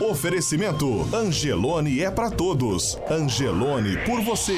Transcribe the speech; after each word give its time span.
Oferecimento 0.00 1.06
Angelone 1.14 2.00
é 2.00 2.10
pra 2.10 2.30
todos. 2.30 2.96
Angelone 3.10 3.98
por 3.98 4.22
você. 4.22 4.56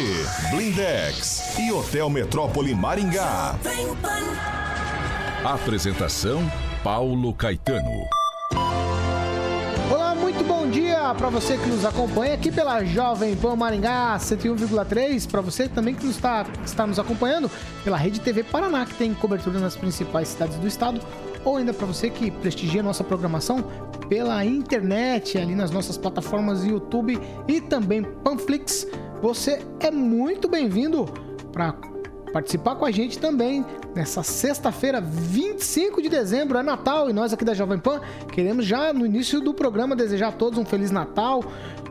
Blindex 0.52 1.58
e 1.58 1.72
Hotel 1.72 2.08
Metrópole 2.08 2.72
Maringá. 2.76 3.56
Apresentação: 5.44 6.40
Paulo 6.84 7.34
Caetano. 7.34 7.90
Olá, 9.90 10.14
muito 10.14 10.44
bom 10.44 10.70
dia 10.70 11.12
para 11.18 11.28
você 11.28 11.58
que 11.58 11.66
nos 11.66 11.84
acompanha 11.84 12.34
aqui 12.34 12.52
pela 12.52 12.84
Jovem 12.84 13.34
Pan 13.34 13.56
Maringá 13.56 14.16
101,3, 14.20 15.28
para 15.28 15.40
você 15.40 15.68
também 15.68 15.92
que 15.92 16.06
nos 16.06 16.14
está, 16.14 16.46
está 16.64 16.86
nos 16.86 17.00
acompanhando 17.00 17.50
pela 17.82 17.96
Rede 17.96 18.20
TV 18.20 18.44
Paraná, 18.44 18.86
que 18.86 18.94
tem 18.94 19.12
cobertura 19.12 19.58
nas 19.58 19.74
principais 19.74 20.28
cidades 20.28 20.56
do 20.58 20.68
estado, 20.68 21.00
ou 21.44 21.56
ainda 21.56 21.72
para 21.72 21.86
você 21.86 22.10
que 22.10 22.30
prestigia 22.30 22.82
nossa 22.82 23.04
programação 23.04 23.64
pela 24.08 24.44
internet, 24.44 25.38
ali 25.38 25.54
nas 25.54 25.70
nossas 25.70 25.96
plataformas 25.96 26.64
YouTube 26.64 27.18
e 27.48 27.60
também 27.60 28.02
Panflix. 28.02 28.86
Você 29.20 29.64
é 29.80 29.90
muito 29.90 30.48
bem-vindo 30.48 31.06
para 31.52 31.74
participar 32.32 32.76
com 32.76 32.84
a 32.84 32.90
gente 32.90 33.18
também 33.18 33.64
nessa 33.94 34.22
sexta-feira, 34.22 35.00
25 35.00 36.00
de 36.00 36.08
dezembro, 36.08 36.58
é 36.58 36.62
Natal 36.62 37.10
e 37.10 37.12
nós 37.12 37.32
aqui 37.32 37.44
da 37.44 37.54
Jovem 37.54 37.78
Pan 37.78 38.00
queremos 38.32 38.64
já 38.64 38.92
no 38.92 39.04
início 39.04 39.40
do 39.40 39.52
programa 39.52 39.94
desejar 39.94 40.28
a 40.28 40.32
todos 40.32 40.58
um 40.58 40.64
Feliz 40.64 40.90
Natal. 40.90 41.44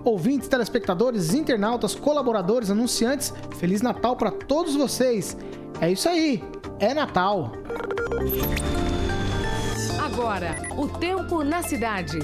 Ouvintes, 0.03 0.47
telespectadores, 0.47 1.33
internautas, 1.35 1.93
colaboradores, 1.93 2.71
anunciantes, 2.71 3.31
Feliz 3.57 3.83
Natal 3.83 4.15
para 4.15 4.31
todos 4.31 4.75
vocês. 4.75 5.37
É 5.79 5.91
isso 5.91 6.09
aí, 6.09 6.43
é 6.79 6.93
Natal. 6.93 7.51
Agora, 10.13 10.57
o 10.75 10.89
tempo 10.89 11.41
na 11.41 11.63
cidade. 11.63 12.19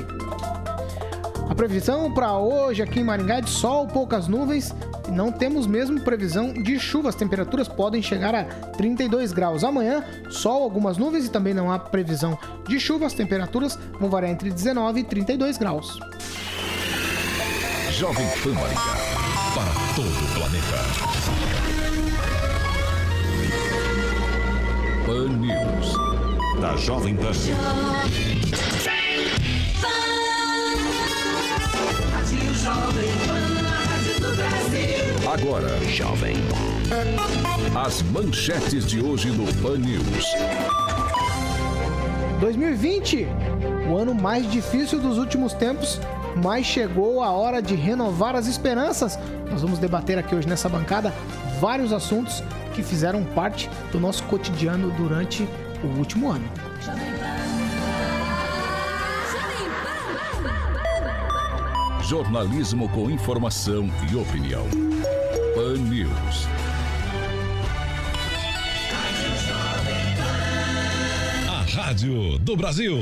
A 1.50 1.56
previsão 1.56 2.12
para 2.12 2.38
hoje 2.38 2.82
aqui 2.82 3.00
em 3.00 3.04
Maringá 3.04 3.38
é 3.38 3.42
de 3.42 3.50
sol, 3.50 3.88
poucas 3.88 4.28
nuvens. 4.28 4.76
e 5.08 5.12
Não 5.12 5.32
temos 5.32 5.66
mesmo 5.66 6.02
previsão 6.02 6.52
de 6.52 6.78
chuva. 6.78 7.08
As 7.08 7.16
temperaturas 7.16 7.70
podem 7.70 8.02
chegar 8.02 8.36
a 8.36 8.44
32 8.44 9.32
graus. 9.32 9.64
Amanhã, 9.64 10.04
sol, 10.30 10.64
algumas 10.64 10.98
nuvens 10.98 11.28
e 11.28 11.32
também 11.32 11.54
não 11.54 11.72
há 11.72 11.80
previsão 11.80 12.38
de 12.68 12.78
chuva. 12.78 13.06
As 13.06 13.14
temperaturas 13.14 13.80
vão 13.98 14.10
variar 14.10 14.34
entre 14.34 14.52
19 14.52 15.00
e 15.00 15.04
32 15.06 15.58
graus. 15.58 15.98
Jovem 17.92 18.28
Pan 18.44 18.52
Maringá. 18.52 18.82
Para 19.56 19.72
todo 19.96 20.10
o 20.10 20.34
planeta. 20.36 20.78
Pan 25.06 25.30
News. 25.38 26.17
Da 26.62 26.76
Jovem 26.76 27.16
Pan. 27.16 27.32
Do. 27.32 27.38
Agora, 35.30 35.70
Jovem 35.86 36.36
as 37.76 38.02
manchetes 38.02 38.88
de 38.88 39.02
hoje 39.02 39.30
no 39.30 39.46
Pan 39.62 39.78
News. 39.78 40.26
2020, 42.40 43.28
o 43.90 43.98
ano 43.98 44.16
mais 44.16 44.50
difícil 44.52 45.00
dos 45.00 45.20
últimos 45.20 45.54
tempos, 45.54 46.02
mas 46.44 46.66
chegou 46.66 47.22
a 47.22 47.32
hora 47.32 47.62
de 47.62 47.76
renovar 47.76 48.36
as 48.36 48.48
esperanças. 48.48 49.20
Nós 49.52 49.62
vamos 49.62 49.78
debater 49.78 50.18
aqui 50.18 50.34
hoje 50.34 50.48
nessa 50.48 50.68
bancada 50.68 51.14
vários 51.60 51.94
assuntos 51.94 52.44
que 52.74 52.82
fizeram 52.82 53.24
parte 53.24 53.70
do 53.92 54.00
nosso 54.00 54.24
cotidiano 54.24 54.90
durante 54.92 55.48
o 55.84 55.88
último 55.98 56.32
ano. 56.32 56.50
Jornalismo 62.04 62.88
com 62.90 63.10
informação 63.12 63.90
e 64.10 64.16
opinião. 64.16 64.66
Pan 65.54 65.78
News. 65.78 66.48
A 71.50 71.62
Rádio 71.76 72.40
do 72.40 72.56
Brasil. 72.56 73.02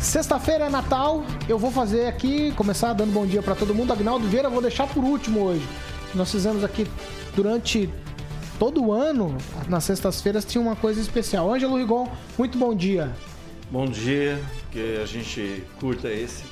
Sexta-feira 0.00 0.66
é 0.66 0.68
Natal, 0.68 1.24
eu 1.48 1.58
vou 1.58 1.70
fazer 1.70 2.06
aqui, 2.06 2.52
começar 2.52 2.92
dando 2.92 3.12
bom 3.12 3.24
dia 3.24 3.42
para 3.42 3.54
todo 3.54 3.74
mundo. 3.74 3.92
Agnaldo 3.92 4.28
Vieira, 4.28 4.48
eu 4.48 4.52
vou 4.52 4.60
deixar 4.60 4.86
por 4.86 5.02
último 5.02 5.40
hoje. 5.40 5.66
Nós 6.14 6.30
fizemos 6.30 6.62
aqui 6.62 6.86
durante 7.34 7.88
todo 8.58 8.92
ano, 8.92 9.36
nas 9.68 9.84
sextas-feiras, 9.84 10.44
tinha 10.44 10.62
uma 10.62 10.76
coisa 10.76 11.00
especial. 11.00 11.52
Ângelo 11.52 11.76
Rigon, 11.76 12.08
muito 12.38 12.58
bom 12.58 12.74
dia. 12.74 13.10
Bom 13.70 13.86
dia, 13.86 14.40
que 14.70 14.98
a 15.02 15.06
gente 15.06 15.64
curta 15.80 16.08
esse 16.08 16.44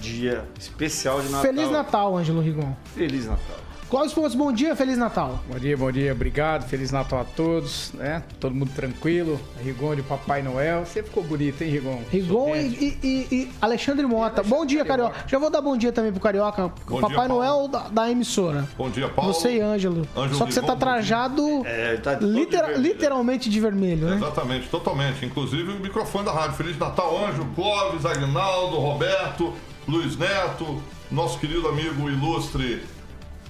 dia 0.00 0.44
especial 0.58 1.20
de 1.20 1.28
Natal. 1.28 1.42
Feliz 1.42 1.70
Natal, 1.70 2.16
Ângelo 2.16 2.40
Rigon. 2.40 2.74
Feliz 2.94 3.26
Natal. 3.26 3.65
Cláudio 3.88 4.16
Pontes, 4.16 4.34
bom 4.34 4.50
dia, 4.52 4.74
Feliz 4.74 4.98
Natal. 4.98 5.38
Bom 5.48 5.60
dia, 5.60 5.76
bom 5.76 5.92
dia, 5.92 6.10
obrigado. 6.12 6.66
Feliz 6.68 6.90
Natal 6.90 7.20
a 7.20 7.24
todos, 7.24 7.92
né? 7.94 8.20
Todo 8.40 8.52
mundo 8.52 8.72
tranquilo. 8.74 9.40
Rigon 9.62 9.94
de 9.94 10.02
Papai 10.02 10.42
Noel. 10.42 10.84
Você 10.84 11.04
ficou 11.04 11.22
bonito, 11.22 11.62
hein, 11.62 11.70
Rigon? 11.70 12.00
Rigon 12.10 12.56
e, 12.56 12.98
e- 13.00 13.28
e 13.30 13.50
Alexandre 13.62 14.04
Mota. 14.04 14.42
bom 14.42 14.66
dia, 14.66 14.84
Carioca. 14.84 15.14
Já 15.28 15.38
vou 15.38 15.50
dar 15.50 15.60
bom 15.60 15.76
dia 15.76 15.92
também 15.92 16.10
pro 16.10 16.20
Carioca. 16.20 16.72
Bom 16.84 17.00
Papai 17.00 17.16
dia. 17.26 17.28
Noel 17.28 17.68
da, 17.68 17.88
da 17.88 18.10
emissora. 18.10 18.66
Bom 18.76 18.90
dia, 18.90 19.08
Paulo. 19.08 19.32
Você 19.32 19.58
e 19.58 19.60
Ângelo. 19.60 20.04
Ângelo 20.16 20.34
Só 20.36 20.46
que 20.46 20.52
você 20.54 20.62
tá 20.62 20.74
trajado 20.74 21.64
É, 21.64 21.96
tá 21.98 22.14
de 22.14 22.26
litera- 22.26 22.66
vermelho. 22.66 22.82
literalmente 22.92 23.48
de 23.48 23.60
vermelho, 23.60 24.08
né? 24.08 24.16
Exatamente, 24.16 24.68
totalmente. 24.68 25.24
Inclusive 25.24 25.70
o 25.70 25.78
microfone 25.78 26.24
da 26.24 26.32
rádio. 26.32 26.56
Feliz 26.56 26.76
Natal, 26.76 27.24
Anjo, 27.24 27.46
Clóvis, 27.54 28.04
Agnaldo, 28.04 28.78
Roberto, 28.78 29.52
Luiz 29.86 30.16
Neto, 30.18 30.82
nosso 31.08 31.38
querido 31.38 31.68
amigo 31.68 32.10
ilustre 32.10 32.82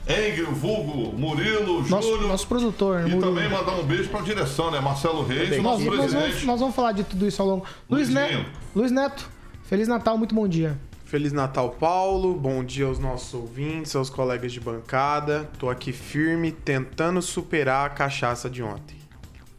Engel, 0.08 0.52
Vulgo, 0.52 1.16
Murilo, 1.18 1.82
Nosso, 1.88 2.08
Júlio. 2.10 2.28
nosso 2.28 2.46
produtor, 2.46 3.00
E 3.00 3.02
Murilo. 3.12 3.20
também 3.22 3.48
mandar 3.50 3.72
um 3.72 3.82
beijo 3.84 4.08
pra 4.08 4.20
direção, 4.20 4.70
né? 4.70 4.78
Marcelo 4.80 5.24
Reis, 5.26 5.58
o 5.58 5.62
Nós, 5.62 5.80
nosso 5.80 5.84
nós 5.84 5.96
vamos, 5.96 6.12
presidente. 6.14 6.46
nós 6.46 6.60
vamos 6.60 6.74
falar 6.76 6.92
de 6.92 7.02
tudo 7.04 7.26
isso 7.26 7.42
ao 7.42 7.48
longo. 7.48 7.66
Luiz. 7.90 8.08
Neto, 8.08 8.44
Luiz 8.74 8.92
Neto, 8.92 9.28
Feliz 9.64 9.88
Natal, 9.88 10.16
muito 10.16 10.32
bom 10.34 10.46
dia. 10.46 10.78
Feliz 11.04 11.32
Natal, 11.32 11.70
Paulo. 11.70 12.34
Bom 12.34 12.62
dia 12.64 12.86
aos 12.86 12.98
nossos 13.00 13.32
ouvintes, 13.34 13.94
aos 13.97 14.08
colegas 14.10 14.53
de 14.53 14.60
bancada. 14.60 15.48
Tô 15.58 15.68
aqui 15.68 15.92
firme, 15.92 16.52
tentando 16.52 17.20
superar 17.22 17.86
a 17.86 17.88
cachaça 17.91 18.48
de 18.50 18.62
ontem. 18.62 18.97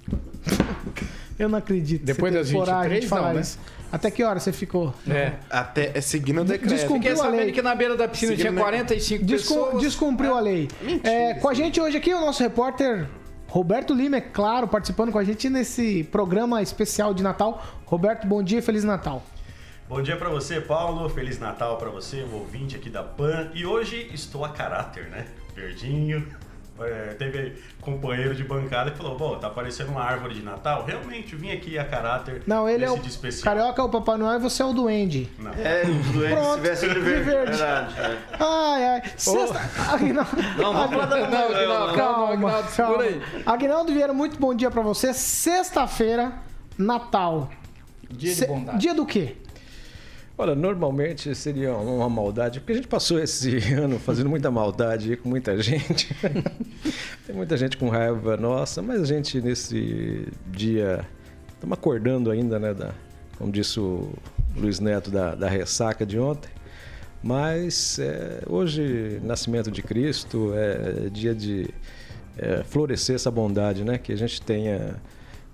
Eu 1.37 1.47
não 1.49 1.57
acredito. 1.57 2.03
Depois 2.03 2.33
das 2.33 2.47
teve 2.47 2.57
coragem 2.57 2.81
23 2.99 3.03
de 3.03 3.07
falar 3.09 3.27
não, 3.27 3.35
né? 3.35 3.41
isso. 3.41 3.59
Até 3.91 4.11
que 4.11 4.23
hora 4.23 4.39
você 4.39 4.51
ficou? 4.51 4.93
É. 5.09 5.33
Até 5.49 5.91
é 5.97 6.01
seguindo 6.01 6.41
o 6.41 6.45
decreto. 6.45 6.73
Desculpa. 6.73 7.01
Fiquei 7.01 7.21
a 7.21 7.27
lei. 7.29 7.51
que 7.51 7.61
na 7.61 7.73
beira 7.73 7.95
da 7.95 8.07
piscina 8.07 8.31
Seguindo 8.31 8.49
tinha 8.49 8.59
a- 8.59 8.63
45 8.63 9.23
Descum- 9.25 9.55
pessoas. 9.65 9.81
descumpriu 9.81 10.35
a 10.35 10.39
lei. 10.39 10.67
Mentira, 10.81 11.09
É, 11.09 11.33
com 11.35 11.47
a 11.47 11.53
gente 11.53 11.79
hoje 11.79 11.95
aqui 11.97 12.13
o 12.13 12.19
nosso 12.19 12.43
repórter 12.43 13.07
Roberto 13.47 13.93
Lima, 13.93 14.17
é 14.17 14.21
claro, 14.21 14.67
participando 14.67 15.11
com 15.11 15.17
a 15.17 15.23
gente 15.23 15.49
nesse 15.49 16.03
programa 16.05 16.61
especial 16.61 17.13
de 17.13 17.23
Natal. 17.23 17.65
Roberto, 17.85 18.27
bom 18.27 18.43
dia, 18.43 18.61
Feliz 18.61 18.83
Natal. 18.83 19.23
Bom 19.87 20.01
dia 20.01 20.17
pra 20.17 20.27
você, 20.29 20.59
Paulo. 20.59 21.07
Feliz 21.07 21.39
Natal 21.39 21.77
pra 21.77 21.89
você, 21.89 22.23
um 22.23 22.35
ouvinte 22.35 22.75
aqui 22.75 22.89
da 22.89 23.03
PAN. 23.03 23.49
E 23.53 23.65
hoje 23.65 24.09
estou 24.13 24.43
a 24.43 24.49
caráter, 24.49 25.05
né? 25.09 25.25
Verdinho, 25.55 26.27
é, 26.81 27.13
teve 27.13 27.55
companheiro 27.81 28.35
de 28.35 28.43
bancada 28.43 28.91
que 28.91 28.97
falou: 28.97 29.17
Bom, 29.17 29.37
tá 29.37 29.49
parecendo 29.49 29.91
uma 29.91 30.03
árvore 30.03 30.35
de 30.35 30.43
Natal. 30.43 30.85
Realmente, 30.85 31.33
eu 31.33 31.39
vim 31.39 31.51
aqui 31.51 31.77
a 31.77 31.85
caráter. 31.85 32.43
Não, 32.45 32.67
ele 32.67 32.85
é 32.85 32.91
o. 32.91 32.99
Carioca 33.43 33.81
é 33.81 33.85
o 33.85 33.89
Papai 33.89 34.17
Noel 34.17 34.37
e 34.37 34.41
você 34.41 34.61
é 34.61 34.65
o 34.65 34.73
Duende. 34.73 35.29
Não. 35.39 35.51
É, 35.53 35.83
doentes 35.85 36.37
Pronto, 36.37 36.75
se 36.75 36.87
de 36.87 36.93
de 36.93 36.99
verde. 36.99 37.23
verde. 37.23 37.51
Verdade. 37.51 37.95
é. 37.99 38.17
Ai, 38.39 38.85
ai. 38.85 39.03
Sexta... 39.17 39.59
Aguinaldo... 39.93 40.29
Não, 40.57 40.73
Não, 40.73 40.89
Papai 40.89 41.09
Noel, 41.09 41.25
Aguinaldo, 41.25 41.87
não. 41.87 41.95
Calma, 41.95 42.33
Aguinaldo, 42.33 42.67
calma. 42.75 43.03
aí. 43.03 43.21
Aguinaldo 43.45 43.93
Vieira, 43.93 44.13
muito 44.13 44.39
bom 44.39 44.53
dia 44.53 44.69
pra 44.71 44.81
você. 44.81 45.13
Sexta-feira, 45.13 46.33
Natal. 46.77 47.49
Dia 48.09 48.33
de 48.35 48.45
bondade. 48.45 48.77
Dia 48.79 48.93
do 48.93 49.05
quê? 49.05 49.35
Olha, 50.39 50.53
normalmente 50.53 51.33
seria 51.33 51.73
uma 51.73 52.07
maldade, 52.07 52.59
porque 52.59 52.73
a 52.73 52.75
gente 52.75 52.87
passou 52.87 53.19
esse 53.19 53.57
ano 53.73 53.97
fazendo 53.97 54.29
muita 54.29 54.51
maldade 54.51 55.17
com 55.17 55.27
muita 55.27 55.59
gente. 55.59 56.15
Tem 57.25 57.35
muita 57.35 57.57
gente 57.57 57.75
com 57.75 57.89
raiva 57.89 58.37
nossa, 58.37 58.79
mas 58.83 59.01
a 59.01 59.05
gente 59.05 59.41
nesse 59.41 60.27
dia 60.45 61.03
estamos 61.51 61.75
acordando 61.75 62.29
ainda, 62.29 62.59
né? 62.59 62.71
Da, 62.71 62.93
como 63.35 63.51
disse 63.51 63.79
o 63.79 64.13
Luiz 64.55 64.79
Neto, 64.79 65.09
da, 65.09 65.33
da 65.33 65.49
ressaca 65.49 66.05
de 66.05 66.19
ontem. 66.19 66.51
Mas 67.23 67.97
é, 67.97 68.43
hoje, 68.47 69.19
nascimento 69.23 69.71
de 69.71 69.81
Cristo, 69.81 70.53
é 70.53 71.09
dia 71.09 71.33
de 71.33 71.67
é, 72.37 72.63
florescer 72.63 73.15
essa 73.15 73.31
bondade, 73.31 73.83
né? 73.83 73.97
Que 73.97 74.13
a 74.13 74.15
gente 74.15 74.39
tenha 74.39 74.97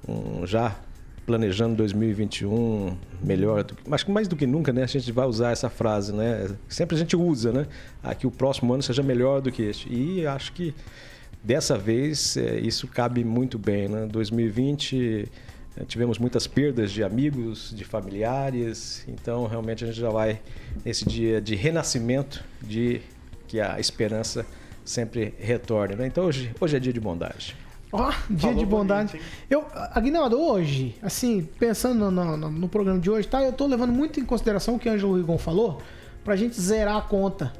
um, 0.06 0.46
já 0.46 0.76
planejando 1.26 1.76
2021 1.76 2.98
melhor, 3.24 3.64
do 3.64 3.76
que- 3.76 3.90
mas 3.90 4.04
mais 4.06 4.28
do 4.28 4.36
que 4.36 4.46
nunca, 4.46 4.74
né? 4.74 4.84
A 4.84 4.88
gente 4.88 5.12
vai 5.12 5.26
usar 5.26 5.52
essa 5.52 5.70
frase, 5.70 6.12
né? 6.14 6.50
Sempre 6.68 6.96
a 6.96 7.00
gente 7.00 7.16
usa, 7.16 7.52
né? 7.52 7.68
Ah, 8.04 8.14
que 8.14 8.28
o 8.28 8.32
próximo 8.32 8.74
ano 8.74 8.84
seja 8.84 9.02
melhor 9.02 9.42
do 9.42 9.52
que 9.52 9.62
este. 9.64 9.92
E 9.94 10.26
acho 10.28 10.52
que 10.54 10.74
dessa 11.44 11.78
vez 11.78 12.36
é, 12.38 12.60
isso 12.60 12.88
cabe 12.88 13.24
muito 13.24 13.58
bem, 13.58 13.88
né? 13.88 14.06
2020 14.06 15.28
eh, 15.78 15.84
tivemos 15.88 16.20
muitas 16.20 16.46
perdas 16.46 16.92
de 16.92 17.04
amigos, 17.04 17.74
de 17.76 17.84
familiares, 17.84 19.04
então 19.08 19.48
realmente 19.48 19.84
a 19.84 19.88
gente 19.88 20.00
já 20.00 20.10
vai 20.10 20.40
nesse 20.86 21.06
dia 21.06 21.42
de 21.42 21.56
renascimento, 21.56 22.44
de 22.62 23.02
que 23.48 23.60
a 23.60 23.80
esperança 23.80 24.46
sempre 24.86 25.34
retorne, 25.40 25.96
né? 25.96 26.06
Então 26.08 26.26
hoje, 26.26 26.52
hoje 26.60 26.76
é 26.76 26.80
dia 26.80 26.92
de 26.94 27.00
bondade. 27.00 27.56
Ó, 27.96 28.12
dia 28.30 28.40
Falou 28.40 28.56
de 28.58 28.66
bondade. 28.66 29.12
bonito, 29.12 29.26
eu, 29.50 29.66
Aguinaldo, 29.94 30.42
hoje, 30.42 30.96
assim, 31.02 31.48
pensando 31.60 32.10
no, 32.10 32.36
no- 32.36 32.50
no 32.50 32.68
programa 32.68 33.00
de 33.00 33.10
hoje, 33.10 33.28
tá? 33.28 33.42
Eu 33.44 33.54
tô 33.54 33.68
levando 33.68 33.94
muito 33.94 34.20
em 34.20 34.26
consideração 34.26 34.76
o 34.76 34.80
que 34.80 34.90
o 34.90 34.92
Ângelo 34.92 35.16
Rigon 35.16 35.38
falou, 35.38 35.80
pra 36.26 36.36
gente 36.36 36.60
zerar 36.60 36.98
a 36.98 37.02
conta, 37.02 37.54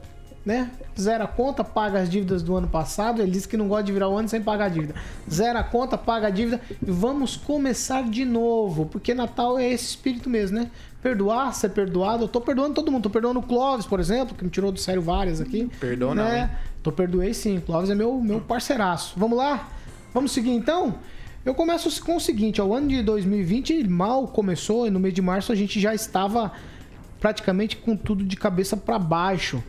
né? 0.44 0.72
Zera 1.00 1.24
a 1.24 1.28
conta, 1.28 1.64
paga 1.64 2.00
as 2.00 2.10
dívidas 2.10 2.42
do 2.44 2.56
ano 2.56 2.68
passado. 2.68 3.22
Ele 3.22 3.32
disse 3.32 3.48
que 3.48 3.56
não 3.56 3.68
gosta 3.68 3.84
de 3.84 3.92
virar 3.94 4.10
o 4.10 4.18
ano 4.18 4.28
sem 4.28 4.42
pagar 4.42 4.66
a 4.66 4.70
dívida. 4.70 4.94
Zera 5.32 5.60
a 5.60 5.64
conta, 5.64 5.98
paga 5.98 6.28
a 6.28 6.30
dívida 6.30 6.60
e 6.86 6.92
vamos 6.92 7.38
começar 7.38 8.04
de 8.04 8.26
novo, 8.26 8.86
porque 8.88 9.14
Natal 9.14 9.58
é 9.58 9.68
esse 9.72 9.86
espírito 9.86 10.30
mesmo, 10.30 10.58
né? 10.60 10.70
Perdoar, 11.02 11.54
ser 11.54 11.70
perdoado. 11.70 12.24
Eu 12.26 12.28
tô 12.28 12.42
perdoando 12.42 12.74
todo 12.74 12.92
mundo. 12.92 13.04
Tô 13.04 13.10
perdoando 13.10 13.40
o 13.40 13.44
Clóvis, 13.44 13.86
por 13.86 14.00
exemplo, 14.00 14.36
que 14.36 14.44
me 14.44 14.50
tirou 14.50 14.72
do 14.72 14.80
sério 14.80 15.02
várias 15.02 15.40
aqui. 15.42 15.70
Perdoa 15.80 16.14
não, 16.16 16.24
né? 16.26 16.50
hein? 16.52 16.58
Tô 16.82 16.92
perdoei 16.92 17.34
sim. 17.34 17.60
Clóvis 17.66 17.90
é 17.90 17.96
meu, 17.96 18.20
meu 18.20 18.40
parceiraço. 18.42 19.14
Vamos 19.18 19.38
lá? 19.38 19.70
Vamos 20.14 20.32
seguir 20.32 20.52
então? 20.52 21.00
Eu 21.44 21.56
começo 21.56 22.04
com 22.04 22.16
o 22.16 22.20
seguinte: 22.20 22.62
ó, 22.62 22.66
o 22.66 22.74
ano 22.74 22.88
de 22.88 23.02
2020 23.02 23.88
mal 23.88 24.28
começou 24.28 24.86
e 24.86 24.92
no 24.92 25.00
mês 25.00 25.14
de 25.14 25.22
março 25.22 25.52
a 25.52 25.56
gente 25.56 25.80
já 25.80 25.94
estava 25.94 26.52
praticamente 27.20 27.78
com 27.78 27.96
tudo 27.98 28.24
de 28.24 28.36
cabeça 28.36 28.78
para 28.78 29.00
baixo. 29.00 29.64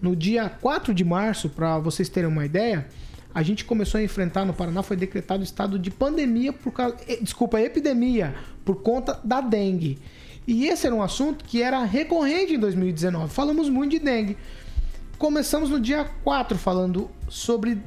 No 0.00 0.16
dia 0.16 0.48
4 0.48 0.94
de 0.94 1.04
março, 1.04 1.50
para 1.50 1.78
vocês 1.78 2.08
terem 2.08 2.30
uma 2.30 2.46
ideia, 2.46 2.88
a 3.34 3.42
gente 3.42 3.66
começou 3.66 4.00
a 4.00 4.02
enfrentar 4.02 4.46
no 4.46 4.54
Paraná, 4.54 4.82
foi 4.82 4.96
decretado 4.96 5.42
estado 5.42 5.78
de 5.78 5.90
pandemia 5.90 6.52
por 6.52 6.72
causa. 6.72 6.96
Desculpa, 7.20 7.60
epidemia 7.60 8.34
por 8.64 8.76
conta 8.76 9.20
da 9.22 9.42
dengue. 9.42 9.98
E 10.46 10.66
esse 10.66 10.86
era 10.86 10.96
um 10.96 11.02
assunto 11.02 11.44
que 11.44 11.62
era 11.62 11.84
recorrente 11.84 12.54
em 12.54 12.58
2019. 12.58 13.30
Falamos 13.30 13.68
muito 13.68 13.90
de 13.90 13.98
dengue. 13.98 14.38
Começamos 15.18 15.68
no 15.68 15.78
dia 15.78 16.08
4 16.24 16.56
falando 16.56 17.10
sobre 17.28 17.78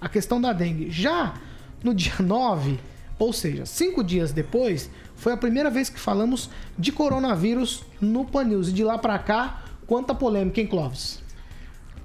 a 0.00 0.08
questão 0.08 0.40
da 0.40 0.54
dengue. 0.54 0.90
Já 0.90 1.34
no 1.82 1.94
dia 1.94 2.14
9, 2.20 2.78
ou 3.18 3.32
seja, 3.32 3.66
cinco 3.66 4.02
dias 4.02 4.32
depois, 4.32 4.90
foi 5.14 5.32
a 5.32 5.36
primeira 5.36 5.70
vez 5.70 5.90
que 5.90 6.00
falamos 6.00 6.48
de 6.78 6.90
coronavírus 6.90 7.84
no 8.00 8.24
Pan 8.24 8.44
News. 8.44 8.68
E 8.68 8.72
de 8.72 8.82
lá 8.82 8.96
pra 8.96 9.18
cá, 9.18 9.64
quanta 9.86 10.14
polêmica, 10.14 10.60
hein, 10.60 10.66
Clóvis? 10.66 11.22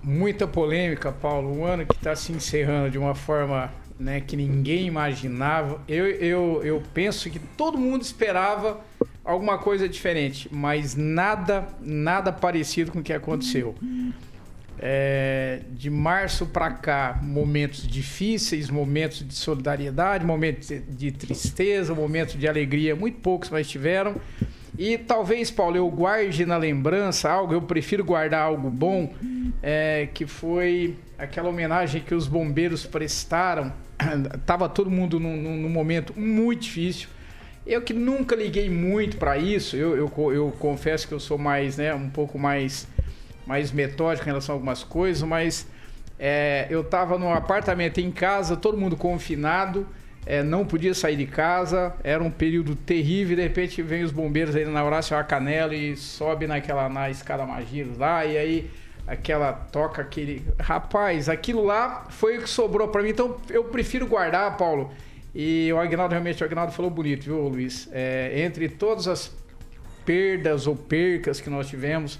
Muita 0.04 0.46
polêmica, 0.46 1.12
Paulo. 1.12 1.58
Um 1.58 1.66
ano 1.66 1.86
que 1.86 1.96
está 1.96 2.16
se 2.16 2.34
encerrando 2.34 2.92
de 2.92 2.98
uma 2.98 3.16
forma 3.16 3.72
né, 4.00 4.20
que 4.20 4.36
ninguém 4.36 4.86
imaginava. 4.86 5.82
Eu, 5.88 6.06
eu, 6.06 6.62
eu 6.64 6.84
penso 6.94 7.30
que 7.30 7.40
todo 7.40 7.78
mundo 7.78 8.02
esperava 8.02 8.82
alguma 9.24 9.58
coisa 9.58 9.90
diferente, 9.90 10.48
mas 10.52 10.96
nada, 10.96 11.68
nada 11.82 12.32
parecido 12.32 12.92
com 12.92 13.00
o 13.00 13.04
que 13.04 13.14
aconteceu. 13.14 13.74
É, 14.80 15.62
de 15.72 15.90
março 15.90 16.46
para 16.46 16.70
cá, 16.72 17.20
momentos 17.24 17.88
difíceis, 17.88 18.70
momentos 18.70 19.26
de 19.26 19.34
solidariedade, 19.34 20.26
momentos 20.26 20.68
de- 20.90 21.12
tristeza, 21.12 21.94
momentos 21.96 22.38
de 22.38 22.48
alegria, 22.48 22.96
muito 22.96 23.20
poucos 23.20 23.50
mas 23.50 23.68
tiveram. 23.70 24.16
E 24.78 24.98
talvez, 24.98 25.50
Paulo, 25.50 25.78
eu 25.78 25.90
guarde 25.90 26.46
na 26.46 26.58
lembrança 26.58 27.30
algo, 27.32 27.54
eu 27.54 27.62
prefiro 27.62 28.04
guardar 28.04 28.42
algo 28.42 28.70
bom, 28.70 29.14
é, 29.64 30.10
que 30.14 30.26
foi 30.28 30.96
aquela 31.18 31.48
homenagem 31.48 32.02
que 32.02 32.14
os 32.14 32.28
bombeiros 32.28 32.86
prestaram. 32.86 33.72
Tava 34.46 34.68
todo 34.68 34.92
mundo 34.92 35.18
num, 35.18 35.38
num- 35.38 35.70
momento 35.70 36.14
muito 36.20 36.64
difícil. 36.64 37.08
Eu 37.66 37.82
que 37.82 37.94
nunca 37.94 38.36
liguei 38.36 38.70
muito 38.70 39.16
para 39.18 39.38
isso, 39.38 39.76
eu, 39.78 39.96
eu, 39.96 40.34
eu 40.34 40.54
confesso 40.60 41.08
que 41.08 41.14
eu 41.14 41.20
sou 41.20 41.38
mais, 41.38 41.78
né, 41.78 41.96
um 41.96 42.10
pouco 42.10 42.38
mais, 42.38 42.86
mais 43.46 43.72
metódico 43.72 44.26
em 44.26 44.32
relação 44.32 44.54
a 44.54 44.56
algumas 44.56 44.84
coisas, 44.84 45.24
mas 45.24 45.68
é, 46.20 46.68
eu 46.70 46.84
tava 46.84 47.18
no 47.18 47.32
apartamento 47.32 48.00
em 48.00 48.12
casa, 48.12 48.56
todo 48.56 48.78
mundo 48.78 48.96
confinado, 48.96 49.88
é, 50.26 50.42
não 50.42 50.66
podia 50.66 50.94
sair 50.94 51.16
de 51.16 51.28
casa, 51.28 51.94
era 52.04 52.24
um 52.24 52.32
período 52.32 52.76
terrível, 52.76 53.36
de 53.36 53.44
repente 53.44 53.82
vem 53.82 54.04
os 54.04 54.12
bombeiros 54.12 54.56
aí 54.56 54.66
na 54.66 54.84
Horácio 54.84 55.16
Canela 55.26 55.76
e 55.76 55.96
sobe 55.96 56.48
naquela 56.48 56.90
na 56.90 57.10
escada 57.10 57.46
Magiros 57.46 57.98
lá, 57.98 58.26
e 58.26 58.38
aí 58.38 58.72
aquela 59.08 59.54
toca 59.54 60.02
aquele. 60.02 60.44
Rapaz, 60.60 61.30
aquilo 61.30 61.64
lá 61.64 62.06
foi 62.10 62.38
o 62.38 62.42
que 62.42 62.50
sobrou 62.50 62.88
para 62.88 63.04
mim, 63.04 63.10
então 63.10 63.38
eu 63.50 63.66
prefiro 63.66 64.08
guardar, 64.08 64.58
Paulo. 64.58 64.92
E 65.34 65.72
o 65.74 65.78
Agnaldo, 65.78 66.14
realmente, 66.14 66.42
o 66.42 66.46
Agnaldo 66.46 66.72
falou 66.72 66.90
bonito, 66.90 67.26
viu, 67.26 67.48
Luiz? 67.48 67.90
É, 67.92 68.42
entre 68.42 68.70
todas 68.70 69.08
as 69.08 69.32
perdas 70.06 70.66
ou 70.66 70.76
percas 70.76 71.42
que 71.42 71.50
nós 71.50 71.68
tivemos, 71.68 72.20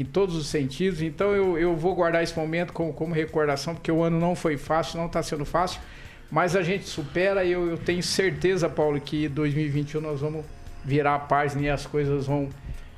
em 0.00 0.04
todos 0.04 0.36
os 0.36 0.46
sentidos, 0.48 1.00
então 1.02 1.32
eu, 1.32 1.56
eu 1.58 1.76
vou 1.76 1.94
guardar 1.94 2.22
esse 2.22 2.36
momento 2.38 2.72
como, 2.72 2.92
como 2.92 3.14
recordação, 3.14 3.74
porque 3.74 3.90
o 3.90 4.02
ano 4.02 4.18
não 4.20 4.34
foi 4.36 4.56
fácil, 4.56 4.98
não 4.98 5.06
está 5.06 5.22
sendo 5.22 5.44
fácil, 5.44 5.80
mas 6.30 6.54
a 6.54 6.62
gente 6.62 6.84
supera 6.84 7.44
e 7.44 7.52
eu, 7.52 7.68
eu 7.70 7.78
tenho 7.78 8.02
certeza, 8.02 8.68
Paulo, 8.68 9.00
que 9.00 9.28
2021 9.28 10.00
nós 10.00 10.20
vamos 10.20 10.44
virar 10.84 11.14
a 11.14 11.18
página 11.18 11.62
e 11.62 11.70
as 11.70 11.86
coisas 11.86 12.26
vão, 12.26 12.48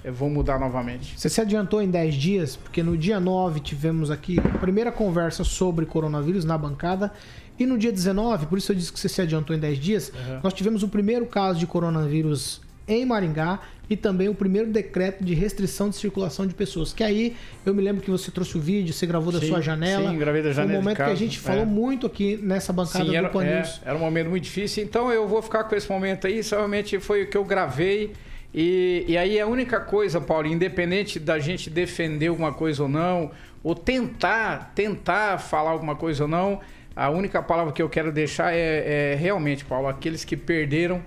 eh, 0.02 0.10
vão 0.10 0.28
mudar 0.28 0.58
novamente. 0.58 1.14
Você 1.18 1.28
se 1.28 1.40
adiantou 1.40 1.80
em 1.80 1.90
10 1.90 2.14
dias, 2.14 2.56
porque 2.56 2.82
no 2.82 2.96
dia 2.96 3.20
9 3.20 3.60
tivemos 3.60 4.10
aqui 4.10 4.38
a 4.40 4.58
primeira 4.58 4.90
conversa 4.90 5.44
sobre 5.44 5.86
coronavírus 5.86 6.44
na 6.44 6.58
bancada. 6.58 7.12
E 7.58 7.66
no 7.66 7.76
dia 7.78 7.90
19, 7.92 8.46
por 8.46 8.56
isso 8.58 8.70
eu 8.72 8.76
disse 8.76 8.92
que 8.92 8.98
você 9.00 9.08
se 9.08 9.20
adiantou 9.20 9.54
em 9.54 9.58
10 9.58 9.78
dias, 9.78 10.10
Uhum. 10.14 10.40
nós 10.42 10.52
tivemos 10.54 10.82
o 10.82 10.88
primeiro 10.88 11.26
caso 11.26 11.58
de 11.58 11.66
coronavírus 11.66 12.60
em 12.86 13.04
Maringá 13.04 13.58
e 13.90 13.96
também 13.96 14.28
o 14.28 14.34
primeiro 14.34 14.70
decreto 14.70 15.24
de 15.24 15.34
restrição 15.34 15.88
de 15.88 15.96
circulação 15.96 16.46
de 16.46 16.54
pessoas. 16.54 16.92
Que 16.92 17.02
aí 17.02 17.36
eu 17.64 17.74
me 17.74 17.82
lembro 17.82 18.02
que 18.02 18.10
você 18.10 18.30
trouxe 18.30 18.56
o 18.56 18.60
vídeo, 18.60 18.92
você 18.92 19.06
gravou 19.06 19.32
da 19.32 19.40
Sim, 19.40 19.48
sua 19.48 19.60
janela. 19.60 20.10
sim, 20.10 20.18
gravei 20.18 20.42
da 20.42 20.52
janela 20.52 20.68
Foi 20.68 20.78
um 20.78 20.82
momento 20.82 20.96
que 20.96 21.02
a 21.02 21.14
gente 21.14 21.38
é. 21.38 21.40
falou 21.40 21.66
muito 21.66 22.06
aqui 22.06 22.38
nessa 22.42 22.72
bancada 22.72 23.04
Sim, 23.04 23.16
era, 23.16 23.28
do 23.28 23.32
Pan 23.32 23.44
é, 23.44 23.62
era 23.84 23.96
um 23.96 24.00
momento 24.00 24.28
muito 24.28 24.44
difícil, 24.44 24.84
então 24.84 25.10
eu 25.10 25.26
vou 25.26 25.40
ficar 25.40 25.64
com 25.64 25.74
esse 25.74 25.90
momento 25.90 26.26
aí, 26.26 26.40
isso 26.40 26.54
realmente 26.54 26.98
foi 27.00 27.24
o 27.24 27.30
que 27.30 27.36
eu 27.36 27.44
gravei. 27.44 28.12
E, 28.52 29.04
e 29.06 29.16
aí 29.16 29.38
a 29.38 29.46
única 29.46 29.80
coisa, 29.80 30.20
Paulo, 30.20 30.46
independente 30.46 31.18
da 31.18 31.38
gente 31.38 31.68
defender 31.70 32.28
alguma 32.28 32.52
coisa 32.52 32.82
ou 32.82 32.88
não, 32.88 33.30
ou 33.62 33.74
tentar, 33.74 34.72
tentar 34.74 35.38
falar 35.38 35.70
alguma 35.70 35.94
coisa 35.94 36.24
ou 36.24 36.28
não, 36.28 36.60
a 36.94 37.10
única 37.10 37.42
palavra 37.42 37.72
que 37.72 37.80
eu 37.80 37.88
quero 37.88 38.10
deixar 38.10 38.52
é, 38.52 39.12
é 39.12 39.14
realmente, 39.14 39.64
Paulo, 39.64 39.86
aqueles 39.86 40.24
que 40.24 40.36
perderam 40.36 40.96
é, 40.96 41.00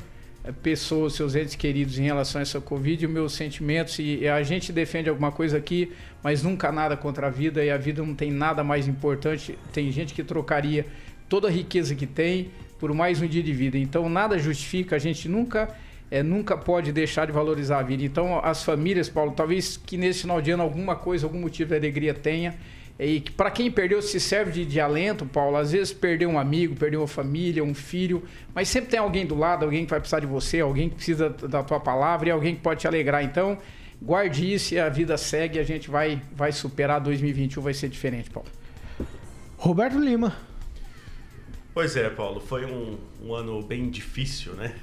pessoas, 0.62 1.14
seus 1.14 1.36
entes 1.36 1.56
queridos 1.56 2.00
em 2.00 2.04
relação 2.04 2.40
a 2.40 2.42
essa 2.42 2.60
Covid, 2.60 3.06
os 3.06 3.12
meus 3.12 3.34
sentimentos, 3.34 4.00
e 4.00 4.28
a 4.28 4.42
gente 4.44 4.72
defende 4.72 5.10
alguma 5.10 5.32
coisa 5.32 5.58
aqui, 5.58 5.92
mas 6.24 6.42
nunca 6.42 6.72
nada 6.72 6.98
contra 6.98 7.28
a 7.28 7.30
vida, 7.30 7.64
e 7.64 7.70
a 7.70 7.78
vida 7.78 8.04
não 8.04 8.16
tem 8.16 8.32
nada 8.32 8.64
mais 8.64 8.88
importante. 8.88 9.58
Tem 9.72 9.92
gente 9.92 10.14
que 10.14 10.24
trocaria 10.24 10.86
toda 11.30 11.48
a 11.48 11.52
riqueza 11.52 11.96
que 11.96 12.08
tem 12.08 12.50
por 12.80 12.94
mais 12.94 13.22
um 13.22 13.28
dia 13.28 13.44
de 13.44 13.54
vida. 13.54 13.78
Então 13.78 14.10
nada 14.10 14.40
justifica 14.40 14.96
a 14.96 15.00
gente 15.00 15.30
nunca 15.30 15.70
é, 16.12 16.22
nunca 16.22 16.58
pode 16.58 16.92
deixar 16.92 17.26
de 17.26 17.32
valorizar 17.32 17.80
a 17.80 17.84
vida. 17.84 18.04
Então, 18.04 18.38
as 18.44 18.64
famílias, 18.66 19.08
Paulo, 19.08 19.32
talvez 19.32 19.78
que 19.78 19.96
nesse 19.96 20.24
final 20.24 20.42
de 20.42 20.52
ano 20.52 20.62
alguma 20.62 20.94
coisa, 20.94 21.26
algum 21.26 21.40
motivo 21.40 21.70
de 21.70 21.76
alegria 21.78 22.14
tenha. 22.14 22.54
E 23.04 23.20
para 23.20 23.50
quem 23.50 23.72
perdeu 23.72 24.00
se 24.00 24.20
serve 24.20 24.52
de, 24.52 24.64
de 24.64 24.80
alento, 24.80 25.26
Paulo. 25.26 25.58
Às 25.58 25.72
vezes 25.72 25.92
perdeu 25.92 26.30
um 26.30 26.38
amigo, 26.38 26.76
perdeu 26.76 27.02
uma 27.02 27.08
família, 27.08 27.64
um 27.64 27.74
filho, 27.74 28.24
mas 28.54 28.68
sempre 28.68 28.92
tem 28.92 29.00
alguém 29.00 29.26
do 29.26 29.34
lado, 29.34 29.66
alguém 29.66 29.86
que 29.86 29.90
vai 29.90 30.00
precisar 30.00 30.20
de 30.20 30.28
você, 30.28 30.60
alguém 30.60 30.88
que 30.88 30.98
precisa 30.98 31.28
da 31.28 31.64
tua 31.64 31.80
palavra 31.80 32.30
e 32.30 32.32
alguém 32.32 32.54
que 32.54 32.62
pode 32.62 32.82
te 32.82 32.88
alegrar. 32.88 33.24
Então, 33.24 33.58
guarde 34.00 34.54
isso 34.54 34.76
e 34.76 34.80
a 34.80 34.88
vida 34.88 35.18
segue. 35.18 35.58
A 35.58 35.64
gente 35.64 35.90
vai, 35.90 36.22
vai 36.32 36.52
superar 36.52 37.02
2021, 37.02 37.60
vai 37.60 37.74
ser 37.74 37.90
diferente, 37.90 38.30
Paulo. 38.30 38.48
Roberto 39.58 39.98
Lima. 39.98 40.38
Pois 41.74 41.96
é, 41.96 42.08
Paulo, 42.08 42.40
foi 42.40 42.66
um, 42.66 43.00
um 43.20 43.34
ano 43.34 43.64
bem 43.64 43.90
difícil, 43.90 44.54
né? 44.54 44.76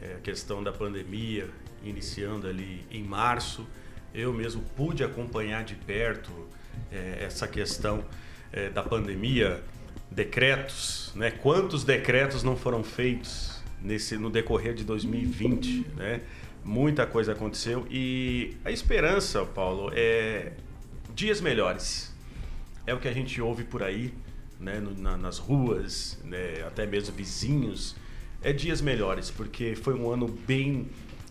É, 0.00 0.14
a 0.14 0.20
questão 0.20 0.62
da 0.62 0.72
pandemia 0.72 1.46
iniciando 1.84 2.46
ali 2.46 2.86
em 2.90 3.02
março. 3.02 3.66
Eu 4.14 4.32
mesmo 4.32 4.62
pude 4.74 5.04
acompanhar 5.04 5.62
de 5.62 5.74
perto 5.74 6.48
é, 6.90 7.24
essa 7.24 7.46
questão 7.46 8.04
é, 8.52 8.68
da 8.68 8.82
pandemia, 8.82 9.62
decretos, 10.10 11.12
né? 11.14 11.30
Quantos 11.30 11.84
decretos 11.84 12.42
não 12.42 12.56
foram 12.56 12.82
feitos 12.82 13.62
nesse 13.80 14.16
no 14.16 14.30
decorrer 14.30 14.74
de 14.74 14.84
2020, 14.84 15.86
né? 15.96 16.20
Muita 16.64 17.06
coisa 17.06 17.32
aconteceu 17.32 17.86
e 17.90 18.56
a 18.64 18.70
esperança, 18.70 19.44
Paulo, 19.44 19.90
é 19.94 20.52
dias 21.14 21.40
melhores. 21.40 22.14
É 22.86 22.92
o 22.92 22.98
que 22.98 23.08
a 23.08 23.12
gente 23.12 23.40
ouve 23.40 23.64
por 23.64 23.82
aí, 23.82 24.12
né? 24.58 24.80
No, 24.80 24.94
na, 24.94 25.16
nas 25.16 25.38
ruas, 25.38 26.18
né? 26.24 26.62
até 26.66 26.86
mesmo 26.86 27.14
vizinhos. 27.14 27.96
É 28.42 28.52
dias 28.52 28.80
melhores, 28.80 29.30
porque 29.30 29.74
foi 29.74 29.94
um 29.94 30.10
ano 30.10 30.26
bem 30.26 30.88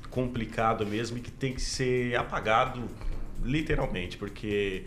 complicado 0.10 0.86
mesmo 0.86 1.18
e 1.18 1.22
que 1.22 1.32
tem 1.32 1.54
que 1.54 1.62
ser 1.62 2.16
apagado 2.16 2.84
literalmente, 3.44 4.18
porque 4.18 4.86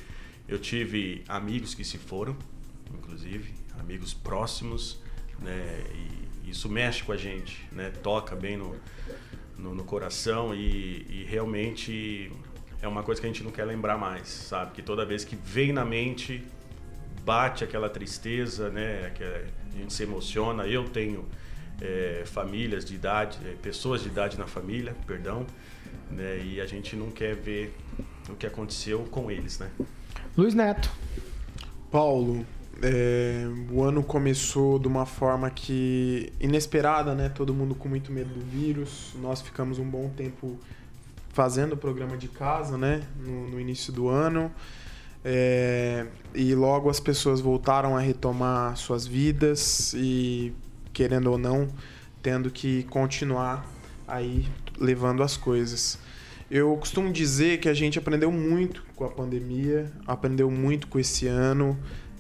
eu 0.53 0.59
tive 0.59 1.25
amigos 1.27 1.75
que 1.75 1.83
se 1.83 1.97
foram, 1.97 2.37
inclusive, 2.93 3.55
amigos 3.81 4.13
próximos, 4.13 5.01
né? 5.39 5.83
E 6.45 6.51
isso 6.51 6.69
mexe 6.69 7.03
com 7.03 7.13
a 7.13 7.17
gente, 7.17 7.67
né? 7.73 7.91
Toca 8.03 8.37
bem 8.37 8.59
no, 8.59 8.77
no, 9.57 9.75
no 9.75 9.85
coração 9.85 10.55
e, 10.55 11.07
e, 11.09 11.27
realmente 11.27 12.31
é 12.83 12.87
uma 12.87 13.03
coisa 13.03 13.19
que 13.19 13.27
a 13.27 13.31
gente 13.31 13.43
não 13.43 13.51
quer 13.51 13.65
lembrar 13.65 13.97
mais, 13.97 14.29
sabe? 14.29 14.73
Que 14.73 14.83
toda 14.83 15.07
vez 15.07 15.25
que 15.25 15.37
vem 15.37 15.73
na 15.73 15.87
mente, 15.87 16.45
bate 17.25 17.65
aquela 17.65 17.89
tristeza, 17.89 18.69
né? 18.69 19.11
Que 19.15 19.25
a 19.25 19.79
gente 19.79 19.95
se 19.95 20.03
emociona. 20.03 20.67
Eu 20.67 20.85
tenho 20.85 21.25
é, 21.81 22.25
famílias 22.27 22.85
de 22.85 22.95
idade, 22.95 23.39
é, 23.47 23.55
pessoas 23.55 24.03
de 24.03 24.09
idade 24.09 24.39
na 24.39 24.47
família, 24.47 24.95
perdão, 25.07 25.47
né? 26.11 26.43
E 26.45 26.61
a 26.61 26.67
gente 26.67 26.95
não 26.95 27.11
quer 27.11 27.35
ver 27.35 27.75
o 28.29 28.37
que 28.37 28.47
aconteceu 28.47 28.99
com 29.05 29.31
eles, 29.31 29.59
né? 29.59 29.71
Luiz 30.35 30.55
Neto. 30.55 30.91
Paulo, 31.91 32.47
é, 32.83 33.47
o 33.71 33.83
ano 33.83 34.03
começou 34.03 34.79
de 34.79 34.89
uma 34.89 35.05
forma 35.05 35.51
que 35.51 36.33
inesperada, 36.41 37.15
né? 37.15 37.29
Todo 37.29 37.53
mundo 37.53 37.75
com 37.75 37.87
muito 37.87 38.11
medo 38.11 38.33
do 38.33 38.41
vírus. 38.41 39.13
Nós 39.21 39.43
ficamos 39.43 39.79
um 39.79 39.85
bom 39.85 40.09
tempo 40.09 40.59
fazendo 41.35 41.75
o 41.75 41.77
programa 41.77 42.17
de 42.17 42.29
casa, 42.29 42.79
né? 42.79 43.03
No, 43.19 43.51
no 43.51 43.61
início 43.61 43.93
do 43.93 44.09
ano. 44.09 44.51
É, 45.23 46.07
e 46.35 46.55
logo 46.55 46.89
as 46.89 46.99
pessoas 46.99 47.41
voltaram 47.41 47.95
a 47.95 48.01
retomar 48.01 48.75
suas 48.79 49.07
vidas 49.07 49.93
e, 49.95 50.53
querendo 50.95 51.31
ou 51.31 51.37
não, 51.37 51.69
tendo 52.23 52.51
que 52.51 52.85
continuar 52.85 53.67
aí 54.09 54.49
levando 54.79 55.23
as 55.23 55.37
coisas. 55.37 55.99
Eu 56.55 56.77
costumo 56.77 57.11
dizer 57.11 57.61
que 57.61 57.69
a 57.71 57.73
gente 57.73 57.99
aprendeu 57.99 58.31
muito 58.31 58.85
com 58.95 59.07
a 59.07 59.09
pandemia, 59.09 59.91
aprendeu 60.07 60.51
muito 60.51 60.87
com 60.87 60.99
esse 60.99 61.27
ano, 61.27 61.79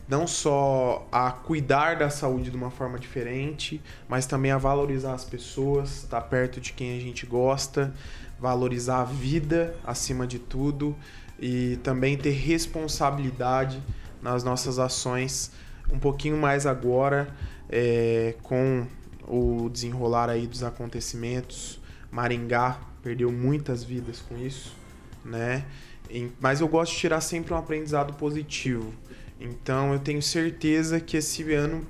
não 0.08 0.26
só 0.26 1.06
a 1.12 1.30
cuidar 1.30 1.98
da 1.98 2.08
saúde 2.08 2.50
de 2.50 2.56
uma 2.56 2.70
forma 2.70 2.98
diferente, 2.98 3.78
mas 4.08 4.24
também 4.24 4.50
a 4.50 4.56
valorizar 4.56 5.12
as 5.12 5.22
pessoas, 5.22 6.04
estar 6.04 6.22
perto 6.22 6.62
de 6.62 6.72
quem 6.72 6.96
a 6.96 7.00
gente 7.02 7.26
gosta, 7.26 7.92
valorizar 8.40 9.02
a 9.02 9.04
vida 9.04 9.76
acima 9.84 10.26
de 10.26 10.38
tudo 10.38 10.96
e 11.38 11.78
também 11.82 12.16
ter 12.16 12.30
responsabilidade 12.30 13.82
nas 14.22 14.42
nossas 14.42 14.78
ações 14.78 15.52
um 15.92 15.98
pouquinho 15.98 16.38
mais 16.38 16.64
agora 16.64 17.36
é, 17.68 18.34
com 18.42 18.86
o 19.28 19.68
desenrolar 19.68 20.30
aí 20.30 20.46
dos 20.46 20.62
acontecimentos. 20.62 21.78
Maringá 22.10 22.91
perdeu 23.02 23.30
muitas 23.30 23.82
vidas 23.82 24.20
com 24.20 24.38
isso, 24.38 24.74
né? 25.24 25.64
Mas 26.40 26.60
eu 26.60 26.68
gosto 26.68 26.92
de 26.92 26.98
tirar 26.98 27.20
sempre 27.20 27.52
um 27.52 27.56
aprendizado 27.56 28.14
positivo. 28.14 28.92
Então 29.40 29.92
eu 29.92 29.98
tenho 29.98 30.22
certeza 30.22 31.00
que 31.00 31.16
esse 31.16 31.52
ano, 31.52 31.86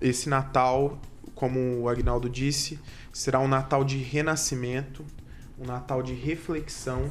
esse 0.00 0.28
Natal, 0.28 1.00
como 1.34 1.80
o 1.80 1.88
Agnaldo 1.88 2.28
disse, 2.28 2.78
será 3.12 3.40
um 3.40 3.48
Natal 3.48 3.82
de 3.82 3.98
renascimento, 3.98 5.04
um 5.58 5.66
Natal 5.66 6.02
de 6.02 6.14
reflexão 6.14 7.10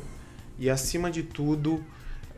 e, 0.58 0.70
acima 0.70 1.12
de 1.12 1.24
tudo, 1.24 1.84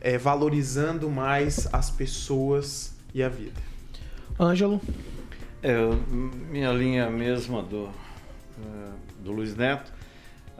é, 0.00 0.18
valorizando 0.18 1.08
mais 1.08 1.68
as 1.72 1.90
pessoas 1.90 2.94
e 3.12 3.22
a 3.22 3.28
vida. 3.28 3.60
Ângelo? 4.38 4.80
É, 5.62 5.76
minha 6.50 6.72
linha 6.72 7.08
mesma 7.08 7.62
do, 7.62 7.86
é, 7.86 8.90
do 9.22 9.32
Luiz 9.32 9.54
Neto. 9.56 9.92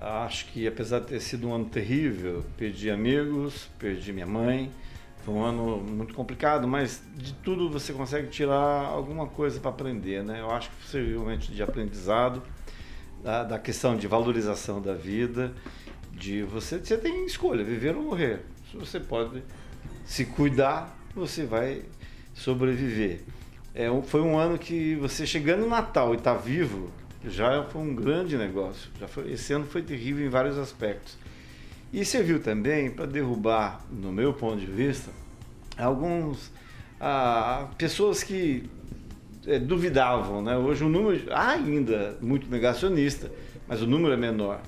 Acho 0.06 0.44
que 0.46 0.66
apesar 0.68 0.98
de 0.98 1.06
ter 1.06 1.20
sido 1.20 1.48
um 1.48 1.54
ano 1.54 1.64
terrível, 1.64 2.44
perdi 2.58 2.90
amigos, 2.90 3.70
perdi 3.78 4.12
minha 4.12 4.26
mãe. 4.26 4.70
Foi 5.24 5.32
um 5.32 5.42
ano 5.42 5.78
muito 5.78 6.12
complicado, 6.12 6.68
mas 6.68 7.02
de 7.16 7.32
tudo 7.32 7.70
você 7.70 7.90
consegue 7.94 8.28
tirar 8.28 8.84
alguma 8.84 9.26
coisa 9.26 9.58
para 9.58 9.70
aprender, 9.70 10.22
né? 10.22 10.40
Eu 10.40 10.50
acho 10.50 10.68
que 10.68 10.86
serviu 10.86 11.20
realmente 11.20 11.50
de 11.50 11.62
aprendizado, 11.62 12.42
da, 13.22 13.44
da, 13.44 13.58
questão 13.58 13.96
de 13.96 14.06
valorização 14.06 14.82
da 14.82 14.92
vida, 14.92 15.54
de 16.12 16.42
você, 16.42 16.76
você 16.76 16.98
tem 16.98 17.24
escolha, 17.24 17.64
viver 17.64 17.96
ou 17.96 18.02
morrer. 18.02 18.44
Se 18.70 18.76
você 18.76 19.00
pode 19.00 19.42
se 20.04 20.26
cuidar, 20.26 20.94
você 21.14 21.46
vai 21.46 21.82
sobreviver. 22.34 23.22
É, 23.74 23.86
foi 24.02 24.20
um 24.20 24.36
ano 24.36 24.58
que 24.58 24.96
você 24.96 25.26
chegando 25.26 25.60
no 25.60 25.68
Natal 25.68 26.12
e 26.12 26.18
está 26.18 26.34
vivo, 26.34 26.92
já 27.28 27.62
foi 27.64 27.82
um 27.82 27.94
grande 27.94 28.36
negócio. 28.36 28.90
Já 28.98 29.08
foi, 29.08 29.32
esse 29.32 29.52
ano 29.52 29.66
foi 29.66 29.82
terrível 29.82 30.24
em 30.24 30.28
vários 30.28 30.58
aspectos. 30.58 31.16
E 31.92 32.04
serviu 32.04 32.40
também 32.40 32.90
para 32.90 33.06
derrubar, 33.06 33.84
no 33.90 34.12
meu 34.12 34.32
ponto 34.32 34.58
de 34.58 34.66
vista, 34.66 35.10
alguns 35.78 36.50
ah, 37.00 37.68
pessoas 37.78 38.22
que 38.22 38.68
é, 39.46 39.58
duvidavam. 39.58 40.42
Né? 40.42 40.56
Hoje 40.56 40.84
o 40.84 40.88
número 40.88 41.24
ainda 41.32 42.16
muito 42.20 42.50
negacionista, 42.50 43.30
mas 43.68 43.80
o 43.80 43.86
número 43.86 44.12
é 44.12 44.16
menor. 44.16 44.60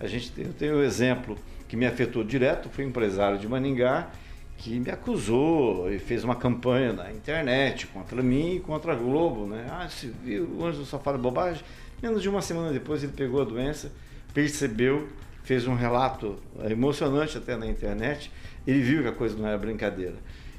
A 0.00 0.06
gente 0.06 0.32
tem, 0.32 0.46
eu 0.46 0.52
tenho 0.52 0.76
um 0.78 0.82
exemplo 0.82 1.38
que 1.68 1.76
me 1.76 1.86
afetou 1.86 2.24
direto, 2.24 2.68
foi 2.68 2.84
um 2.84 2.88
empresário 2.88 3.38
de 3.38 3.48
Maningá 3.48 4.10
que 4.58 4.78
me 4.78 4.90
acusou 4.90 5.92
e 5.92 5.98
fez 5.98 6.22
uma 6.22 6.36
campanha 6.36 6.92
na 6.92 7.10
internet 7.10 7.86
contra 7.88 8.22
mim 8.22 8.56
e 8.56 8.60
contra 8.60 8.92
a 8.92 8.94
Globo, 8.94 9.46
né? 9.46 9.66
Ah, 9.70 9.88
se 9.88 10.06
viu, 10.06 10.48
o 10.58 10.64
Anjo 10.64 10.84
só 10.84 10.98
fala 10.98 11.18
bobagem. 11.18 11.64
Menos 12.02 12.20
de 12.20 12.28
uma 12.28 12.42
semana 12.42 12.72
depois 12.72 13.04
ele 13.04 13.12
pegou 13.12 13.40
a 13.40 13.44
doença, 13.44 13.92
percebeu, 14.34 15.08
fez 15.44 15.68
um 15.68 15.74
relato 15.74 16.36
emocionante 16.68 17.38
até 17.38 17.56
na 17.56 17.66
internet, 17.66 18.32
ele 18.66 18.80
viu 18.80 19.02
que 19.02 19.08
a 19.08 19.12
coisa 19.12 19.36
não 19.36 19.46
era 19.46 19.56
brincadeira. 19.56 20.16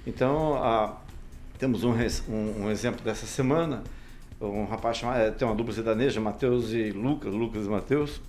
Então, 0.08 0.56
a, 0.56 1.02
temos 1.60 1.84
um, 1.84 1.94
um, 2.30 2.64
um, 2.64 2.72
exemplo 2.72 3.04
dessa 3.04 3.26
semana, 3.26 3.84
um 4.40 4.66
rapaz 4.66 4.98
chamado, 4.98 5.20
é, 5.20 5.32
tem 5.32 5.48
uma 5.48 5.56
dupla 5.56 5.74
sertaneja, 5.74 6.22
Matheus 6.22 6.72
e 6.72 6.92
Lucas, 6.92 7.34
Lucas 7.34 7.66
e 7.66 7.70
Matheus, 7.70 8.22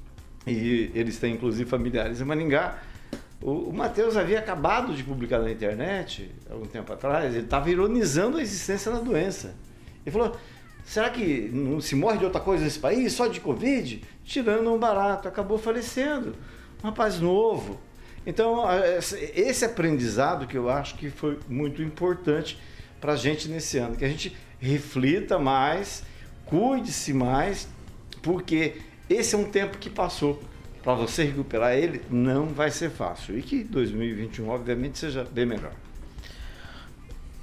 e 0.46 0.90
eles 0.94 1.18
têm 1.18 1.34
inclusive 1.34 1.68
familiares 1.68 2.20
em 2.20 2.24
Maningá. 2.24 2.78
O, 3.40 3.70
o 3.70 3.72
Matheus 3.72 4.16
havia 4.16 4.38
acabado 4.40 4.94
de 4.94 5.04
publicar 5.04 5.38
na 5.38 5.50
internet, 5.50 6.30
algum 6.50 6.66
tempo 6.66 6.92
atrás, 6.92 7.34
ele 7.34 7.44
estava 7.44 7.70
ironizando 7.70 8.38
a 8.38 8.42
existência 8.42 8.90
da 8.90 8.98
doença. 8.98 9.54
Ele 10.04 10.12
falou, 10.12 10.36
Será 10.84 11.08
que 11.10 11.50
não 11.52 11.80
se 11.80 11.96
morre 11.96 12.18
de 12.18 12.24
outra 12.24 12.40
coisa 12.40 12.62
nesse 12.62 12.78
país, 12.78 13.12
só 13.12 13.26
de 13.26 13.40
Covid? 13.40 14.02
Tirando 14.24 14.72
um 14.72 14.78
barato, 14.78 15.26
acabou 15.26 15.58
falecendo. 15.58 16.36
Um 16.82 16.88
rapaz 16.88 17.18
novo. 17.18 17.80
Então, 18.26 18.64
esse 19.34 19.64
aprendizado 19.64 20.46
que 20.46 20.56
eu 20.56 20.68
acho 20.70 20.94
que 20.96 21.10
foi 21.10 21.38
muito 21.48 21.82
importante 21.82 22.58
para 23.00 23.12
a 23.12 23.16
gente 23.16 23.48
nesse 23.48 23.78
ano, 23.78 23.96
que 23.96 24.04
a 24.04 24.08
gente 24.08 24.36
reflita 24.58 25.38
mais, 25.38 26.02
cuide-se 26.46 27.12
mais, 27.12 27.68
porque 28.22 28.76
esse 29.08 29.34
é 29.34 29.38
um 29.38 29.44
tempo 29.44 29.78
que 29.78 29.90
passou. 29.90 30.42
Para 30.82 30.94
você 30.94 31.24
recuperar 31.24 31.74
ele, 31.74 32.02
não 32.10 32.46
vai 32.46 32.70
ser 32.70 32.90
fácil. 32.90 33.38
E 33.38 33.42
que 33.42 33.64
2021, 33.64 34.48
obviamente, 34.48 34.98
seja 34.98 35.24
bem 35.24 35.46
melhor. 35.46 35.72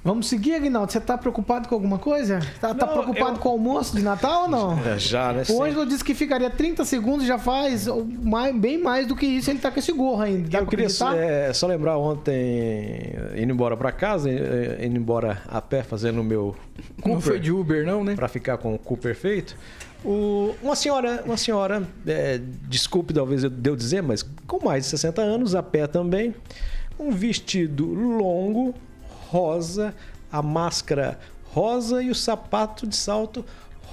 Vamos 0.04 0.28
seguir, 0.28 0.54
Aguinaldo? 0.54 0.90
Você 0.90 1.00
tá 1.00 1.16
preocupado 1.16 1.68
com 1.68 1.76
alguma 1.76 1.96
coisa? 1.96 2.40
Tá, 2.60 2.74
tá 2.74 2.86
Não, 2.86 2.92
preocupado 2.92 3.36
eu- 3.36 3.40
com 3.40 3.48
o 3.50 3.52
almoço 3.52 3.94
de 3.96 4.02
Natal 4.02 4.42
ou 4.42 4.48
não? 4.48 4.78
É, 4.84 4.98
já, 4.98 5.32
né? 5.32 5.44
O 5.48 5.62
Ângelo 5.62 5.86
disse 5.86 6.02
que 6.02 6.12
ficaria 6.12 6.50
30 6.50 6.84
segundos, 6.84 7.24
já 7.24 7.38
faz 7.38 7.86
mais- 8.20 8.52
bem 8.56 8.78
mais 8.82 9.06
do 9.06 9.14
que 9.14 9.24
isso, 9.24 9.48
ele 9.48 9.60
tá 9.60 9.70
com 9.70 9.78
esse 9.78 9.92
gorro 9.92 10.20
ainda. 10.20 10.48
Dá 10.48 10.58
eu 10.58 10.66
queria 10.66 10.86
é, 11.16 11.52
só 11.52 11.68
lembrar 11.68 11.98
ontem, 11.98 13.12
indo 13.36 13.52
embora 13.52 13.76
pra 13.76 13.92
casa, 13.92 14.28
eh, 14.28 14.84
indo 14.84 14.98
embora 14.98 15.40
a 15.46 15.60
pé, 15.62 15.84
fazendo 15.84 16.20
o 16.20 16.24
meu 16.24 16.56
Não 17.06 17.20
foi 17.20 17.38
de 17.38 17.52
Uber, 17.52 17.86
não, 17.86 18.02
né? 18.02 18.16
Pra 18.16 18.26
ficar 18.26 18.58
com 18.58 18.74
o 18.74 18.78
cu 18.80 18.96
perfeito. 18.96 19.56
O- 20.04 20.52
uma 20.60 20.74
senhora, 20.74 21.22
uma 21.24 21.36
senhora 21.36 21.80
é, 22.04 22.40
desculpe 22.68 23.14
talvez 23.14 23.44
eu 23.44 23.50
de 23.50 23.70
eu 23.70 23.76
dizer, 23.76 24.02
mas 24.02 24.24
com 24.48 24.64
mais 24.64 24.82
de 24.82 24.90
60 24.90 25.22
anos, 25.22 25.54
a 25.54 25.62
pé 25.62 25.86
também, 25.86 26.34
um 26.98 27.12
vestido 27.12 27.86
longo, 27.86 28.74
rosa, 29.36 29.94
a 30.30 30.42
máscara 30.42 31.18
rosa 31.54 32.02
e 32.02 32.10
o 32.10 32.14
sapato 32.14 32.86
de 32.86 32.94
salto 32.94 33.42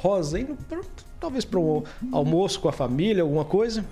rosa. 0.01 0.38
Indo 0.39 0.55
pra- 0.67 0.81
talvez 1.19 1.46
para 1.46 1.60
um 1.60 1.84
almoço 2.12 2.60
com 2.60 2.67
a 2.67 2.74
família, 2.74 3.24
alguma 3.24 3.46
coisa. 3.46 3.86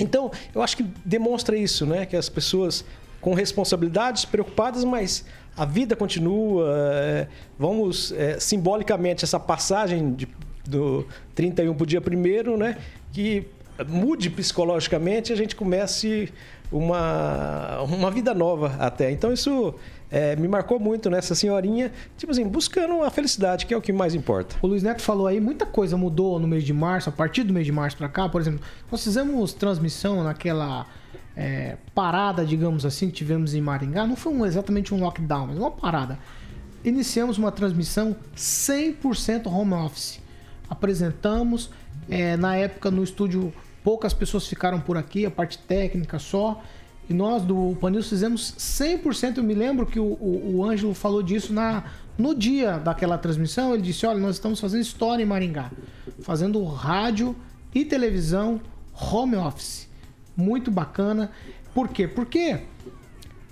Então, 0.00 0.30
eu 0.54 0.60
acho 0.62 0.76
que 0.76 0.82
demonstra 1.04 1.56
isso, 1.56 1.86
né? 1.86 2.04
Que 2.06 2.16
as 2.16 2.28
pessoas 2.28 2.84
com 3.20 3.34
responsabilidades, 3.34 4.24
preocupadas, 4.24 4.82
mas 4.84 5.24
a 5.56 5.64
vida 5.64 5.94
continua. 5.94 6.64
é, 6.76 7.26
vamos, 7.58 8.12
é, 8.12 8.40
simbolicamente, 8.40 9.24
essa 9.24 9.38
passagem 9.38 10.12
de, 10.14 10.26
do 10.68 11.06
31 11.34 11.74
para 11.74 11.84
o 11.84 11.86
dia 11.86 12.00
primeiro, 12.00 12.56
né? 12.56 12.76
Que 13.12 13.46
mude 13.88 14.28
psicologicamente, 14.28 15.32
a 15.32 15.36
gente 15.36 15.54
comece 15.56 16.32
uma, 16.72 17.80
uma 17.82 18.10
vida 18.10 18.34
nova 18.34 18.76
até. 18.78 19.10
Então, 19.10 19.32
isso 19.32 19.74
é, 20.10 20.34
me 20.36 20.48
marcou 20.48 20.78
muito 20.80 21.08
nessa 21.08 21.34
senhorinha, 21.34 21.92
tipo 22.16 22.32
assim, 22.32 22.46
buscando 22.46 23.02
a 23.02 23.10
felicidade, 23.10 23.66
que 23.66 23.72
é 23.72 23.76
o 23.76 23.80
que 23.80 23.92
mais 23.92 24.14
importa. 24.14 24.56
O 24.60 24.66
Luiz 24.66 24.82
Neto 24.82 25.00
falou 25.02 25.26
aí, 25.26 25.38
muita 25.40 25.64
coisa 25.66 25.96
mudou 25.96 26.38
no 26.38 26.48
mês 26.48 26.64
de 26.64 26.72
março, 26.72 27.08
a 27.08 27.12
partir 27.12 27.42
do 27.44 27.52
mês 27.52 27.64
de 27.66 27.72
março 27.72 27.96
pra 27.96 28.08
cá, 28.08 28.28
por 28.28 28.40
exemplo, 28.40 28.60
nós 28.90 29.02
fizemos 29.04 29.52
transmissão 29.52 30.24
naquela 30.24 30.86
é, 31.36 31.76
parada, 31.94 32.44
digamos 32.44 32.84
assim, 32.84 33.06
que 33.06 33.12
tivemos 33.14 33.54
em 33.54 33.60
Maringá, 33.60 34.06
não 34.06 34.16
foi 34.16 34.32
um- 34.32 34.44
exatamente 34.44 34.92
um 34.92 35.00
lockdown, 35.00 35.46
mas 35.46 35.58
uma 35.58 35.70
parada. 35.70 36.18
Iniciamos 36.84 37.38
uma 37.38 37.52
transmissão 37.52 38.16
100% 38.34 39.46
home 39.46 39.74
office. 39.74 40.20
Apresentamos, 40.68 41.70
é, 42.08 42.36
na 42.36 42.56
época 42.56 42.90
no 42.90 43.02
estúdio 43.04 43.52
poucas 43.84 44.12
pessoas 44.14 44.46
ficaram 44.46 44.80
por 44.80 44.96
aqui, 44.96 45.24
a 45.26 45.30
parte 45.30 45.58
técnica 45.58 46.18
só. 46.18 46.62
E 47.10 47.12
nós 47.12 47.42
do 47.42 47.76
Panils 47.80 48.08
fizemos 48.08 48.54
100%. 48.56 49.38
Eu 49.38 49.42
me 49.42 49.52
lembro 49.52 49.84
que 49.84 49.98
o, 49.98 50.04
o, 50.04 50.58
o 50.58 50.64
Ângelo 50.64 50.94
falou 50.94 51.24
disso 51.24 51.52
na, 51.52 51.82
no 52.16 52.36
dia 52.36 52.78
daquela 52.78 53.18
transmissão. 53.18 53.74
Ele 53.74 53.82
disse: 53.82 54.06
Olha, 54.06 54.20
nós 54.20 54.36
estamos 54.36 54.60
fazendo 54.60 54.82
história 54.82 55.20
em 55.20 55.26
Maringá, 55.26 55.72
fazendo 56.20 56.62
rádio 56.62 57.34
e 57.74 57.84
televisão 57.84 58.60
home 58.94 59.34
office. 59.34 59.88
Muito 60.36 60.70
bacana. 60.70 61.32
Por 61.74 61.88
quê? 61.88 62.06
Porque 62.06 62.60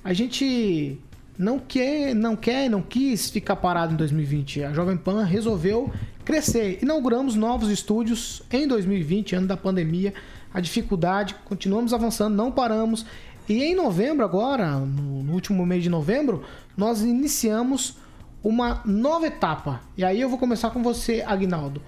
a 0.05 0.13
gente 0.13 0.97
não 1.37 1.59
quer, 1.59 2.15
não 2.15 2.37
quer, 2.37 2.71
não 2.71 2.81
quis 2.81 3.29
ficar 3.29 3.57
parado 3.57 3.93
em 3.93 3.97
2020. 3.97 4.63
A 4.63 4.73
Jovem 4.73 4.97
Pan 4.97 5.25
resolveu 5.25 5.93
crescer. 6.25 6.79
Inauguramos 6.81 7.35
novos 7.35 7.71
estúdios 7.71 8.41
em 8.53 8.69
2020, 8.69 9.35
ano 9.35 9.49
da 9.49 9.57
pandemia. 9.57 10.15
A 10.53 10.61
dificuldade, 10.61 11.35
continuamos 11.45 11.93
avançando, 11.93 12.35
não 12.35 12.51
paramos. 12.51 13.05
E 13.49 13.65
em 13.65 13.75
novembro 13.75 14.25
agora, 14.25 14.77
no, 14.77 15.33
último 15.33 15.65
mês 15.65 15.83
de 15.83 15.89
novembro, 15.89 16.45
nós 16.77 17.01
iniciamos 17.01 17.97
uma 18.45 18.83
nova 18.85 19.27
etapa. 19.27 19.81
E 19.97 20.05
aí 20.05 20.21
eu 20.21 20.29
vou 20.29 20.39
começar 20.39 20.71
com 20.71 20.83
você, 20.83 21.25
Agnaldo. 21.27 21.81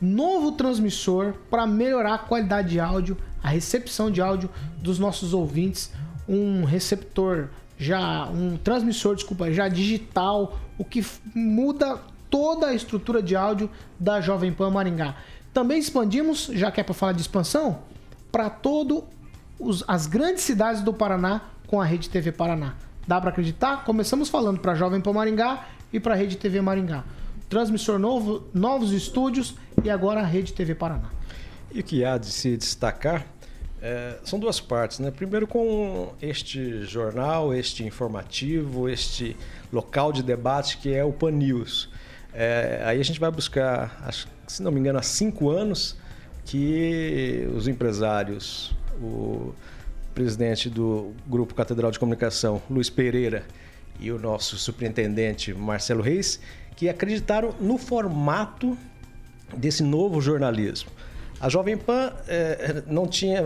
Novo 0.00 0.52
transmissor 0.52 1.34
para 1.50 1.66
melhorar 1.66 2.14
a 2.14 2.18
qualidade 2.18 2.70
de 2.70 2.80
áudio, 2.80 3.16
a 3.42 3.48
recepção 3.48 4.10
de 4.10 4.20
áudio 4.20 4.50
dos 4.82 4.98
nossos 4.98 5.32
ouvintes, 5.32 5.90
um 6.28 6.64
receptor 6.64 7.48
já, 7.78 8.28
um 8.28 8.56
transmissor, 8.58 9.14
desculpa, 9.14 9.50
já 9.50 9.66
digital, 9.66 10.58
o 10.76 10.84
que 10.84 11.04
muda 11.34 11.98
toda 12.28 12.66
a 12.66 12.74
estrutura 12.74 13.22
de 13.22 13.34
áudio 13.34 13.70
da 13.98 14.20
Jovem 14.20 14.52
Pan 14.52 14.70
Maringá. 14.70 15.16
Também 15.54 15.78
expandimos, 15.78 16.50
já 16.52 16.70
que 16.70 16.80
é 16.80 16.84
para 16.84 16.94
falar 16.94 17.12
de 17.12 17.22
expansão, 17.22 17.78
para 18.30 18.50
todo 18.50 19.04
os- 19.58 19.84
as 19.86 20.06
grandes 20.06 20.42
cidades 20.44 20.82
do 20.82 20.92
Paraná 20.92 21.42
com 21.66 21.80
a 21.80 21.84
Rede 21.84 22.08
TV 22.08 22.32
Paraná. 22.32 22.74
Dá 23.06 23.20
para 23.20 23.30
acreditar? 23.30 23.84
Começamos 23.84 24.28
falando 24.28 24.60
para 24.60 24.74
Jovem 24.74 25.00
Pan 25.00 25.12
Maringá 25.12 25.66
e 25.92 25.98
para 25.98 26.14
a 26.14 26.16
Rede 26.16 26.36
TV 26.36 26.60
Maringá. 26.60 27.04
Transmissor 27.48 27.98
novo, 27.98 28.44
novos 28.52 28.92
estúdios 28.92 29.54
e 29.82 29.88
agora 29.90 30.20
a 30.20 30.24
Rede 30.24 30.52
TV 30.52 30.74
Paraná. 30.74 31.10
E 31.72 31.80
o 31.80 31.82
que 31.84 32.04
há 32.04 32.18
de 32.18 32.26
se 32.26 32.56
destacar 32.56 33.26
é, 33.80 34.18
são 34.24 34.38
duas 34.38 34.60
partes, 34.60 34.98
né? 34.98 35.10
Primeiro 35.10 35.46
com 35.46 36.12
este 36.20 36.82
jornal, 36.84 37.54
este 37.54 37.84
informativo, 37.84 38.88
este 38.88 39.36
local 39.72 40.12
de 40.12 40.22
debate 40.22 40.78
que 40.78 40.92
é 40.92 41.04
o 41.04 41.12
Pan 41.12 41.30
News. 41.30 41.88
É, 42.34 42.82
aí 42.84 43.00
a 43.00 43.02
gente 43.04 43.20
vai 43.20 43.30
buscar, 43.30 43.96
acho, 44.04 44.26
se 44.46 44.62
não 44.62 44.70
me 44.72 44.80
engano, 44.80 44.98
há 44.98 45.02
cinco 45.02 45.48
anos 45.50 45.96
que 46.44 47.48
os 47.54 47.68
empresários, 47.68 48.74
o 49.00 49.54
presidente 50.14 50.68
do 50.68 51.12
Grupo 51.26 51.54
Catedral 51.54 51.90
de 51.90 51.98
Comunicação, 51.98 52.60
Luiz 52.68 52.90
Pereira, 52.90 53.44
e 54.00 54.10
o 54.12 54.18
nosso 54.18 54.56
superintendente 54.56 55.52
Marcelo 55.52 56.02
Reis, 56.02 56.40
que 56.76 56.88
acreditaram 56.88 57.54
no 57.60 57.78
formato 57.78 58.76
desse 59.56 59.82
novo 59.82 60.20
jornalismo. 60.20 60.90
A 61.40 61.48
Jovem 61.48 61.76
Pan 61.76 62.12
eh, 62.26 62.82
não 62.86 63.06
tinha, 63.06 63.42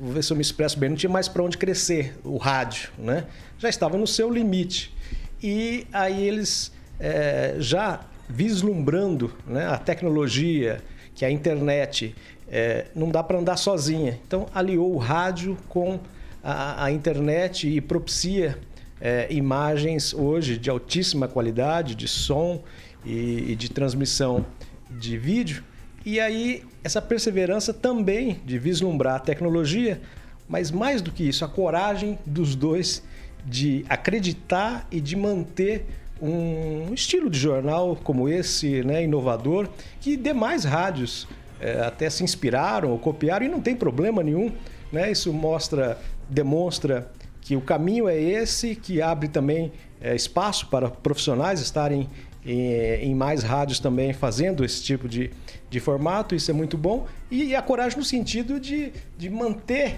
vou 0.00 0.12
ver 0.12 0.24
se 0.24 0.32
eu 0.32 0.36
me 0.36 0.42
expresso 0.42 0.78
bem, 0.78 0.88
não 0.88 0.96
tinha 0.96 1.10
mais 1.10 1.28
para 1.28 1.42
onde 1.42 1.58
crescer 1.58 2.16
o 2.24 2.38
rádio, 2.38 2.90
né? 2.98 3.26
Já 3.58 3.68
estava 3.68 3.98
no 3.98 4.06
seu 4.06 4.30
limite. 4.30 4.94
E 5.42 5.86
aí 5.92 6.26
eles 6.26 6.72
eh, 6.98 7.56
já 7.58 8.00
vislumbrando 8.28 9.34
né, 9.46 9.66
a 9.66 9.76
tecnologia, 9.76 10.82
que 11.14 11.24
a 11.24 11.30
internet 11.30 12.14
eh, 12.54 12.86
não 12.94 13.10
dá 13.10 13.20
para 13.20 13.36
andar 13.36 13.56
sozinha. 13.56 14.16
Então 14.24 14.46
aliou 14.54 14.94
o 14.94 14.96
rádio 14.96 15.58
com 15.68 15.98
a, 16.40 16.84
a 16.84 16.92
internet 16.92 17.68
e 17.68 17.80
propicia 17.80 18.56
eh, 19.00 19.26
imagens 19.30 20.14
hoje 20.14 20.56
de 20.56 20.70
altíssima 20.70 21.26
qualidade, 21.26 21.96
de 21.96 22.06
som 22.06 22.62
e, 23.04 23.50
e 23.50 23.56
de 23.56 23.68
transmissão 23.68 24.46
de 24.88 25.18
vídeo. 25.18 25.64
E 26.06 26.20
aí, 26.20 26.62
essa 26.84 27.02
perseverança 27.02 27.74
também 27.74 28.40
de 28.44 28.56
vislumbrar 28.56 29.16
a 29.16 29.18
tecnologia, 29.18 30.00
mas 30.48 30.70
mais 30.70 31.02
do 31.02 31.10
que 31.10 31.24
isso, 31.24 31.44
a 31.44 31.48
coragem 31.48 32.16
dos 32.24 32.54
dois 32.54 33.02
de 33.44 33.84
acreditar 33.88 34.86
e 34.92 35.00
de 35.00 35.16
manter 35.16 35.86
um 36.22 36.94
estilo 36.94 37.28
de 37.28 37.38
jornal 37.38 37.96
como 37.96 38.28
esse, 38.28 38.84
né, 38.84 39.02
inovador, 39.02 39.68
que 40.00 40.16
demais 40.16 40.64
rádios 40.64 41.26
eh, 41.64 41.80
até 41.80 42.10
se 42.10 42.22
inspiraram 42.22 42.90
ou 42.90 42.98
copiaram 42.98 43.46
e 43.46 43.48
não 43.48 43.60
tem 43.60 43.74
problema 43.74 44.22
nenhum. 44.22 44.52
Né? 44.92 45.10
Isso 45.10 45.32
mostra, 45.32 45.98
demonstra 46.28 47.10
que 47.40 47.56
o 47.56 47.60
caminho 47.62 48.06
é 48.06 48.20
esse, 48.20 48.74
que 48.76 49.00
abre 49.00 49.28
também 49.28 49.72
eh, 49.98 50.14
espaço 50.14 50.66
para 50.68 50.90
profissionais 50.90 51.60
estarem 51.60 52.06
em, 52.44 52.70
em 53.00 53.14
mais 53.14 53.42
rádios 53.42 53.80
também 53.80 54.12
fazendo 54.12 54.62
esse 54.62 54.82
tipo 54.82 55.08
de, 55.08 55.30
de 55.70 55.80
formato, 55.80 56.34
isso 56.34 56.50
é 56.50 56.54
muito 56.54 56.76
bom. 56.76 57.06
E, 57.30 57.56
a 57.56 57.62
coragem 57.62 57.96
no 57.96 58.04
sentido 58.04 58.60
de, 58.60 58.92
de 59.16 59.30
manter 59.30 59.96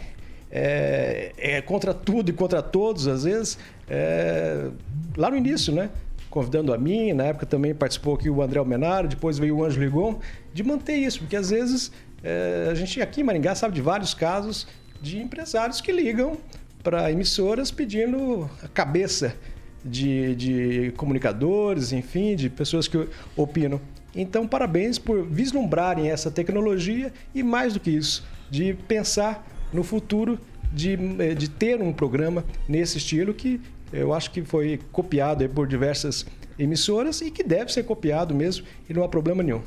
é, 0.48 1.32
é, 1.36 1.60
contra 1.62 1.92
tudo 1.92 2.30
e 2.30 2.32
contra 2.32 2.62
todos, 2.62 3.08
às 3.08 3.24
vezes, 3.24 3.58
é, 3.90 4.68
lá 5.16 5.30
no 5.30 5.36
início, 5.36 5.74
né? 5.74 5.90
Convidando 6.36 6.74
a 6.74 6.76
mim, 6.76 7.14
na 7.14 7.24
época 7.24 7.46
também 7.46 7.74
participou 7.74 8.14
aqui 8.14 8.28
o 8.28 8.42
André 8.42 8.58
Almenaro, 8.58 9.08
depois 9.08 9.38
veio 9.38 9.56
o 9.56 9.64
Ângelo 9.64 9.86
Ligon, 9.86 10.18
de 10.52 10.62
manter 10.62 10.96
isso, 10.96 11.20
porque 11.20 11.34
às 11.34 11.48
vezes 11.48 11.90
é, 12.22 12.68
a 12.70 12.74
gente 12.74 13.00
aqui 13.00 13.22
em 13.22 13.24
Maringá 13.24 13.54
sabe 13.54 13.74
de 13.74 13.80
vários 13.80 14.12
casos 14.12 14.66
de 15.00 15.18
empresários 15.18 15.80
que 15.80 15.90
ligam 15.90 16.36
para 16.82 17.10
emissoras 17.10 17.70
pedindo 17.70 18.50
a 18.62 18.68
cabeça 18.68 19.34
de, 19.82 20.34
de 20.34 20.92
comunicadores, 20.98 21.90
enfim, 21.92 22.36
de 22.36 22.50
pessoas 22.50 22.86
que 22.86 23.08
opinam. 23.34 23.80
Então, 24.14 24.46
parabéns 24.46 24.98
por 24.98 25.24
vislumbrarem 25.24 26.10
essa 26.10 26.30
tecnologia 26.30 27.14
e, 27.34 27.42
mais 27.42 27.72
do 27.72 27.80
que 27.80 27.92
isso, 27.92 28.22
de 28.50 28.74
pensar 28.86 29.42
no 29.72 29.82
futuro 29.82 30.38
de, 30.70 30.98
de 31.34 31.48
ter 31.48 31.80
um 31.80 31.94
programa 31.94 32.44
nesse 32.68 32.98
estilo 32.98 33.32
que 33.32 33.58
eu 33.92 34.12
acho 34.12 34.30
que 34.30 34.42
foi 34.42 34.80
copiado 34.92 35.48
por 35.48 35.66
diversas 35.66 36.26
emissoras 36.58 37.20
e 37.20 37.30
que 37.30 37.42
deve 37.42 37.72
ser 37.72 37.82
copiado 37.84 38.34
mesmo 38.34 38.64
e 38.88 38.94
não 38.94 39.04
há 39.04 39.08
problema 39.08 39.42
nenhum. 39.42 39.62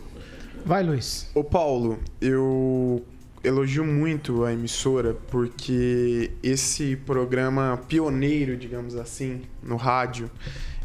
Vai, 0.65 0.83
Luiz. 0.83 1.29
Ô, 1.33 1.43
Paulo, 1.43 1.99
eu 2.19 3.03
elogio 3.43 3.85
muito 3.85 4.43
a 4.43 4.51
emissora 4.51 5.13
porque 5.29 6.31
esse 6.43 6.95
programa 6.97 7.79
pioneiro, 7.87 8.57
digamos 8.57 8.95
assim, 8.95 9.41
no 9.63 9.77
rádio, 9.77 10.29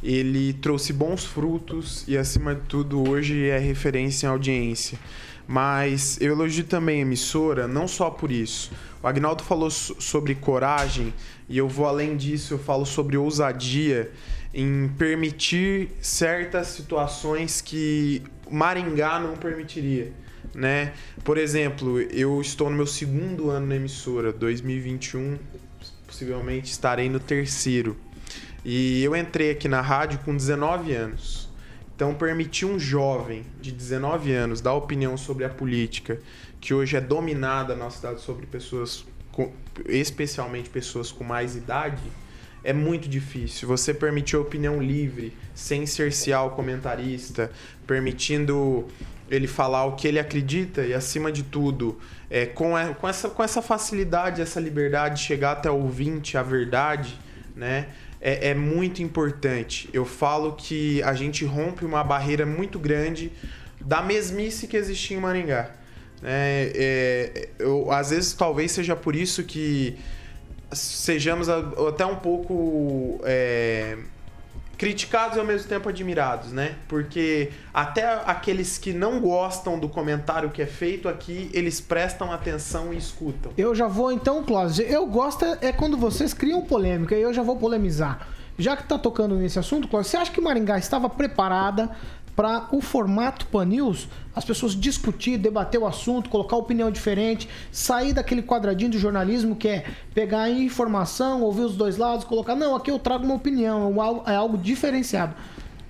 ele 0.02 0.52
trouxe 0.52 0.92
bons 0.92 1.24
frutos 1.24 2.04
e, 2.06 2.16
acima 2.16 2.54
de 2.54 2.60
tudo, 2.62 3.08
hoje 3.08 3.48
é 3.48 3.58
referência 3.58 4.26
em 4.26 4.30
audiência. 4.30 4.98
Mas 5.46 6.18
eu 6.20 6.32
elogio 6.32 6.64
também 6.64 6.98
a 6.98 7.02
emissora, 7.02 7.66
não 7.66 7.88
só 7.88 8.08
por 8.10 8.30
isso. 8.30 8.70
O 9.02 9.06
Agnaldo 9.06 9.42
falou 9.42 9.70
so- 9.70 9.96
sobre 10.00 10.34
coragem 10.34 11.12
e 11.48 11.58
eu 11.58 11.68
vou 11.68 11.86
além 11.86 12.16
disso, 12.16 12.54
eu 12.54 12.58
falo 12.58 12.86
sobre 12.86 13.16
ousadia 13.16 14.10
em 14.52 14.88
permitir 14.96 15.90
certas 16.00 16.68
situações 16.68 17.60
que 17.60 18.22
Maringá 18.50 19.18
não 19.18 19.36
permitiria, 19.36 20.12
né? 20.54 20.94
Por 21.24 21.36
exemplo, 21.36 22.00
eu 22.00 22.40
estou 22.40 22.70
no 22.70 22.76
meu 22.76 22.86
segundo 22.86 23.50
ano 23.50 23.66
na 23.66 23.76
emissora, 23.76 24.32
2021, 24.32 25.38
possivelmente 26.06 26.70
estarei 26.70 27.08
no 27.08 27.18
terceiro. 27.18 27.96
E 28.64 29.02
eu 29.02 29.14
entrei 29.14 29.50
aqui 29.50 29.68
na 29.68 29.80
rádio 29.80 30.20
com 30.24 30.34
19 30.34 30.94
anos. 30.94 31.50
Então, 31.94 32.14
permitir 32.14 32.64
um 32.64 32.78
jovem 32.78 33.44
de 33.60 33.70
19 33.70 34.32
anos 34.32 34.60
dar 34.60 34.74
opinião 34.74 35.16
sobre 35.16 35.44
a 35.44 35.48
política, 35.48 36.20
que 36.60 36.74
hoje 36.74 36.96
é 36.96 37.00
dominada 37.00 37.76
na 37.76 37.88
cidade 37.90 38.20
sobre 38.20 38.46
pessoas, 38.46 39.04
com, 39.34 39.52
especialmente 39.86 40.70
pessoas 40.70 41.10
com 41.10 41.24
mais 41.24 41.56
idade, 41.56 42.02
é 42.62 42.72
muito 42.72 43.08
difícil. 43.08 43.66
Você 43.68 43.92
permitir 43.92 44.36
opinião 44.36 44.80
livre, 44.80 45.36
sem 45.54 45.84
cercear 45.86 46.46
o 46.46 46.50
comentarista, 46.50 47.50
permitindo 47.86 48.86
ele 49.30 49.46
falar 49.46 49.84
o 49.86 49.96
que 49.96 50.06
ele 50.06 50.18
acredita 50.18 50.82
e, 50.82 50.94
acima 50.94 51.32
de 51.32 51.42
tudo, 51.42 51.98
é, 52.30 52.46
com, 52.46 52.76
a- 52.76 52.94
com, 52.94 53.08
essa, 53.08 53.28
com 53.28 53.42
essa 53.42 53.60
facilidade, 53.60 54.40
essa 54.40 54.60
liberdade 54.60 55.16
de 55.16 55.22
chegar 55.26 55.52
até 55.52 55.70
o 55.70 55.74
ouvinte, 55.76 56.36
a 56.36 56.42
verdade, 56.42 57.18
né? 57.56 57.88
É, 58.20 58.50
é 58.50 58.54
muito 58.54 59.02
importante. 59.02 59.88
Eu 59.92 60.04
falo 60.06 60.52
que 60.54 61.02
a 61.02 61.12
gente 61.14 61.44
rompe 61.44 61.84
uma 61.84 62.02
barreira 62.02 62.46
muito 62.46 62.78
grande 62.78 63.30
da 63.80 64.00
mesmice 64.00 64.66
que 64.66 64.76
existia 64.78 65.16
em 65.16 65.20
Maringá. 65.20 65.70
Né? 66.24 66.70
É, 66.74 67.48
eu, 67.58 67.92
às 67.92 68.08
vezes, 68.08 68.32
talvez 68.32 68.72
seja 68.72 68.96
por 68.96 69.14
isso 69.14 69.44
que 69.44 69.96
sejamos 70.72 71.48
até 71.50 72.06
um 72.06 72.16
pouco 72.16 73.20
é, 73.24 73.98
criticados 74.78 75.36
e 75.36 75.40
ao 75.40 75.44
mesmo 75.44 75.68
tempo 75.68 75.86
admirados, 75.86 76.50
né? 76.50 76.76
Porque 76.88 77.52
até 77.74 78.06
aqueles 78.24 78.78
que 78.78 78.94
não 78.94 79.20
gostam 79.20 79.78
do 79.78 79.86
comentário 79.86 80.48
que 80.48 80.62
é 80.62 80.66
feito 80.66 81.10
aqui, 81.10 81.50
eles 81.52 81.78
prestam 81.78 82.32
atenção 82.32 82.92
e 82.92 82.96
escutam. 82.96 83.52
Eu 83.58 83.74
já 83.74 83.86
vou 83.86 84.10
então, 84.10 84.42
Cláudio. 84.42 84.82
Eu 84.86 85.06
gosto 85.06 85.44
é 85.60 85.72
quando 85.72 85.98
vocês 85.98 86.32
criam 86.32 86.62
polêmica 86.62 87.14
e 87.14 87.20
eu 87.20 87.34
já 87.34 87.42
vou 87.42 87.56
polemizar. 87.56 88.26
Já 88.56 88.76
que 88.76 88.84
tá 88.84 88.96
tocando 88.96 89.34
nesse 89.34 89.58
assunto, 89.58 89.88
Cláudio, 89.88 90.10
você 90.10 90.16
acha 90.16 90.32
que 90.32 90.40
Maringá 90.40 90.78
estava 90.78 91.10
preparada 91.10 91.90
para 92.36 92.68
o 92.72 92.80
formato 92.80 93.46
Pan 93.46 93.64
News? 93.66 94.08
As 94.34 94.44
pessoas 94.44 94.74
discutir, 94.74 95.38
debater 95.38 95.80
o 95.80 95.86
assunto, 95.86 96.28
colocar 96.28 96.56
opinião 96.56 96.90
diferente, 96.90 97.48
sair 97.70 98.12
daquele 98.12 98.42
quadradinho 98.42 98.90
do 98.90 98.98
jornalismo 98.98 99.54
que 99.54 99.68
é 99.68 99.84
pegar 100.12 100.42
a 100.42 100.50
informação, 100.50 101.42
ouvir 101.42 101.62
os 101.62 101.76
dois 101.76 101.96
lados, 101.96 102.24
colocar, 102.24 102.56
não, 102.56 102.74
aqui 102.74 102.90
eu 102.90 102.98
trago 102.98 103.24
uma 103.24 103.34
opinião, 103.34 103.94
é 103.94 104.00
algo- 104.00 104.30
é 104.30 104.34
algo 104.34 104.58
diferenciado. 104.58 105.34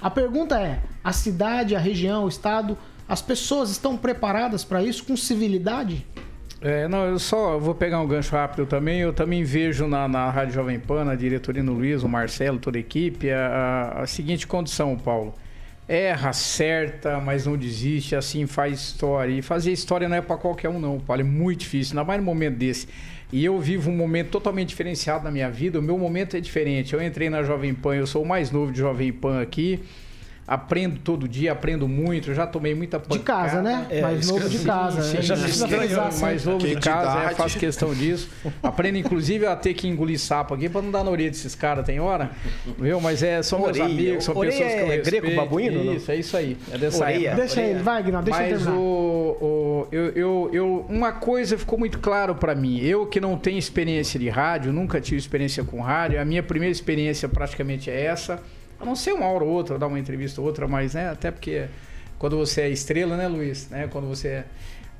A 0.00 0.10
pergunta 0.10 0.60
é: 0.60 0.80
a 1.02 1.12
cidade, 1.12 1.74
a 1.74 1.78
região, 1.78 2.24
o 2.24 2.28
estado, 2.28 2.76
as 3.08 3.22
pessoas 3.22 3.70
estão 3.70 3.96
preparadas 3.96 4.62
para 4.64 4.82
isso 4.82 5.04
com 5.04 5.16
civilidade? 5.16 6.06
É, 6.60 6.88
não, 6.88 7.04
eu 7.06 7.18
só 7.18 7.58
vou 7.58 7.74
pegar 7.74 8.00
um 8.00 8.06
gancho 8.06 8.32
rápido 8.32 8.66
também. 8.66 9.00
Eu 9.00 9.12
também 9.12 9.44
vejo 9.44 9.86
na, 9.86 10.08
na 10.08 10.30
Rádio 10.30 10.54
Jovem 10.54 10.78
Pan, 10.80 11.04
na 11.04 11.14
diretoria 11.14 11.62
no 11.62 11.72
Luiz, 11.74 12.02
o 12.02 12.08
Marcelo, 12.08 12.58
toda 12.58 12.78
a 12.78 12.80
equipe, 12.80 13.30
a, 13.30 13.46
a- 13.96 14.02
a 14.02 14.06
seguinte 14.06 14.46
condição, 14.46 14.96
Paulo. 14.96 15.34
Erra, 15.86 16.30
acerta, 16.30 17.20
mas 17.20 17.44
não 17.44 17.56
desiste, 17.56 18.16
assim 18.16 18.46
faz 18.46 18.80
história. 18.80 19.32
E 19.32 19.42
fazer 19.42 19.70
história 19.70 20.08
não 20.08 20.16
é 20.16 20.22
para 20.22 20.36
qualquer 20.36 20.68
um, 20.70 20.78
não, 20.80 20.98
Paulo. 20.98 21.20
É 21.20 21.24
muito 21.24 21.60
difícil, 21.60 21.92
ainda 21.92 22.06
mais 22.06 22.18
no 22.18 22.24
momento 22.24 22.56
desse. 22.56 22.88
E 23.30 23.44
eu 23.44 23.58
vivo 23.60 23.90
um 23.90 23.96
momento 23.96 24.30
totalmente 24.30 24.68
diferenciado 24.68 25.24
na 25.24 25.30
minha 25.30 25.50
vida. 25.50 25.78
O 25.78 25.82
meu 25.82 25.98
momento 25.98 26.36
é 26.36 26.40
diferente. 26.40 26.94
Eu 26.94 27.02
entrei 27.02 27.28
na 27.28 27.42
Jovem 27.42 27.74
Pan, 27.74 27.96
eu 27.96 28.06
sou 28.06 28.22
o 28.22 28.26
mais 28.26 28.50
novo 28.50 28.72
de 28.72 28.78
Jovem 28.78 29.12
Pan 29.12 29.42
aqui. 29.42 29.80
Aprendo 30.46 30.98
todo 31.00 31.26
dia, 31.26 31.52
aprendo 31.52 31.88
muito, 31.88 32.34
já 32.34 32.46
tomei 32.46 32.74
muita 32.74 33.00
pancada. 33.00 33.18
De 33.18 33.24
casa, 33.24 33.62
né? 33.62 33.86
Mais 34.02 34.28
novo 34.28 34.46
de 34.46 34.58
casa, 34.58 35.00
né? 35.14 35.22
Já 35.22 35.36
precisa 35.38 35.66
frisar 35.66 36.12
sempre. 36.12 36.20
mais 36.26 36.44
novo 36.44 36.66
de 36.66 36.76
casa, 36.76 37.30
é, 37.30 37.34
faço 37.34 37.58
questão 37.58 37.94
disso. 37.94 38.28
Aprendo, 38.62 38.98
inclusive, 38.98 39.46
a 39.46 39.56
ter 39.56 39.72
que 39.72 39.88
engolir 39.88 40.18
sapo 40.20 40.52
aqui 40.52 40.68
pra 40.68 40.82
não 40.82 40.90
dar 40.90 41.02
na 41.02 41.10
orelha 41.10 41.30
desses 41.30 41.54
caras, 41.54 41.86
tem 41.86 41.98
hora. 41.98 42.30
Viu? 42.78 43.00
Mas 43.00 43.22
é, 43.22 43.42
são 43.42 43.58
meus 43.58 43.70
Orelha. 43.70 43.84
amigos, 43.86 44.24
são 44.24 44.36
Orelha 44.36 44.52
pessoas 44.52 44.72
que 44.74 44.78
eu 44.80 44.84
é 44.92 44.96
respeito. 44.96 45.22
greco 45.22 45.36
babuíno, 45.36 45.82
não? 45.84 45.94
Isso, 45.94 46.10
é 46.10 46.16
isso 46.16 46.36
aí. 46.36 46.56
É 46.70 46.76
dessa 46.76 47.04
Orelha. 47.04 47.28
época. 47.28 47.42
Deixa 47.46 47.60
ele, 47.62 47.82
vai, 47.82 48.02
Guinaldo, 48.02 48.24
deixa 48.26 48.42
ele 48.42 48.52
Mas 48.52 48.62
terminar. 48.64 48.80
o, 48.82 49.38
o- 49.40 49.88
eu, 49.90 50.08
eu, 50.10 50.50
eu- 50.52 50.86
uma 50.90 51.12
coisa 51.12 51.56
ficou 51.56 51.78
muito 51.78 51.98
claro 52.00 52.34
pra 52.34 52.54
mim. 52.54 52.78
Eu 52.80 53.06
que 53.06 53.18
não 53.18 53.38
tenho 53.38 53.58
experiência 53.58 54.20
de 54.20 54.28
rádio, 54.28 54.74
nunca 54.74 55.00
tive 55.00 55.16
experiência 55.16 55.64
com 55.64 55.80
rádio. 55.80 56.20
A 56.20 56.24
minha 56.24 56.42
primeira 56.42 56.70
experiência 56.72 57.28
praticamente 57.30 57.88
é 57.90 57.98
essa. 58.04 58.42
A 58.84 58.86
não 58.86 58.94
ser 58.94 59.12
uma 59.12 59.26
hora 59.26 59.44
ou 59.44 59.50
outra, 59.50 59.78
dar 59.78 59.86
uma 59.86 59.98
entrevista 59.98 60.40
ou 60.40 60.46
outra, 60.46 60.68
mas 60.68 60.94
né, 60.94 61.08
até 61.08 61.30
porque 61.30 61.66
quando 62.18 62.36
você 62.36 62.62
é 62.62 62.68
estrela, 62.68 63.16
né, 63.16 63.26
Luiz? 63.26 63.68
Né, 63.70 63.88
quando 63.90 64.06
você 64.06 64.28
é 64.28 64.44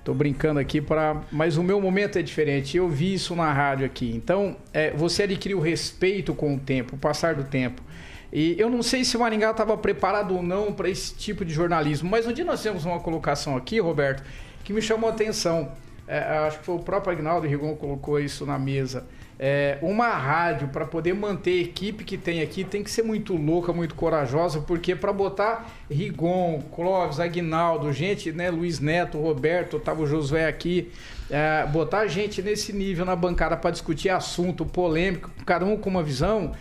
Tô 0.04 0.12
brincando 0.12 0.60
aqui 0.60 0.82
para, 0.82 1.22
mas 1.32 1.56
o 1.56 1.62
meu 1.62 1.80
momento 1.80 2.18
é 2.18 2.22
diferente. 2.22 2.76
Eu 2.76 2.90
vi 2.90 3.14
isso 3.14 3.34
na 3.34 3.50
rádio 3.50 3.86
aqui. 3.86 4.12
Então, 4.14 4.54
é, 4.70 4.90
você 4.90 5.22
adquiriu 5.22 5.58
respeito 5.60 6.34
com 6.34 6.54
o 6.54 6.58
tempo, 6.60 6.94
o 6.94 6.98
passar 6.98 7.34
do 7.34 7.44
tempo. 7.44 7.82
E 8.30 8.54
eu 8.58 8.68
não 8.68 8.82
sei 8.82 9.02
se 9.02 9.16
o 9.16 9.20
Maringá 9.20 9.52
estava 9.52 9.74
preparado 9.78 10.36
ou 10.36 10.42
não 10.42 10.74
para 10.74 10.90
esse 10.90 11.14
tipo 11.14 11.42
de 11.42 11.54
jornalismo, 11.54 12.10
mas 12.10 12.26
um 12.26 12.34
dia 12.34 12.44
nós 12.44 12.62
temos 12.62 12.84
uma 12.84 13.00
colocação 13.00 13.56
aqui, 13.56 13.80
Roberto, 13.80 14.22
que 14.62 14.74
me 14.74 14.82
chamou 14.82 15.08
a 15.08 15.12
atenção. 15.14 15.72
É, 16.06 16.18
acho 16.18 16.58
que 16.58 16.66
foi 16.66 16.74
o 16.74 16.80
próprio 16.80 17.12
Agnaldo 17.12 17.46
Rigon 17.46 17.74
colocou 17.74 18.20
isso 18.20 18.44
na 18.44 18.58
mesa. 18.58 19.06
É, 19.38 19.78
uma 19.82 20.08
rádio, 20.10 20.68
para 20.68 20.86
poder 20.86 21.12
manter 21.12 21.58
a 21.58 21.62
equipe 21.62 22.04
que 22.04 22.16
tem 22.16 22.40
aqui, 22.40 22.62
tem 22.62 22.84
que 22.84 22.90
ser 22.90 23.02
muito 23.02 23.36
louca, 23.36 23.72
muito 23.72 23.94
corajosa, 23.96 24.60
porque 24.60 24.94
para 24.94 25.12
botar 25.12 25.68
Rigon, 25.90 26.62
Clóvis, 26.72 27.18
Agnaldo, 27.18 27.92
gente, 27.92 28.30
né, 28.30 28.48
Luiz 28.48 28.78
Neto, 28.78 29.18
Roberto, 29.18 29.78
Otávio 29.78 30.06
Josué 30.06 30.46
aqui, 30.46 30.92
é, 31.28 31.66
botar 31.66 32.06
gente 32.06 32.40
nesse 32.42 32.72
nível 32.72 33.04
na 33.04 33.16
bancada 33.16 33.56
para 33.56 33.70
discutir 33.70 34.08
assunto 34.08 34.64
polêmico, 34.64 35.30
cada 35.44 35.64
um 35.64 35.76
com 35.76 35.90
uma 35.90 36.02
visão, 36.02 36.52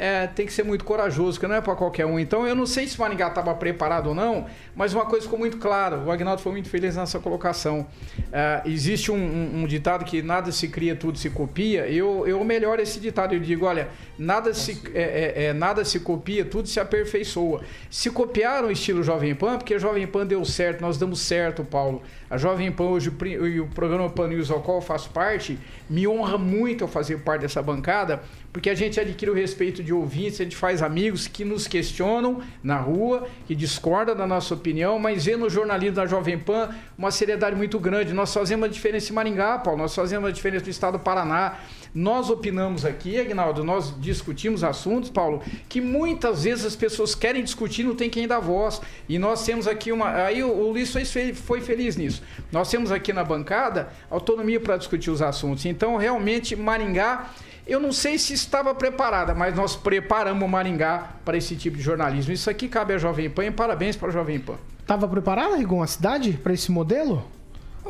é, 0.00 0.26
tem 0.26 0.46
que 0.46 0.52
ser 0.52 0.62
muito 0.62 0.84
corajoso, 0.84 1.32
porque 1.38 1.46
não 1.46 1.54
é 1.56 1.60
para 1.60 1.74
qualquer 1.76 2.06
um. 2.06 2.18
Então, 2.18 2.46
eu 2.46 2.54
não 2.54 2.64
sei 2.64 2.86
se 2.88 2.96
o 2.96 3.00
Maringá 3.02 3.28
estava 3.28 3.54
preparado 3.54 4.06
ou 4.08 4.14
não, 4.14 4.46
mas 4.74 4.94
uma 4.94 5.04
coisa 5.04 5.24
ficou 5.24 5.38
muito 5.38 5.58
clara: 5.58 5.98
o 5.98 6.10
Agnaldo 6.10 6.40
foi 6.40 6.52
muito 6.52 6.70
feliz 6.70 6.96
nessa 6.96 7.18
colocação. 7.18 7.86
É, 8.32 8.62
existe 8.64 9.12
um, 9.12 9.16
um- 9.16 9.62
um 9.62 9.66
ditado 9.66 10.04
que 10.04 10.22
nada 10.22 10.50
se 10.52 10.68
cria, 10.68 10.96
tudo 10.96 11.18
se 11.18 11.28
copia. 11.28 11.86
Eu, 11.86 12.26
eu 12.26 12.42
melhoro 12.44 12.80
esse 12.80 12.98
ditado. 12.98 13.34
Eu 13.34 13.40
digo: 13.40 13.66
olha, 13.66 13.88
nada 14.18 14.54
se, 14.54 14.80
é, 14.94 15.02
é, 15.02 15.44
é, 15.48 15.52
nada 15.52 15.84
se 15.84 16.00
copia, 16.00 16.44
tudo 16.44 16.66
se 16.66 16.80
aperfeiçoa. 16.80 17.60
Se 17.90 18.10
copiaram 18.10 18.68
o 18.68 18.70
estilo 18.72 19.02
Jovem 19.02 19.34
Pan, 19.34 19.58
porque 19.58 19.78
Jovem 19.78 20.06
Pan 20.06 20.26
deu 20.26 20.44
certo, 20.44 20.80
nós 20.80 20.96
damos 20.96 21.20
certo, 21.20 21.62
Paulo. 21.64 22.02
A 22.30 22.38
Jovem 22.38 22.70
Pan, 22.70 22.84
hoje, 22.84 23.12
e 23.26 23.58
o 23.58 23.66
programa 23.66 24.08
Pan 24.08 24.28
News, 24.28 24.52
ao 24.52 24.60
qual 24.60 24.76
eu 24.76 24.80
faço 24.80 25.10
parte, 25.10 25.58
me 25.88 26.06
honra 26.06 26.38
muito 26.38 26.84
eu 26.84 26.88
fazer 26.88 27.18
parte 27.22 27.40
dessa 27.40 27.60
bancada, 27.60 28.22
porque 28.52 28.70
a 28.70 28.74
gente 28.74 29.00
adquire 29.00 29.32
o 29.32 29.34
respeito 29.34 29.82
de 29.82 29.92
ouvintes, 29.92 30.40
a 30.40 30.44
gente 30.44 30.54
faz 30.54 30.80
amigos 30.80 31.26
que 31.26 31.44
nos 31.44 31.66
questionam 31.66 32.40
na 32.62 32.76
rua, 32.76 33.26
que 33.48 33.54
discordam 33.56 34.14
da 34.14 34.28
nossa 34.28 34.54
opinião, 34.54 34.96
mas 34.96 35.24
vê 35.24 35.36
no 35.36 35.50
jornalismo 35.50 35.96
da 35.96 36.06
Jovem 36.06 36.38
Pan 36.38 36.70
uma 36.96 37.10
seriedade 37.10 37.56
muito 37.56 37.80
grande. 37.80 38.12
Nós 38.12 38.32
fazemos 38.32 38.66
a 38.66 38.68
diferença 38.68 39.10
em 39.10 39.14
Maringá, 39.16 39.58
Paulo, 39.58 39.80
nós 39.80 39.92
fazemos 39.92 40.28
a 40.28 40.32
diferença 40.32 40.64
no 40.64 40.70
estado 40.70 40.98
do 40.98 41.00
Paraná. 41.02 41.56
Nós 41.94 42.30
opinamos 42.30 42.84
aqui, 42.84 43.18
Agnaldo, 43.18 43.64
nós 43.64 43.92
discutimos 44.00 44.62
assuntos, 44.62 45.10
Paulo, 45.10 45.42
que 45.68 45.80
muitas 45.80 46.44
vezes 46.44 46.64
as 46.64 46.76
pessoas 46.76 47.14
querem 47.14 47.42
discutir, 47.42 47.82
não 47.82 47.96
tem 47.96 48.08
quem 48.08 48.28
dá 48.28 48.38
voz. 48.38 48.80
E 49.08 49.18
nós 49.18 49.44
temos 49.44 49.66
aqui 49.66 49.90
uma. 49.90 50.10
Aí 50.24 50.42
o, 50.44 50.48
o 50.52 50.70
Luiz 50.70 50.92
foi, 50.92 51.04
fe- 51.04 51.34
foi 51.34 51.60
feliz 51.60 51.96
nisso. 51.96 52.22
Nós 52.52 52.70
temos 52.70 52.92
aqui 52.92 53.12
na 53.12 53.24
bancada 53.24 53.88
autonomia 54.08 54.60
para 54.60 54.76
discutir 54.76 55.10
os 55.10 55.20
assuntos. 55.20 55.64
Então, 55.66 55.96
realmente, 55.96 56.54
Maringá. 56.54 57.30
Eu 57.66 57.78
não 57.78 57.92
sei 57.92 58.18
se 58.18 58.32
estava 58.32 58.74
preparada, 58.74 59.32
mas 59.32 59.54
nós 59.54 59.76
preparamos 59.76 60.48
Maringá 60.48 61.10
para 61.24 61.36
esse 61.36 61.54
tipo 61.54 61.76
de 61.76 61.82
jornalismo. 61.82 62.32
Isso 62.32 62.50
aqui 62.50 62.66
cabe 62.68 62.94
à 62.94 62.98
Jovem 62.98 63.30
Pan 63.30 63.44
e 63.46 63.50
parabéns 63.52 63.94
para 63.94 64.08
a 64.08 64.10
Jovem 64.10 64.40
Pan. 64.40 64.54
Tava 64.86 65.06
preparada, 65.06 65.56
Rigon, 65.56 65.80
a 65.80 65.86
cidade 65.86 66.32
para 66.32 66.52
esse 66.52 66.72
modelo? 66.72 67.22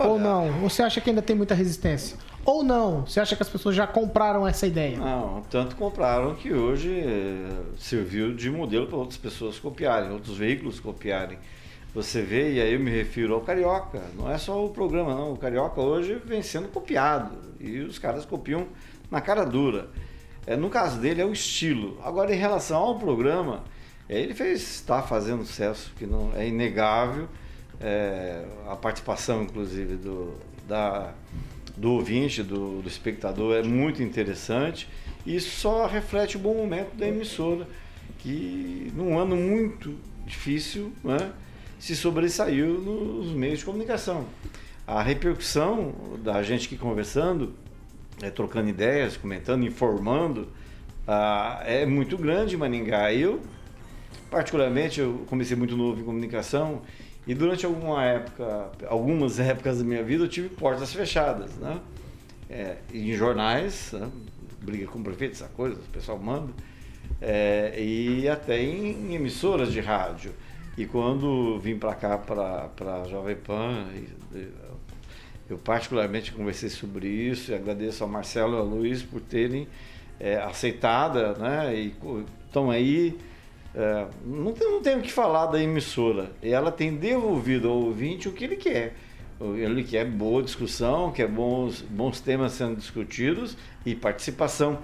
Ou 0.06 0.18
não? 0.18 0.50
Você 0.60 0.82
acha 0.82 1.00
que 1.00 1.10
ainda 1.10 1.22
tem 1.22 1.36
muita 1.36 1.54
resistência? 1.54 2.16
Ou 2.44 2.62
não? 2.62 3.06
Você 3.06 3.20
acha 3.20 3.36
que 3.36 3.42
as 3.42 3.48
pessoas 3.48 3.74
já 3.76 3.86
compraram 3.86 4.46
essa 4.46 4.66
ideia? 4.66 4.96
Não, 4.96 5.42
tanto 5.50 5.76
compraram 5.76 6.34
que 6.34 6.52
hoje 6.52 6.90
eh, 6.90 7.48
serviu 7.78 8.34
de 8.34 8.50
modelo 8.50 8.86
para 8.86 8.96
outras 8.96 9.18
pessoas 9.18 9.58
copiarem, 9.58 10.10
outros 10.10 10.36
veículos 10.38 10.80
copiarem. 10.80 11.38
Você 11.94 12.22
vê, 12.22 12.54
e 12.54 12.60
aí 12.60 12.72
eu 12.72 12.80
me 12.80 12.90
refiro 12.90 13.34
ao 13.34 13.40
Carioca, 13.40 14.00
não 14.16 14.30
é 14.30 14.38
só 14.38 14.64
o 14.64 14.70
programa, 14.70 15.14
não. 15.14 15.32
O 15.32 15.36
Carioca 15.36 15.80
hoje 15.80 16.14
vem 16.24 16.40
sendo 16.40 16.68
copiado 16.68 17.32
e 17.58 17.80
os 17.80 17.98
caras 17.98 18.24
copiam 18.24 18.66
na 19.10 19.20
cara 19.20 19.44
dura. 19.44 19.88
Eh, 20.46 20.56
no 20.56 20.70
caso 20.70 20.98
dele 20.98 21.20
é 21.20 21.24
o 21.26 21.32
estilo. 21.32 21.98
Agora, 22.02 22.34
em 22.34 22.38
relação 22.38 22.78
ao 22.78 22.98
programa, 22.98 23.62
E 24.08 24.14
aí 24.14 24.22
ele 24.22 24.34
fez, 24.34 24.60
está 24.62 25.02
fazendo 25.02 25.44
sucesso, 25.44 25.92
que 25.96 26.04
não 26.06 26.32
é 26.34 26.48
inegável. 26.48 27.28
É, 27.80 28.44
a 28.68 28.76
participação, 28.76 29.42
inclusive, 29.42 29.96
do, 29.96 30.34
da, 30.68 31.14
do 31.76 31.92
ouvinte, 31.92 32.42
do, 32.42 32.82
do 32.82 32.88
espectador, 32.88 33.56
é 33.56 33.62
muito 33.62 34.02
interessante. 34.02 34.86
E 35.24 35.34
isso 35.36 35.58
só 35.58 35.86
reflete 35.86 36.36
o 36.36 36.40
bom 36.40 36.54
momento 36.54 36.94
da 36.94 37.08
emissora, 37.08 37.66
que 38.18 38.92
num 38.94 39.18
ano 39.18 39.36
muito 39.36 39.96
difícil, 40.26 40.92
né, 41.02 41.32
se 41.78 41.96
sobressaiu 41.96 42.78
nos 42.78 43.32
meios 43.32 43.60
de 43.60 43.64
comunicação. 43.64 44.26
A 44.86 45.02
repercussão 45.02 45.94
da 46.22 46.42
gente 46.42 46.66
aqui 46.66 46.76
conversando, 46.76 47.54
é, 48.22 48.28
trocando 48.30 48.68
ideias, 48.68 49.16
comentando, 49.16 49.64
informando, 49.64 50.48
ah, 51.06 51.62
é 51.64 51.86
muito 51.86 52.18
grande 52.18 52.54
em 52.54 52.58
Maningá. 52.58 53.12
Eu, 53.12 53.40
particularmente, 54.30 55.00
eu 55.00 55.24
comecei 55.26 55.56
muito 55.56 55.76
novo 55.76 56.00
em 56.00 56.04
comunicação 56.04 56.82
e 57.26 57.34
durante 57.34 57.66
alguma 57.66 58.04
época, 58.04 58.70
algumas 58.88 59.38
épocas 59.40 59.78
da 59.78 59.84
minha 59.84 60.02
vida, 60.02 60.24
eu 60.24 60.28
tive 60.28 60.48
portas 60.48 60.92
fechadas, 60.92 61.54
né? 61.56 61.80
É, 62.48 62.76
em 62.92 63.12
jornais, 63.14 63.92
né? 63.92 64.10
briga 64.60 64.86
com 64.86 64.98
o 64.98 65.02
prefeito, 65.02 65.32
essa 65.32 65.48
coisa, 65.48 65.76
o 65.76 65.92
pessoal 65.92 66.18
manda, 66.18 66.52
é, 67.20 67.74
e 67.78 68.28
até 68.28 68.60
em, 68.60 68.90
em 68.90 69.14
emissoras 69.14 69.72
de 69.72 69.80
rádio. 69.80 70.32
E 70.76 70.86
quando 70.86 71.58
vim 71.58 71.78
para 71.78 71.94
cá, 71.94 72.16
para 72.18 73.02
a 73.02 73.08
Jovem 73.08 73.36
Pan, 73.36 73.86
eu 75.48 75.58
particularmente 75.58 76.32
conversei 76.32 76.68
sobre 76.68 77.08
isso 77.08 77.50
e 77.50 77.54
agradeço 77.54 78.02
ao 78.02 78.08
Marcelo 78.08 78.54
e 78.54 78.58
ao 78.58 78.64
Luiz 78.64 79.02
por 79.02 79.20
terem 79.20 79.66
é, 80.18 80.36
aceitado, 80.36 81.38
né? 81.38 81.74
E 81.74 81.94
estão 82.46 82.70
aí. 82.70 83.18
É, 83.74 84.06
não, 84.24 84.52
tem, 84.52 84.70
não 84.70 84.82
tenho 84.82 84.98
o 84.98 85.02
que 85.02 85.12
falar 85.12 85.46
da 85.46 85.62
emissora. 85.62 86.30
Ela 86.42 86.72
tem 86.72 86.94
devolvido 86.96 87.68
ao 87.68 87.76
ouvinte 87.76 88.28
o 88.28 88.32
que 88.32 88.44
ele 88.44 88.56
quer. 88.56 88.94
Ele 89.40 89.82
quer 89.82 90.04
boa 90.04 90.42
discussão, 90.42 91.10
quer 91.12 91.26
bons, 91.26 91.80
bons 91.80 92.20
temas 92.20 92.52
sendo 92.52 92.76
discutidos 92.76 93.56
e 93.86 93.94
participação. 93.94 94.78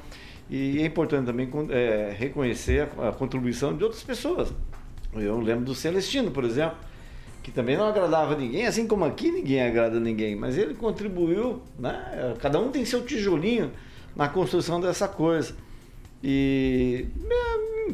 E 0.48 0.80
é 0.80 0.86
importante 0.86 1.26
também 1.26 1.50
é, 1.70 2.14
reconhecer 2.16 2.88
a, 2.98 3.08
a 3.08 3.12
contribuição 3.12 3.76
de 3.76 3.84
outras 3.84 4.02
pessoas. 4.02 4.52
Eu 5.14 5.38
lembro 5.40 5.64
do 5.64 5.74
Celestino, 5.74 6.30
por 6.30 6.44
exemplo, 6.44 6.78
que 7.42 7.50
também 7.50 7.76
não 7.76 7.86
agradava 7.86 8.36
ninguém, 8.36 8.66
assim 8.66 8.86
como 8.86 9.04
aqui 9.04 9.30
ninguém 9.30 9.62
agrada 9.62 10.00
ninguém, 10.00 10.34
mas 10.34 10.56
ele 10.56 10.74
contribuiu, 10.74 11.62
né? 11.78 12.34
Cada 12.40 12.58
um 12.58 12.70
tem 12.70 12.84
seu 12.84 13.04
tijolinho 13.04 13.72
na 14.14 14.28
construção 14.28 14.80
dessa 14.80 15.06
coisa. 15.06 15.54
E 16.22 17.06
é, 17.30 17.92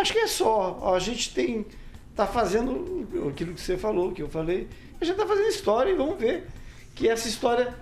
acho 0.00 0.12
que 0.12 0.18
é 0.18 0.26
só. 0.26 0.92
A 0.94 0.98
gente 0.98 1.32
tem 1.34 1.66
tá 2.14 2.26
fazendo 2.26 3.06
aquilo 3.28 3.54
que 3.54 3.60
você 3.60 3.76
falou, 3.76 4.12
que 4.12 4.22
eu 4.22 4.28
falei. 4.28 4.68
A 5.00 5.04
gente 5.04 5.14
está 5.14 5.26
fazendo 5.26 5.48
história 5.48 5.90
e 5.90 5.94
vamos 5.94 6.18
ver 6.18 6.46
que 6.94 7.08
essa 7.08 7.28
história 7.28 7.74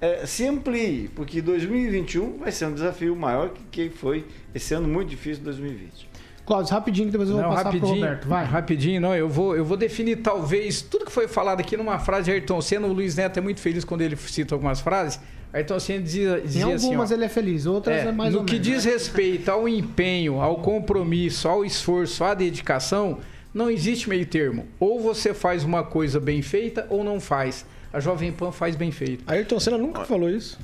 é, 0.00 0.26
se 0.26 0.46
amplie, 0.46 1.08
porque 1.14 1.40
2021 1.40 2.38
vai 2.38 2.52
ser 2.52 2.66
um 2.66 2.74
desafio 2.74 3.16
maior 3.16 3.50
que, 3.50 3.88
que 3.88 3.96
foi 3.96 4.26
esse 4.54 4.74
ano 4.74 4.86
muito 4.86 5.08
difícil 5.08 5.42
2020. 5.42 6.08
Cláudio, 6.46 6.72
rapidinho, 6.72 7.06
que 7.08 7.12
depois 7.12 7.28
eu 7.28 7.36
vou 7.36 7.44
Não, 7.44 7.50
passar 7.50 7.64
rapidinho, 7.64 7.92
pro 7.92 8.00
Roberto. 8.00 8.28
Vai. 8.28 8.44
Rapidinho, 8.44 9.00
não, 9.00 9.14
eu 9.14 9.28
vou, 9.28 9.54
eu 9.54 9.64
vou 9.64 9.76
definir 9.76 10.16
talvez 10.22 10.80
tudo 10.80 11.04
que 11.04 11.12
foi 11.12 11.28
falado 11.28 11.60
aqui 11.60 11.76
numa 11.76 11.98
frase 11.98 12.26
de 12.26 12.30
Ayrton 12.30 12.60
Senna. 12.62 12.86
O 12.86 12.92
Luiz 12.92 13.16
Neto 13.16 13.38
é 13.38 13.42
muito 13.42 13.60
feliz 13.60 13.84
quando 13.84 14.00
ele 14.00 14.16
cita 14.16 14.54
algumas 14.54 14.80
frases. 14.80 15.20
Ayrton 15.52 15.80
Senna 15.80 16.02
dizia, 16.02 16.38
Em 16.38 16.42
dizia 16.42 16.74
assim, 16.74 16.86
ó, 16.86 16.90
algumas 16.90 17.10
ele 17.10 17.24
é 17.24 17.28
feliz, 17.28 17.66
outras 17.66 17.96
é, 18.04 18.08
é, 18.08 18.12
mais 18.12 18.32
no 18.32 18.40
ou 18.40 18.44
que 18.44 18.54
menos. 18.54 18.68
né? 18.68 18.74
diz 18.74 18.84
respeito 18.84 19.48
ao 19.50 19.68
empenho, 19.68 20.40
ao 20.40 20.56
compromisso, 20.58 21.48
ao 21.48 21.64
esforço, 21.64 22.22
à 22.24 22.34
dedicação, 22.34 23.18
não 23.52 23.70
existe 23.70 24.08
meio 24.08 24.26
termo. 24.26 24.66
Ou 24.78 25.00
você 25.00 25.32
faz 25.32 25.64
uma 25.64 25.82
coisa 25.82 26.20
bem 26.20 26.42
feita 26.42 26.86
ou 26.90 27.02
não 27.02 27.18
faz. 27.18 27.64
A 27.92 27.98
Jovem 28.00 28.30
Pan 28.30 28.52
faz 28.52 28.76
bem 28.76 28.90
feito. 28.90 29.24
Ayrton 29.26 29.58
Senna 29.58 29.78
nunca 29.78 30.04
falou 30.04 30.28
isso. 30.28 30.58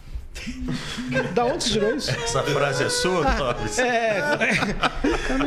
Da 1.35 1.45
onde 1.45 1.65
você 1.65 1.71
tirou 1.71 1.95
isso? 1.97 2.11
Essa 2.11 2.43
frase 2.43 2.85
é 2.85 2.89
sua, 2.89 3.25
Clóvis? 3.35 3.79
É, 3.79 4.19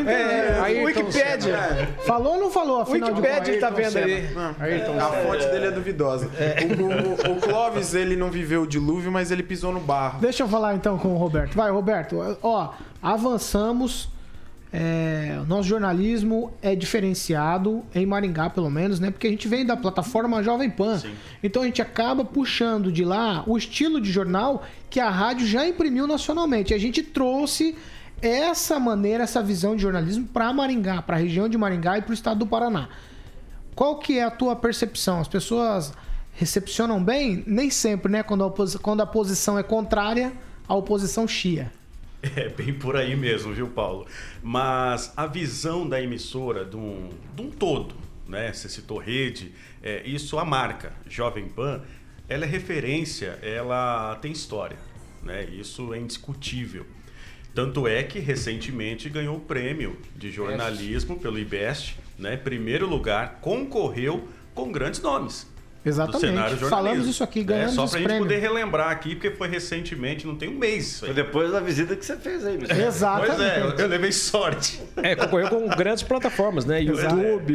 É, 0.08 0.60
Ayrton 0.62 0.86
Wikipédia. 1.04 1.40
Senna. 1.58 1.88
Falou 2.06 2.34
ou 2.36 2.40
não 2.40 2.52
falou? 2.52 2.82
Afinal 2.82 3.12
de 3.14 3.20
Wikipédia 3.22 3.38
contas? 3.40 3.48
ele 3.50 3.60
tá 3.60 3.70
vendo 3.70 3.98
ali. 3.98 4.30
Não, 4.34 4.56
Ayrton 4.60 5.00
a 5.00 5.10
fonte 5.24 5.46
dele 5.48 5.66
é 5.68 5.72
duvidosa. 5.72 6.30
O, 7.28 7.32
o- 7.32 7.38
o 7.38 7.42
Clóvis, 7.42 7.94
ele 7.94 8.16
não 8.16 8.30
viveu 8.32 8.62
o 8.64 8.68
dilúvio, 8.68 9.12
mas 9.12 9.32
ele 9.32 9.44
pisou 9.44 9.72
no 9.72 9.80
barro. 9.80 10.20
Deixa 10.20 10.44
eu 10.44 10.48
falar 10.48 10.76
então 10.76 10.98
com 10.98 11.10
o 11.10 11.18
Roberto. 11.18 11.54
Vai, 11.56 11.70
Roberto. 11.72 12.38
Ó, 12.42 12.74
avançamos. 13.02 14.10
É, 14.72 15.42
nosso 15.48 15.64
jornalismo 15.64 16.52
é 16.62 16.76
diferenciado 16.76 17.84
em 17.96 18.06
Maringá, 18.06 18.50
pelo 18.50 18.70
menos, 18.70 19.00
né? 19.00 19.12
Porque 19.12 19.28
a 19.28 19.30
gente 19.30 19.48
vem 19.48 19.66
da 19.66 19.78
plataforma 19.78 20.44
Jovem 20.44 20.70
Pan. 20.70 21.02
Então 21.42 21.62
a 21.62 21.66
gente 21.66 21.82
acaba 21.82 22.26
puxando 22.26 22.92
de 22.92 23.06
lá 23.06 23.44
o 23.48 23.58
estilo 23.58 24.02
de 24.02 24.12
jornal 24.12 24.64
que 24.90 25.00
a 25.00 25.10
rádio 25.10 25.48
já 25.48 25.66
imprimiu 25.68 26.06
nacionalmente. 26.06 26.74
A 26.74 26.78
gente 26.78 27.02
trouxe 27.02 27.76
essa 28.22 28.80
maneira, 28.80 29.24
essa 29.24 29.42
visão 29.42 29.76
de 29.76 29.82
jornalismo 29.84 30.28
para 30.28 30.52
Maringá, 30.52 31.02
para 31.02 31.16
a 31.16 31.20
região 31.20 31.48
de 31.48 31.58
Maringá 31.58 31.98
e 31.98 32.02
para 32.02 32.12
o 32.12 32.14
estado 32.14 32.40
do 32.40 32.48
Paraná. 32.48 32.90
Qual 33.74 34.00
que 34.00 34.18
é 34.18 34.24
a 34.24 34.32
tua 34.32 34.56
percepção? 34.56 35.20
As 35.22 35.28
pessoas 35.28 35.94
recepcionam 36.34 37.02
bem? 37.02 37.44
Nem 37.48 37.70
sempre, 37.70 38.12
né? 38.12 38.24
Quando 38.24 38.44
a, 38.44 38.80
quando 38.80 39.02
a 39.02 39.06
posição 39.06 39.58
é 39.58 39.64
contrária, 39.64 40.34
a 40.68 40.76
oposição 40.76 41.28
chia. 41.28 41.72
É 42.36 42.50
bem 42.50 42.74
por 42.74 42.96
aí 42.96 43.16
mesmo, 43.16 43.54
viu, 43.54 43.68
Paulo? 43.68 44.08
Mas 44.42 45.14
a 45.16 45.26
visão 45.26 45.88
da 45.88 46.02
emissora 46.02 46.66
de 46.66 46.76
um, 46.76 47.10
de 47.36 47.42
um 47.42 47.52
todo, 47.52 47.96
né? 48.28 48.52
Você 48.52 48.68
citou 48.70 48.98
rede, 48.98 49.52
é, 49.82 50.02
isso 50.06 50.38
a 50.38 50.46
marca 50.46 50.94
Jovem 51.08 51.48
Pan, 51.48 51.82
ela 52.28 52.46
é 52.46 52.48
referência, 52.48 53.40
ela 53.42 54.16
tem 54.22 54.32
história, 54.32 54.78
né? 55.24 55.46
Isso 55.46 55.94
é 55.94 56.00
indiscutível. 56.00 56.86
Tanto 57.54 57.88
é 57.88 58.04
que 58.04 58.20
recentemente 58.20 59.10
ganhou 59.10 59.38
o 59.38 59.40
prêmio 59.40 59.98
de 60.16 60.32
jornalismo 60.32 61.20
pelo 61.20 61.40
IBEST, 61.40 61.98
né? 62.18 62.38
Primeiro 62.38 62.88
lugar, 62.88 63.40
concorreu 63.42 64.28
com 64.54 64.72
grandes 64.72 65.02
nomes. 65.02 65.48
Do 65.88 65.94
Exatamente. 65.94 66.22
cenário 66.22 66.58
jornalismo. 66.58 66.70
Falamos 66.70 67.08
isso 67.08 67.24
aqui, 67.24 67.44
ganhamos 67.44 67.74
é, 67.74 67.76
Só 67.76 67.84
esse 67.86 67.92
pra 67.92 68.00
gente 68.00 68.08
prêmio. 68.08 68.24
poder 68.24 68.40
relembrar 68.40 68.90
aqui, 68.90 69.16
porque 69.16 69.32
foi 69.32 69.48
recentemente, 69.48 70.28
não 70.28 70.36
tem 70.36 70.50
um 70.50 70.58
mês. 70.58 71.00
Foi 71.00 71.14
depois 71.14 71.52
da 71.52 71.60
visita 71.60 71.96
que 71.96 72.06
você 72.06 72.18
fez 72.18 72.46
aí, 72.46 72.58
Luiz. 72.58 72.70
Exatamente. 72.70 73.36
Pois 73.36 73.40
é, 73.42 73.62
eu, 73.62 73.70
eu 73.72 73.88
levei 73.88 74.12
sorte. 74.12 74.82
É, 74.98 75.16
concorreu 75.16 75.50
com 75.50 75.68
grandes 75.70 76.04
plataformas, 76.04 76.66
né? 76.66 76.82
YouTube, 76.82 77.54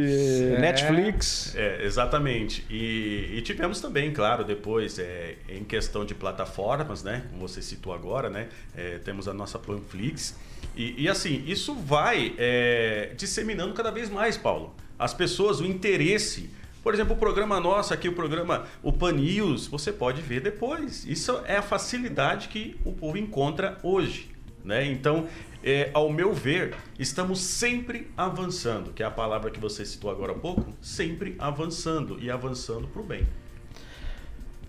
Netflix. 0.59 1.55
É, 1.57 1.85
exatamente. 1.85 2.65
E, 2.71 3.37
e 3.37 3.43
tivemos 3.43 3.81
também, 3.81 4.13
claro, 4.13 4.45
depois, 4.45 4.99
é, 4.99 5.37
em 5.49 5.65
questão 5.65 6.05
de 6.05 6.15
plataformas, 6.15 7.03
né? 7.03 7.25
Como 7.31 7.47
você 7.49 7.61
citou 7.63 7.93
agora, 7.93 8.31
né? 8.31 8.49
É, 8.77 8.99
temos 8.99 9.29
a 9.29 9.35
nossa 9.35 9.59
Panflix. 9.59 10.35
E, 10.77 11.03
e, 11.03 11.09
assim, 11.09 11.45
isso 11.47 11.75
vai 11.75 12.35
é, 12.39 13.13
disseminando 13.17 13.75
cada 13.75 13.91
vez 13.91 14.09
mais, 14.09 14.37
Paulo. 14.37 14.75
As 14.99 15.13
pessoas, 15.13 15.61
o 15.61 15.67
interesse. 15.67 16.51
Por 16.83 16.93
exemplo, 16.93 17.15
o 17.15 17.19
programa 17.19 17.61
nosso 17.61 17.95
aqui, 17.95 18.09
o 18.09 18.13
programa 18.13 18.65
o 18.83 18.93
Pan 18.93 19.13
News, 19.13 19.69
você 19.69 19.93
pode 19.93 20.21
ver 20.21 20.41
depois. 20.41 21.07
Isso 21.07 21.41
é 21.47 21.57
a 21.57 21.63
facilidade 21.63 22.49
que 22.49 22.77
o 22.85 22.93
povo 22.93 23.17
encontra 23.17 23.79
hoje. 23.83 24.31
Né? 24.65 24.87
Então, 24.87 25.29
é, 25.63 25.91
ao 25.95 26.13
meu 26.13 26.33
ver, 26.33 26.75
estamos 26.99 27.41
sempre 27.41 28.11
avançando, 28.17 28.93
que 28.93 29.03
é 29.03 29.07
a 29.07 29.11
palavra 29.11 29.51
que 29.51 29.61
você 29.61 29.85
citou 29.85 30.11
agora 30.11 30.33
há 30.33 30.35
pouco, 30.35 30.73
sempre 30.81 31.37
avançando 31.39 32.19
e 32.21 32.31
avançando 32.31 32.89
para 32.89 33.01
o 33.01 33.05
bem. 33.05 33.27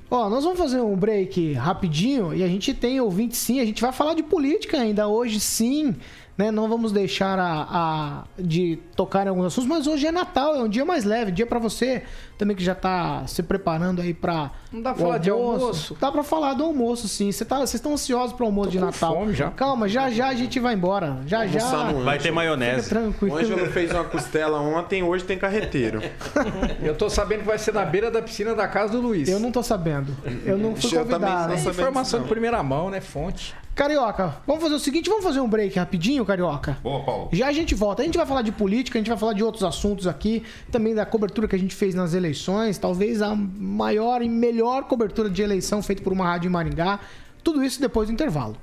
Ó, 0.09 0.29
nós 0.29 0.43
vamos 0.43 0.59
fazer 0.59 0.79
um 0.79 0.95
break 0.95 1.53
rapidinho 1.53 2.35
e 2.35 2.43
a 2.43 2.47
gente 2.47 2.71
tem 2.71 3.01
ouvinte 3.01 3.35
sim, 3.35 3.59
a 3.59 3.65
gente 3.65 3.81
vai 3.81 3.91
falar 3.91 4.13
de 4.13 4.21
política 4.21 4.77
ainda 4.77 5.07
hoje 5.07 5.39
sim, 5.39 5.95
né? 6.37 6.49
Não 6.51 6.67
vamos 6.67 6.91
deixar 6.91 7.37
a, 7.39 7.67
a- 7.69 8.23
de 8.39 8.77
tocar 8.95 9.25
em 9.25 9.29
alguns 9.29 9.45
assuntos, 9.47 9.69
mas 9.69 9.85
hoje 9.87 10.07
é 10.07 10.11
Natal, 10.11 10.55
é 10.55 10.59
um 10.63 10.67
dia 10.69 10.83
mais 10.85 11.03
leve, 11.03 11.31
dia 11.31 11.45
pra 11.45 11.59
você 11.59 12.03
também 12.37 12.55
que 12.55 12.63
já 12.63 12.73
tá 12.75 13.25
se 13.27 13.41
preparando 13.43 14.01
aí 14.01 14.13
pra 14.13 14.49
Não 14.71 14.81
dá 14.81 14.93
pra 14.93 15.03
falar 15.03 15.17
de 15.19 15.29
almoço? 15.29 15.95
Dá 15.99 16.11
pra 16.11 16.23
falar 16.23 16.53
do 16.55 16.63
almoço 16.63 17.07
sim. 17.07 17.31
Você 17.31 17.45
tá, 17.45 17.57
vocês 17.57 17.75
estão 17.75 17.93
ansiosos 17.93 18.33
pro 18.35 18.45
almoço 18.45 18.71
de 18.71 18.79
com 18.79 18.85
Natal? 18.85 19.13
fome 19.13 19.33
já. 19.33 19.51
Calma, 19.51 19.87
já 19.87 20.09
já 20.09 20.27
a 20.29 20.33
gente 20.33 20.59
vai 20.59 20.73
embora. 20.73 21.19
Já 21.27 21.45
já. 21.45 21.59
Vai 22.03 22.17
ter 22.17 22.23
Fica 22.23 22.35
maionese. 22.35 22.89
tranquilo. 22.89 23.35
O 23.35 23.37
Ângelo 23.37 23.65
fez 23.67 23.91
uma 23.91 24.03
costela 24.03 24.59
ontem, 24.59 25.03
hoje 25.03 25.23
tem 25.23 25.37
carreteiro. 25.37 26.01
Eu 26.81 26.95
tô 26.95 27.09
sabendo 27.09 27.41
que 27.41 27.45
vai 27.47 27.57
ser 27.59 27.73
na 27.73 27.85
beira 27.85 28.09
da 28.09 28.21
piscina 28.21 28.55
da 28.55 28.67
casa 28.67 28.91
do 28.93 29.01
Luiz. 29.01 29.29
Eu 29.29 29.39
não 29.39 29.51
tô 29.51 29.61
sabendo. 29.61 30.15
Eu 30.45 30.57
não 30.57 30.75
fui 30.75 30.87
Eu 30.97 31.05
também 31.05 31.19
convidado. 31.29 31.47
não 31.49 31.55
É 31.55 31.69
informação 31.71 32.19
não. 32.19 32.25
de 32.25 32.31
primeira 32.31 32.61
mão, 32.63 32.89
né? 32.89 32.99
Fonte. 32.99 33.55
Carioca, 33.75 34.35
vamos 34.45 34.61
fazer 34.61 34.75
o 34.75 34.79
seguinte, 34.79 35.09
vamos 35.09 35.23
fazer 35.23 35.39
um 35.39 35.49
break 35.49 35.77
rapidinho, 35.79 36.23
Carioca. 36.23 36.77
Boa, 36.83 37.03
Paulo. 37.03 37.29
Já 37.31 37.47
a 37.47 37.51
gente 37.51 37.73
volta. 37.73 38.03
A 38.03 38.05
gente 38.05 38.17
vai 38.17 38.25
falar 38.25 38.43
de 38.43 38.51
política, 38.51 38.99
a 38.99 39.01
gente 39.01 39.09
vai 39.09 39.17
falar 39.17 39.33
de 39.33 39.43
outros 39.43 39.63
assuntos 39.63 40.05
aqui, 40.05 40.43
também 40.71 40.93
da 40.93 41.05
cobertura 41.07 41.47
que 41.47 41.55
a 41.55 41.59
gente 41.59 41.73
fez 41.73 41.95
nas 41.95 42.13
eleições, 42.13 42.77
talvez 42.77 43.19
a 43.21 43.33
maior 43.35 44.21
e 44.21 44.29
melhor 44.29 44.83
cobertura 44.83 45.27
de 45.27 45.41
eleição 45.41 45.81
feita 45.81 46.03
por 46.03 46.13
uma 46.13 46.25
rádio 46.25 46.49
em 46.49 46.51
Maringá. 46.51 46.99
Tudo 47.43 47.63
isso 47.63 47.81
depois 47.81 48.07
do 48.07 48.13
intervalo. 48.13 48.55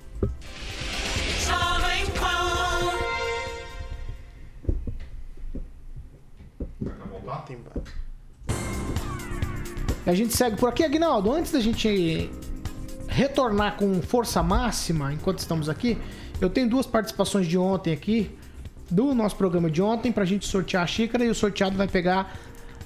A 10.06 10.14
gente 10.14 10.36
segue 10.36 10.56
por 10.56 10.68
aqui, 10.68 10.84
Aguinaldo. 10.84 11.32
Antes 11.32 11.52
da 11.52 11.60
gente 11.60 12.30
retornar 13.10 13.76
com 13.76 14.00
força 14.00 14.42
máxima, 14.42 15.12
enquanto 15.12 15.40
estamos 15.40 15.68
aqui, 15.68 15.98
eu 16.40 16.48
tenho 16.48 16.68
duas 16.68 16.86
participações 16.86 17.46
de 17.46 17.58
ontem 17.58 17.92
aqui, 17.92 18.30
do 18.88 19.14
nosso 19.14 19.36
programa 19.36 19.70
de 19.70 19.82
ontem, 19.82 20.10
pra 20.10 20.24
gente 20.24 20.46
sortear 20.46 20.84
a 20.84 20.86
xícara 20.86 21.24
e 21.24 21.28
o 21.28 21.34
sorteado 21.34 21.76
vai 21.76 21.86
pegar 21.86 22.34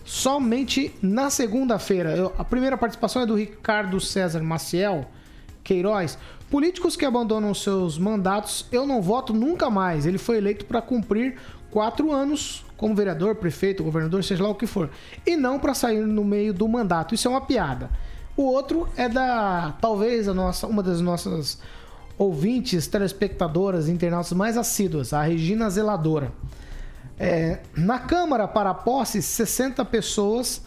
somente 0.05 0.95
na 1.01 1.31
segunda-feira. 1.31 2.33
A 2.37 2.45
primeira 2.45 2.77
participação 2.77 3.23
é 3.23 3.27
do 3.27 3.35
Ricardo 3.35 4.01
César 4.01 4.43
Maciel 4.43 5.07
Queiroz. 5.63 6.19
Políticos 6.51 6.95
que 6.95 7.05
abandonam 7.05 7.55
seus 7.55 7.99
mandatos, 7.99 8.67
eu 8.71 8.87
não 8.87 9.01
voto 9.01 9.33
nunca 9.33 9.71
mais. 9.71 10.05
Ele 10.05 10.19
foi 10.19 10.39
eleito 10.39 10.67
para 10.67 10.83
cumprir 10.83 11.37
quatro 11.71 12.13
anos 12.13 12.65
como 12.77 12.95
vereador, 12.95 13.37
prefeito, 13.37 13.83
governador, 13.83 14.23
seja 14.23 14.43
lá 14.43 14.51
o 14.51 14.55
que 14.55 14.67
for. 14.67 14.91
E 15.25 15.37
não 15.37 15.59
para 15.59 15.73
sair 15.73 16.01
no 16.01 16.25
meio 16.25 16.53
do 16.53 16.69
mandato. 16.69 17.15
Isso 17.15 17.29
é 17.29 17.31
uma 17.31 17.41
piada. 17.41 17.89
O 18.37 18.43
outro 18.43 18.89
é 18.97 19.09
da, 19.09 19.75
talvez, 19.81 20.29
a 20.29 20.35
nossa, 20.35 20.67
uma 20.67 20.83
das 20.83 21.01
nossas 21.01 21.59
ouvintes, 22.19 22.87
telespectadoras, 22.87 23.89
internautas 23.89 24.33
mais 24.33 24.57
assíduas, 24.57 25.13
a 25.13 25.23
Regina 25.23 25.71
Zeladora. 25.71 26.33
É, 27.19 27.61
na 27.77 27.99
Câmara 27.99 28.49
para 28.49 28.71
a 28.71 28.75
posse, 28.75 29.23
60 29.23 29.85
pessoas, 29.85 30.63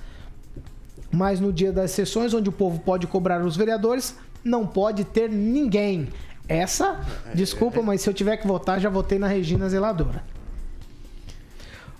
mas 1.12 1.40
no 1.40 1.52
dia 1.52 1.72
das 1.72 1.92
sessões, 1.92 2.34
onde 2.34 2.48
o 2.48 2.54
povo 2.54 2.80
pode 2.80 3.06
cobrar 3.06 3.44
os 3.44 3.58
vereadores, 3.58 4.16
não 4.44 4.66
pode 4.66 5.04
ter 5.04 5.30
ninguém. 5.30 6.08
Essa, 6.48 7.02
desculpa, 7.36 7.82
mas 7.82 8.02
se 8.02 8.10
eu 8.10 8.14
tiver 8.14 8.38
que 8.38 8.48
votar, 8.48 8.80
já 8.80 8.90
votei 8.90 9.20
na 9.20 9.28
Regina 9.28 9.68
Zeladora. 9.68 10.24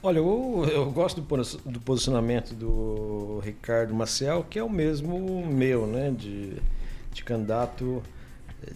Olha, 0.02 0.20
eu, 0.20 0.66
eu 0.72 0.92
gosto 0.92 1.20
do, 1.22 1.72
do 1.72 1.80
posicionamento 1.80 2.54
do 2.54 3.40
Ricardo 3.44 3.94
Maciel, 3.94 4.46
que 4.50 4.60
é 4.60 4.64
o 4.64 4.70
mesmo 4.70 5.46
meu, 5.46 5.88
né? 5.88 6.12
De, 6.18 6.54
de 7.12 7.24
candidato 7.24 8.02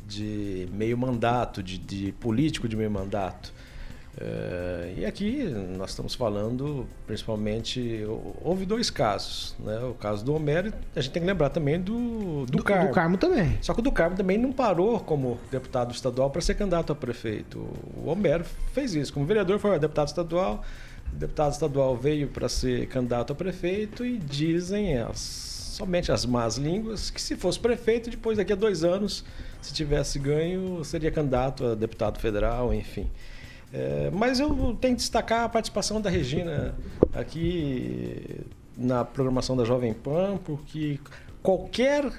de 0.08 0.68
meio 0.74 0.98
mandato, 0.98 1.62
de, 1.62 1.78
de 1.78 2.12
político 2.14 2.68
de 2.68 2.76
meio 2.76 2.92
mandato. 2.92 3.54
Eh, 4.18 4.94
e 4.98 5.06
aqui 5.06 5.44
nós 5.78 5.92
estamos 5.92 6.14
falando, 6.16 6.86
principalmente, 7.08 8.06
houve 8.44 8.66
dois 8.66 8.90
casos, 8.90 9.56
né? 9.60 9.80
O 9.86 9.94
caso 9.94 10.24
do 10.26 10.34
Homero, 10.34 10.74
a 10.96 11.02
gente 11.02 11.12
tem 11.14 11.22
que 11.22 11.28
lembrar 11.28 11.50
também 11.50 11.80
do, 11.80 12.46
do, 12.46 12.58
Do- 12.58 12.64
Carmo. 12.64 12.90
do 12.90 12.94
Carmo 12.94 13.18
também. 13.18 13.58
Só 13.62 13.74
que 13.74 13.80
o 13.80 13.84
do 13.84 13.92
Carmo 13.92 14.16
também 14.18 14.38
não 14.38 14.52
parou 14.52 15.00
como 15.00 15.40
deputado 15.50 15.94
estadual 15.94 16.30
para 16.30 16.42
ser 16.42 16.56
candidato 16.56 16.92
a 16.92 16.96
prefeito. 16.96 17.58
O 17.96 18.10
Homero 18.10 18.44
fez 18.74 18.94
isso. 18.96 19.14
Como 19.14 19.26
vereador 19.26 19.60
foi 19.60 19.78
deputado 19.80 20.08
estadual, 20.10 20.64
deputado 21.14 21.52
estadual 21.54 21.96
veio 21.96 22.28
para 22.28 22.48
ser 22.50 22.88
candidato 22.88 23.34
a 23.34 23.36
prefeito 23.36 24.06
e 24.06 24.18
dizem 24.18 24.98
as- 24.98 25.18
somente 25.78 26.12
as 26.12 26.26
más 26.26 26.58
línguas 26.58 27.10
que 27.10 27.22
se 27.22 27.36
fosse 27.36 27.60
prefeito, 27.60 28.10
depois 28.10 28.38
daqui 28.38 28.54
a 28.54 28.56
dois 28.56 28.84
anos, 28.84 29.24
se 29.62 29.74
tivesse 29.74 30.20
ganho, 30.20 30.84
seria 30.84 31.12
candidato 31.12 31.66
a 31.66 31.76
deputado 31.76 32.20
federal, 32.20 32.74
enfim. 32.74 33.10
É, 33.74 34.10
mas 34.12 34.40
eu 34.40 34.50
tenho 34.82 34.96
que 34.96 35.02
destacar 35.02 35.44
a 35.46 35.50
participação 35.50 36.02
da 36.02 36.10
Regina 36.10 36.76
aqui 37.14 38.42
na 38.78 39.06
programação 39.06 39.56
da 39.56 39.64
Jovem 39.64 39.94
Pan, 39.94 40.38
porque 40.44 41.00
qualquer 41.42 42.12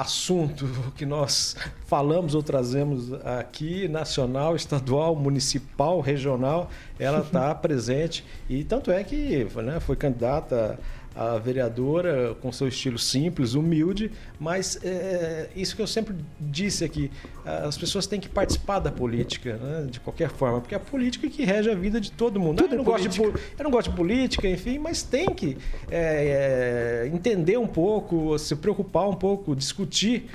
assunto 0.00 0.66
que 0.96 1.04
nós 1.04 1.56
falamos 1.86 2.34
ou 2.34 2.42
trazemos 2.42 3.12
aqui, 3.24 3.88
nacional, 3.88 4.54
estadual, 4.54 5.16
municipal, 5.16 6.00
regional, 6.00 6.70
ela 6.98 7.20
está 7.20 7.54
presente. 7.56 8.24
E 8.48 8.62
tanto 8.64 8.90
é 8.90 9.02
que 9.02 9.46
né, 9.56 9.80
foi 9.80 9.96
candidata 9.96 10.78
a 11.18 11.36
vereadora 11.36 12.36
com 12.40 12.52
seu 12.52 12.68
estilo 12.68 12.96
simples, 12.96 13.54
humilde, 13.54 14.08
mas 14.38 14.78
é, 14.84 15.48
isso 15.56 15.74
que 15.74 15.82
eu 15.82 15.86
sempre 15.86 16.14
disse 16.38 16.84
aqui, 16.84 17.10
as 17.44 17.76
pessoas 17.76 18.06
têm 18.06 18.20
que 18.20 18.28
participar 18.28 18.78
da 18.78 18.92
política, 18.92 19.56
né, 19.56 19.88
de 19.90 19.98
qualquer 19.98 20.30
forma, 20.30 20.60
porque 20.60 20.76
é 20.76 20.78
a 20.78 20.80
política 20.80 21.28
que 21.28 21.44
rege 21.44 21.68
a 21.68 21.74
vida 21.74 22.00
de 22.00 22.12
todo 22.12 22.38
mundo. 22.38 22.62
Eu, 22.62 22.68
não 22.68 22.82
é 22.82 22.84
gosto 22.84 23.08
de, 23.08 23.20
eu 23.20 23.34
não 23.64 23.70
gosto 23.70 23.90
de 23.90 23.96
política, 23.96 24.48
enfim, 24.48 24.78
mas 24.78 25.02
tem 25.02 25.34
que 25.34 25.58
é, 25.90 27.02
é, 27.04 27.10
entender 27.12 27.58
um 27.58 27.66
pouco, 27.66 28.38
se 28.38 28.54
preocupar 28.54 29.08
um 29.08 29.16
pouco, 29.16 29.56
discutir, 29.56 30.30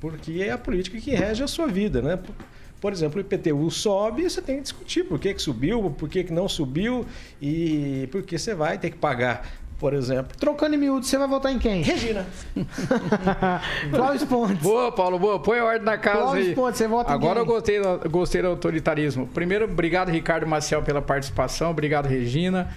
porque 0.00 0.42
é 0.42 0.50
a 0.50 0.58
política 0.58 0.98
que 0.98 1.10
rege 1.10 1.42
a 1.42 1.46
sua 1.46 1.66
vida, 1.66 2.00
né? 2.00 2.18
Por 2.80 2.92
exemplo, 2.92 3.18
o 3.18 3.20
IPTU 3.20 3.70
sobe, 3.70 4.28
você 4.28 4.42
tem 4.42 4.56
que 4.56 4.62
discutir 4.62 5.04
por 5.04 5.16
que, 5.20 5.32
que 5.32 5.40
subiu, 5.40 5.88
por 5.90 6.08
que, 6.08 6.24
que 6.24 6.32
não 6.32 6.48
subiu 6.48 7.06
e 7.40 8.08
por 8.10 8.24
que 8.24 8.36
você 8.36 8.56
vai 8.56 8.76
ter 8.76 8.90
que 8.90 8.96
pagar, 8.96 9.61
por 9.82 9.94
exemplo. 9.94 10.36
Trocando 10.38 10.76
em 10.76 10.78
miúdo, 10.78 11.04
você 11.04 11.18
vai 11.18 11.26
votar 11.26 11.50
em 11.52 11.58
quem? 11.58 11.82
Regina. 11.82 12.24
Cláudio 13.90 14.26
Pontes. 14.28 14.62
Boa, 14.62 14.92
Paulo, 14.92 15.18
boa. 15.18 15.40
Põe 15.40 15.58
a 15.58 15.64
ordem 15.64 15.82
na 15.84 15.98
casa 15.98 16.20
Cláudio 16.20 16.42
aí. 16.44 16.54
Pontes, 16.54 16.78
você 16.78 16.86
vota 16.86 17.10
em 17.10 17.14
Agora 17.14 17.32
quem? 17.34 17.40
eu 17.40 17.46
gostei, 17.46 17.80
do- 17.82 18.08
gostei 18.10 18.42
do 18.42 18.48
autoritarismo. 18.48 19.26
Primeiro, 19.26 19.64
obrigado, 19.64 20.08
Ricardo 20.10 20.46
Maciel, 20.46 20.82
pela 20.82 21.02
participação. 21.02 21.72
Obrigado, 21.72 22.06
Regina. 22.06 22.70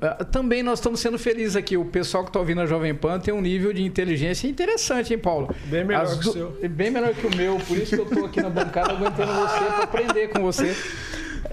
Ah, 0.00 0.24
também 0.24 0.62
nós 0.62 0.78
estamos 0.78 0.98
sendo 1.00 1.18
felizes 1.18 1.56
aqui. 1.56 1.76
O 1.76 1.84
pessoal 1.84 2.24
que 2.24 2.30
está 2.30 2.38
ouvindo 2.40 2.62
a 2.62 2.66
Jovem 2.66 2.94
Pan 2.94 3.20
tem 3.20 3.34
um 3.34 3.42
nível 3.42 3.74
de 3.74 3.82
inteligência 3.82 4.48
interessante, 4.48 5.12
hein, 5.12 5.18
Paulo? 5.18 5.54
Bem 5.66 5.84
melhor 5.84 6.04
As 6.04 6.14
que 6.14 6.20
o 6.20 6.22
du- 6.22 6.32
seu. 6.32 6.68
Bem 6.70 6.90
melhor 6.90 7.12
que 7.12 7.26
o 7.26 7.36
meu. 7.36 7.58
Por 7.58 7.76
isso 7.76 7.94
que 7.94 8.00
eu 8.00 8.06
estou 8.06 8.24
aqui 8.24 8.40
na 8.40 8.48
bancada 8.48 8.92
aguentando 8.92 9.30
você 9.34 9.64
para 9.66 9.84
aprender 9.84 10.28
com 10.28 10.40
você. 10.40 10.74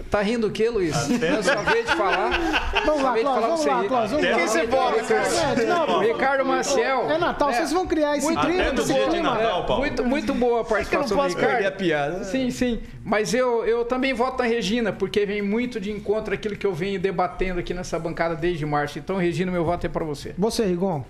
Tá 0.10 0.22
rindo 0.22 0.48
o 0.48 0.52
quê, 0.52 0.70
Luiz? 0.70 0.94
É 1.22 1.30
a 1.30 1.44
sua 1.44 1.62
vez 1.64 1.86
de 1.90 1.96
falar. 1.96 2.72
Vamos 2.86 3.02
lá, 3.04 3.18
Cláudio, 3.18 3.42
vamos 3.42 3.66
lá. 3.66 3.84
Cláudio, 3.86 4.18
vamos 4.18 4.26
Quem 4.36 4.48
você 4.48 4.60
É, 4.60 5.66
não, 5.66 5.82
Ricardo? 5.86 6.00
Ricardo 6.02 6.46
Maciel. 6.46 7.10
É 7.12 7.18
Natal, 7.18 7.52
vocês 7.54 7.72
vão 7.72 7.88
criar 7.88 8.18
esse 8.18 8.28
clima, 8.28 8.64
muito 8.64 8.82
esse 8.82 8.94
boa, 8.94 9.10
clima. 9.10 9.42
é, 9.42 9.78
Muito, 9.78 10.04
muito 10.06 10.34
boa 10.34 10.62
a 10.62 10.64
participação 10.64 11.18
posso 11.18 11.30
do 11.30 11.36
Ricardo. 11.40 11.52
perder 11.54 11.68
a 11.68 11.72
piada. 11.72 12.24
Sim, 12.24 12.52
sim. 12.52 12.82
Mas 13.04 13.34
eu, 13.34 13.66
eu 13.66 13.86
também 13.86 14.14
voto 14.14 14.42
na 14.42 14.48
Regina, 14.48 14.92
porque 14.94 15.26
vem 15.26 15.42
muito 15.42 15.80
de 15.80 15.92
encontro 15.92 16.34
aquilo 16.34 16.56
que 16.56 16.66
eu 16.66 16.74
venho 16.74 17.00
debatendo 17.00 17.60
aqui 17.60 17.74
nessa 17.74 17.98
bancada 18.00 18.36
desde 18.36 18.66
março. 18.66 19.00
Então, 19.00 19.18
Regina, 19.18 19.52
meu 19.52 19.66
voto 19.66 19.86
é 19.86 19.90
para 19.90 20.06
você. 20.06 20.34
Você, 20.38 20.64
Rigon. 20.66 21.04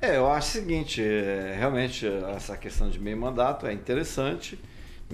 É, 0.00 0.16
eu 0.16 0.30
acho 0.30 0.48
o 0.48 0.50
seguinte, 0.60 1.02
é, 1.02 1.54
realmente 1.58 2.06
essa 2.36 2.56
questão 2.56 2.90
de 2.90 2.98
meio 2.98 3.16
mandato 3.16 3.66
é 3.66 3.72
interessante. 3.72 4.58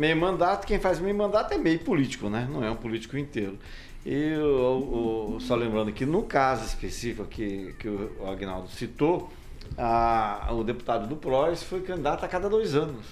Meio 0.00 0.16
mandato, 0.16 0.66
quem 0.66 0.78
faz 0.78 0.98
meio 0.98 1.14
mandato 1.14 1.52
é 1.52 1.58
meio 1.58 1.78
político, 1.80 2.30
né? 2.30 2.48
Não 2.50 2.64
é 2.64 2.70
um 2.70 2.74
político 2.76 3.18
inteiro. 3.18 3.58
E 4.06 4.32
o- 4.34 5.34
o- 5.36 5.40
só 5.40 5.54
lembrando 5.54 5.92
que 5.92 6.06
no 6.06 6.22
caso 6.22 6.64
específico 6.64 7.26
que, 7.28 7.74
que 7.78 7.86
o 7.86 8.26
Agnaldo 8.26 8.68
citou, 8.70 9.30
a- 9.76 10.48
o 10.52 10.64
deputado 10.64 11.06
do 11.06 11.16
PROS 11.16 11.62
foi 11.64 11.82
candidato 11.82 12.24
a 12.24 12.28
cada 12.28 12.48
dois 12.48 12.74
anos. 12.74 13.04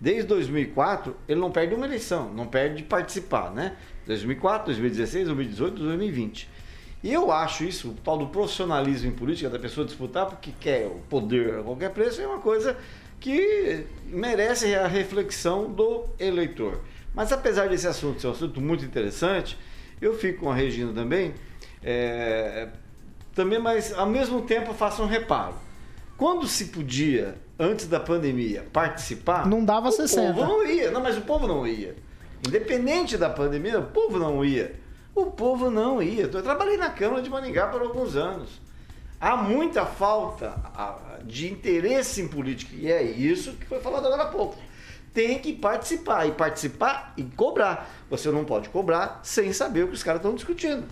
Desde 0.00 0.22
2004, 0.22 1.14
ele 1.28 1.38
não 1.38 1.50
perde 1.50 1.74
uma 1.74 1.84
eleição, 1.84 2.32
não 2.32 2.46
perde 2.46 2.76
de 2.78 2.84
participar, 2.84 3.50
né? 3.50 3.76
2004, 4.06 4.64
2016, 4.68 5.26
2018, 5.26 5.82
2020. 5.82 6.48
E 7.04 7.12
eu 7.12 7.30
acho 7.30 7.62
isso, 7.64 7.90
o 7.90 7.94
tal 8.02 8.16
do 8.16 8.28
profissionalismo 8.28 9.06
em 9.10 9.12
política, 9.12 9.50
da 9.50 9.58
pessoa 9.58 9.84
disputar 9.86 10.24
porque 10.24 10.50
quer 10.58 10.86
o 10.86 10.98
poder 11.10 11.58
a 11.58 11.62
qualquer 11.62 11.90
preço, 11.90 12.22
é 12.22 12.26
uma 12.26 12.38
coisa 12.38 12.74
que 13.22 13.86
merece 14.06 14.74
a 14.74 14.88
reflexão 14.88 15.70
do 15.70 16.04
eleitor. 16.18 16.80
Mas 17.14 17.32
apesar 17.32 17.68
desse 17.68 17.86
assunto 17.86 18.20
ser 18.20 18.26
um 18.26 18.32
assunto 18.32 18.60
muito 18.60 18.84
interessante, 18.84 19.56
eu 20.00 20.12
fico 20.18 20.40
com 20.40 20.50
a 20.50 20.54
Regina 20.54 20.92
também, 20.92 21.32
é, 21.84 22.68
também, 23.32 23.60
mas 23.60 23.92
ao 23.92 24.06
mesmo 24.06 24.42
tempo 24.42 24.74
faço 24.74 25.04
um 25.04 25.06
reparo. 25.06 25.54
Quando 26.16 26.48
se 26.48 26.66
podia, 26.66 27.36
antes 27.58 27.86
da 27.86 28.00
pandemia, 28.00 28.66
participar, 28.72 29.46
Não 29.46 29.64
dava 29.64 29.88
o 29.88 29.92
60. 29.92 30.34
povo 30.34 30.44
não 30.44 30.66
ia. 30.66 30.90
Não, 30.90 31.00
mas 31.00 31.16
o 31.16 31.20
povo 31.20 31.46
não 31.46 31.64
ia. 31.64 31.94
Independente 32.46 33.16
da 33.16 33.30
pandemia, 33.30 33.78
o 33.78 33.86
povo 33.86 34.18
não 34.18 34.44
ia. 34.44 34.74
O 35.14 35.26
povo 35.26 35.70
não 35.70 36.02
ia. 36.02 36.24
Eu 36.24 36.42
trabalhei 36.42 36.76
na 36.76 36.90
Câmara 36.90 37.22
de 37.22 37.30
Maningá 37.30 37.68
por 37.68 37.82
alguns 37.82 38.16
anos. 38.16 38.60
Há 39.22 39.36
muita 39.36 39.86
falta 39.86 40.52
de 41.24 41.48
interesse 41.48 42.20
em 42.20 42.26
política. 42.26 42.74
E 42.74 42.90
é 42.90 43.00
isso 43.00 43.52
que 43.52 43.66
foi 43.66 43.78
falado 43.78 44.04
agora 44.04 44.24
há 44.24 44.26
pouco. 44.26 44.56
Tem 45.14 45.38
que 45.38 45.52
participar. 45.52 46.26
E 46.26 46.32
participar 46.32 47.14
e 47.16 47.22
cobrar. 47.22 47.88
Você 48.10 48.32
não 48.32 48.44
pode 48.44 48.68
cobrar 48.68 49.20
sem 49.22 49.52
saber 49.52 49.84
o 49.84 49.88
que 49.88 49.94
os 49.94 50.02
caras 50.02 50.18
estão 50.18 50.34
discutindo. 50.34 50.84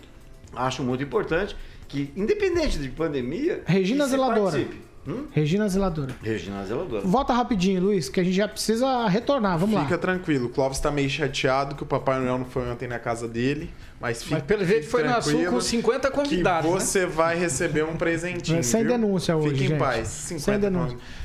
Acho 0.54 0.84
muito 0.84 1.02
importante 1.02 1.56
que, 1.88 2.12
independente 2.14 2.78
de 2.78 2.88
pandemia, 2.90 3.64
Regina 3.66 4.06
Zeladora. 4.06 4.52
participe. 4.52 4.89
Regina 5.32 5.66
Zeladora. 5.68 6.14
Regina 6.22 6.64
Zeladora. 6.64 7.02
Volta 7.06 7.32
rapidinho, 7.32 7.80
Luiz, 7.80 8.08
que 8.08 8.20
a 8.20 8.24
gente 8.24 8.36
já 8.36 8.46
precisa 8.46 9.06
retornar. 9.08 9.58
Vamos 9.58 9.80
Fica 9.80 9.94
lá. 9.94 9.98
tranquilo. 10.00 10.46
O 10.46 10.48
Clóvis 10.50 10.78
tá 10.78 10.90
meio 10.90 11.08
chateado 11.08 11.74
que 11.74 11.82
o 11.82 11.86
Papai 11.86 12.20
Noel 12.20 12.38
não 12.38 12.44
foi 12.44 12.68
ontem 12.70 12.86
na 12.86 12.98
casa 12.98 13.26
dele. 13.26 13.70
Mas, 14.00 14.22
fique, 14.22 14.34
Mas 14.34 14.42
pelo 14.44 14.64
jeito 14.64 14.86
foi 14.86 15.02
na 15.02 15.20
Sul 15.20 15.32
tranquilo 15.32 15.52
com 15.52 15.60
50 15.60 16.10
convidados. 16.10 16.66
Que 16.68 16.74
né? 16.74 16.80
você 16.80 17.06
vai 17.06 17.38
receber 17.38 17.84
um 17.84 17.96
presentinho. 17.96 18.62
Sem 18.62 18.82
viu? 18.82 18.92
denúncia 18.92 19.36
hoje, 19.36 19.50
Fique 19.50 19.64
em 19.64 19.68
gente. 19.68 19.78
paz. 19.78 20.08
Sem 20.08 20.38
50 20.38 20.58
denúncia. 20.70 20.98
Ah, 21.00 21.19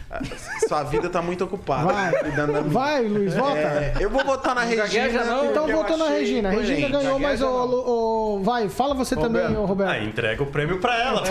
Sua 0.68 0.84
vida 0.84 1.10
tá 1.10 1.22
muito 1.22 1.44
ocupada. 1.44 1.92
Vai. 1.92 2.12
cuidando 2.12 2.54
da 2.54 2.62
minha. 2.62 2.74
Vai, 2.74 3.06
Luiz, 3.08 3.34
volta. 3.34 3.58
É, 3.58 3.94
eu 4.00 4.10
vou 4.10 4.24
votar 4.24 4.56
na 4.56 4.62
Regina. 4.62 5.24
não. 5.26 5.46
Então 5.52 5.68
voltou 5.68 5.98
na 5.98 6.08
Regina. 6.10 6.52
Regina 6.52 6.90
ganhou, 6.90 7.20
mas 7.20 7.42
o, 7.42 7.48
o- 7.48 8.36
o- 8.38 8.44
Vai, 8.44 8.70
fala 8.70 8.94
você 8.94 9.16
também, 9.16 9.56
ô, 9.58 9.66
Roberto. 9.66 9.92
Ah, 9.92 10.00
entrega 10.04 10.42
o 10.44 10.46
prêmio 10.46 10.80
pra 10.80 10.98
ela. 10.98 11.24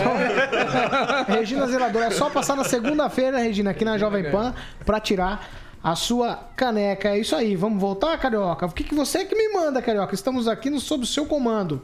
Regina 1.27 1.67
Zeladora, 1.67 2.05
é 2.05 2.11
só 2.11 2.29
passar 2.29 2.55
na 2.55 2.63
segunda-feira, 2.63 3.37
Regina, 3.39 3.71
aqui 3.71 3.85
na 3.85 3.97
Jovem 3.97 4.29
Pan, 4.29 4.53
pra 4.85 4.99
tirar 4.99 5.47
a 5.83 5.95
sua 5.95 6.39
caneca. 6.55 7.09
É 7.09 7.17
isso 7.19 7.35
aí, 7.35 7.55
vamos 7.55 7.79
voltar, 7.79 8.17
Carioca? 8.17 8.65
O 8.65 8.71
que, 8.71 8.83
que 8.83 8.93
você 8.95 9.23
que 9.25 9.35
me 9.35 9.53
manda, 9.53 9.81
Carioca? 9.81 10.13
Estamos 10.13 10.47
aqui 10.47 10.69
no, 10.69 10.79
sob 10.79 11.03
o 11.03 11.07
seu 11.07 11.25
comando. 11.25 11.81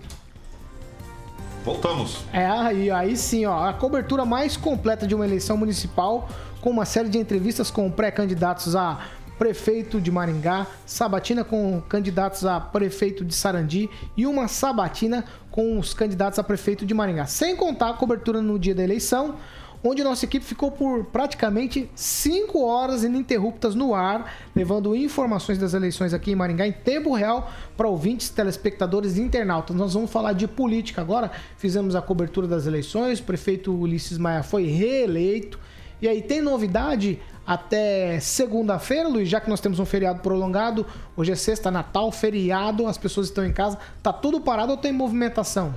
Voltamos. 1.63 2.23
É, 2.33 2.45
aí, 2.47 2.89
aí 2.89 3.15
sim, 3.15 3.45
ó, 3.45 3.67
a 3.69 3.73
cobertura 3.73 4.25
mais 4.25 4.57
completa 4.57 5.05
de 5.05 5.13
uma 5.13 5.25
eleição 5.25 5.55
municipal, 5.55 6.27
com 6.61 6.69
uma 6.69 6.85
série 6.85 7.09
de 7.09 7.17
entrevistas 7.17 7.71
com 7.71 7.89
pré-candidatos 7.89 8.75
a 8.75 8.99
prefeito 9.37 9.99
de 9.99 10.11
Maringá, 10.11 10.67
sabatina 10.85 11.43
com 11.43 11.81
candidatos 11.89 12.45
a 12.45 12.59
prefeito 12.59 13.25
de 13.25 13.33
Sarandi 13.33 13.89
e 14.15 14.27
uma 14.27 14.47
sabatina 14.47 15.25
com 15.49 15.79
os 15.79 15.95
candidatos 15.95 16.37
a 16.37 16.43
prefeito 16.43 16.85
de 16.85 16.93
Maringá. 16.93 17.25
Sem 17.25 17.55
contar 17.55 17.89
a 17.89 17.93
cobertura 17.93 18.39
no 18.39 18.59
dia 18.59 18.75
da 18.75 18.83
eleição, 18.83 19.35
onde 19.83 20.03
nossa 20.03 20.25
equipe 20.25 20.45
ficou 20.45 20.69
por 20.69 21.05
praticamente 21.05 21.89
5 21.95 22.63
horas 22.63 23.03
ininterruptas 23.03 23.73
no 23.73 23.95
ar, 23.95 24.31
levando 24.55 24.95
informações 24.95 25.57
das 25.57 25.73
eleições 25.73 26.13
aqui 26.13 26.31
em 26.31 26.35
Maringá 26.35 26.67
em 26.67 26.71
tempo 26.71 27.11
real 27.15 27.51
para 27.75 27.87
ouvintes, 27.87 28.29
telespectadores 28.29 29.17
e 29.17 29.21
internautas. 29.21 29.75
Nós 29.75 29.95
vamos 29.95 30.11
falar 30.11 30.33
de 30.33 30.47
política 30.47 31.01
agora. 31.01 31.31
Fizemos 31.57 31.95
a 31.95 32.01
cobertura 32.03 32.47
das 32.47 32.67
eleições, 32.67 33.19
o 33.19 33.23
prefeito 33.23 33.73
Ulisses 33.73 34.19
Maia 34.19 34.43
foi 34.43 34.67
reeleito. 34.67 35.57
E 36.01 36.07
aí, 36.07 36.21
tem 36.21 36.41
novidade 36.41 37.19
até 37.45 38.19
segunda-feira, 38.19 39.07
Luiz, 39.07 39.27
já 39.29 39.39
que 39.39 39.49
nós 39.49 39.59
temos 39.59 39.79
um 39.79 39.85
feriado 39.85 40.21
prolongado. 40.21 40.85
Hoje 41.15 41.31
é 41.31 41.35
sexta, 41.35 41.69
Natal, 41.69 42.11
feriado, 42.11 42.87
as 42.87 42.97
pessoas 42.97 43.27
estão 43.27 43.45
em 43.45 43.53
casa. 43.53 43.77
Tá 44.01 44.11
tudo 44.11 44.41
parado 44.41 44.71
ou 44.71 44.77
tem 44.77 44.91
movimentação? 44.91 45.73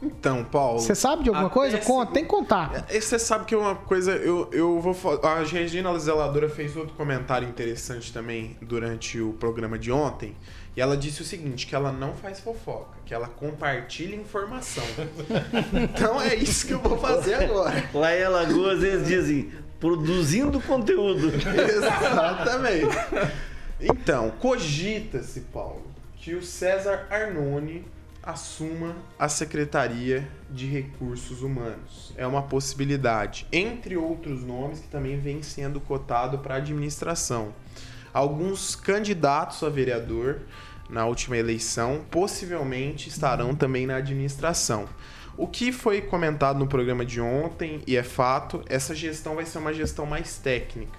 Então, 0.00 0.44
Paulo. 0.44 0.78
Você 0.78 0.94
sabe 0.94 1.24
de 1.24 1.28
alguma 1.28 1.50
coisa? 1.50 1.78
Conta, 1.78 2.12
tem 2.12 2.22
que 2.22 2.30
contar. 2.30 2.86
E 2.88 3.00
Você 3.00 3.18
sabe 3.18 3.44
que 3.44 3.54
é 3.54 3.58
uma 3.58 3.74
coisa, 3.74 4.12
eu, 4.12 4.48
eu 4.52 4.80
vou 4.80 4.94
A 5.22 5.42
Regina 5.42 5.96
Zeladora 5.98 6.48
fez 6.48 6.76
outro 6.76 6.94
comentário 6.94 7.48
interessante 7.48 8.12
também 8.12 8.56
durante 8.62 9.20
o 9.20 9.32
programa 9.32 9.78
de 9.78 9.90
ontem. 9.90 10.36
E 10.76 10.80
ela 10.80 10.96
disse 10.96 11.22
o 11.22 11.24
seguinte: 11.24 11.66
que 11.66 11.74
ela 11.74 11.90
não 11.90 12.14
faz 12.14 12.38
fofoca, 12.38 12.98
que 13.04 13.12
ela 13.12 13.26
compartilha 13.26 14.14
informação. 14.14 14.84
então 15.74 16.20
é 16.22 16.36
isso 16.36 16.68
que 16.68 16.74
eu 16.74 16.78
vou 16.78 16.96
fazer 16.98 17.34
agora. 17.34 17.90
Lá 17.92 18.16
em 18.16 18.22
Alagoas 18.22 18.82
eles 18.84 19.06
dizem 19.08 19.50
produzindo 19.80 20.60
conteúdo. 20.60 21.32
Exatamente. 21.34 22.96
Então, 23.80 24.30
cogita-se, 24.38 25.40
Paulo, 25.40 25.86
que 26.16 26.34
o 26.34 26.42
César 26.42 27.06
Arnone 27.10 27.84
assuma 28.28 28.94
a 29.18 29.26
Secretaria 29.26 30.28
de 30.50 30.66
Recursos 30.66 31.40
Humanos. 31.40 32.12
É 32.14 32.26
uma 32.26 32.42
possibilidade, 32.42 33.46
entre 33.50 33.96
outros 33.96 34.44
nomes 34.44 34.80
que 34.80 34.88
também 34.88 35.18
vem 35.18 35.42
sendo 35.42 35.80
cotado 35.80 36.36
para 36.40 36.56
a 36.56 36.58
administração. 36.58 37.54
Alguns 38.12 38.76
candidatos 38.76 39.62
a 39.62 39.70
vereador 39.70 40.40
na 40.90 41.06
última 41.06 41.38
eleição 41.38 42.04
possivelmente 42.10 43.08
estarão 43.08 43.54
também 43.54 43.86
na 43.86 43.96
administração. 43.96 44.86
O 45.34 45.46
que 45.46 45.72
foi 45.72 46.02
comentado 46.02 46.58
no 46.58 46.66
programa 46.66 47.06
de 47.06 47.22
ontem, 47.22 47.80
e 47.86 47.96
é 47.96 48.02
fato, 48.02 48.62
essa 48.68 48.94
gestão 48.94 49.36
vai 49.36 49.46
ser 49.46 49.56
uma 49.56 49.72
gestão 49.72 50.04
mais 50.04 50.36
técnica. 50.36 50.97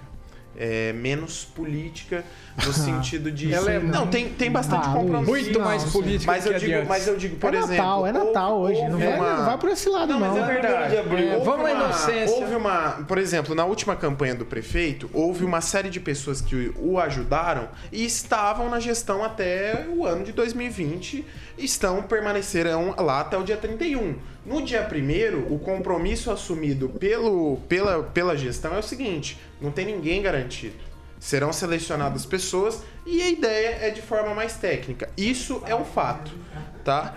É, 0.61 0.91
menos 0.91 1.45
política 1.45 2.21
no 2.65 2.73
sentido 2.73 3.31
de 3.31 3.53
Ela 3.53 3.71
é 3.71 3.79
não 3.79 4.07
tem, 4.07 4.27
tem 4.27 4.51
bastante 4.51 4.89
Ah, 4.89 4.91
compromisso 4.91 5.31
Muito 5.31 5.59
mais 5.61 5.85
Não, 5.85 5.91
política 5.93 6.29
mas 6.33 6.43
que 6.43 6.49
eu 6.49 6.55
a 6.55 6.59
digo 6.59 6.85
mas 6.85 7.07
eu 7.07 7.15
digo 7.15 7.35
por 7.37 7.53
é 7.53 7.57
exemplo 7.59 7.75
Natal, 7.77 8.07
é 8.07 8.11
Natal 8.11 8.57
houve- 8.59 8.73
hoje. 8.73 8.81
Não 8.83 8.91
houve 8.91 9.05
vai, 9.05 9.15
uma- 9.19 9.33
não 9.37 9.45
vai 9.45 9.57
por 9.57 9.69
esse 9.69 9.87
lado, 9.87 10.13
não. 10.13 10.19
não, 10.19 10.27
mas 10.35 10.37
é 10.49 10.53
verdade. 10.53 10.91
de 10.91 10.97
abril. 10.97 11.31
Houve 11.35 11.45
Vamos 11.45 11.61
uma- 11.61 11.71
inocência. 11.85 12.35
Houve 12.35 12.55
uma, 12.55 12.89
por 13.07 13.17
exemplo, 13.17 13.55
na 13.55 13.63
última 13.63 13.95
campanha 13.95 14.35
do 14.35 14.45
prefeito, 14.45 15.09
houve 15.13 15.45
uma 15.45 15.61
série 15.61 15.89
de 15.89 16.01
pessoas 16.01 16.41
que 16.41 16.73
o 16.77 16.99
ajudaram 16.99 17.69
e 17.89 18.03
estavam 18.03 18.69
na 18.69 18.81
gestão 18.81 19.23
até 19.23 19.87
o 19.89 20.05
ano 20.05 20.25
de 20.25 20.33
2020, 20.33 21.25
estão 21.57 22.03
permanecerão 22.03 22.93
lá 22.97 23.21
até 23.21 23.37
o 23.37 23.43
dia 23.43 23.55
31. 23.55 24.15
No 24.45 24.61
dia 24.61 24.85
1 24.91 25.53
o 25.53 25.59
compromisso 25.59 26.31
assumido 26.31 26.89
pelo, 26.89 27.57
pela, 27.69 28.03
pela 28.03 28.35
gestão 28.35 28.73
é 28.75 28.79
o 28.79 28.83
seguinte: 28.83 29.37
não 29.61 29.71
tem 29.71 29.85
ninguém 29.85 30.21
garantido. 30.21 30.75
Serão 31.19 31.51
selecionadas 31.51 32.25
pessoas 32.25 32.81
e 33.05 33.21
a 33.21 33.29
ideia 33.29 33.77
é 33.81 33.89
de 33.89 34.01
forma 34.01 34.33
mais 34.33 34.53
técnica. 34.55 35.09
Isso 35.17 35.61
é 35.65 35.75
um 35.75 35.83
fato, 35.83 36.31
tá? 36.85 37.13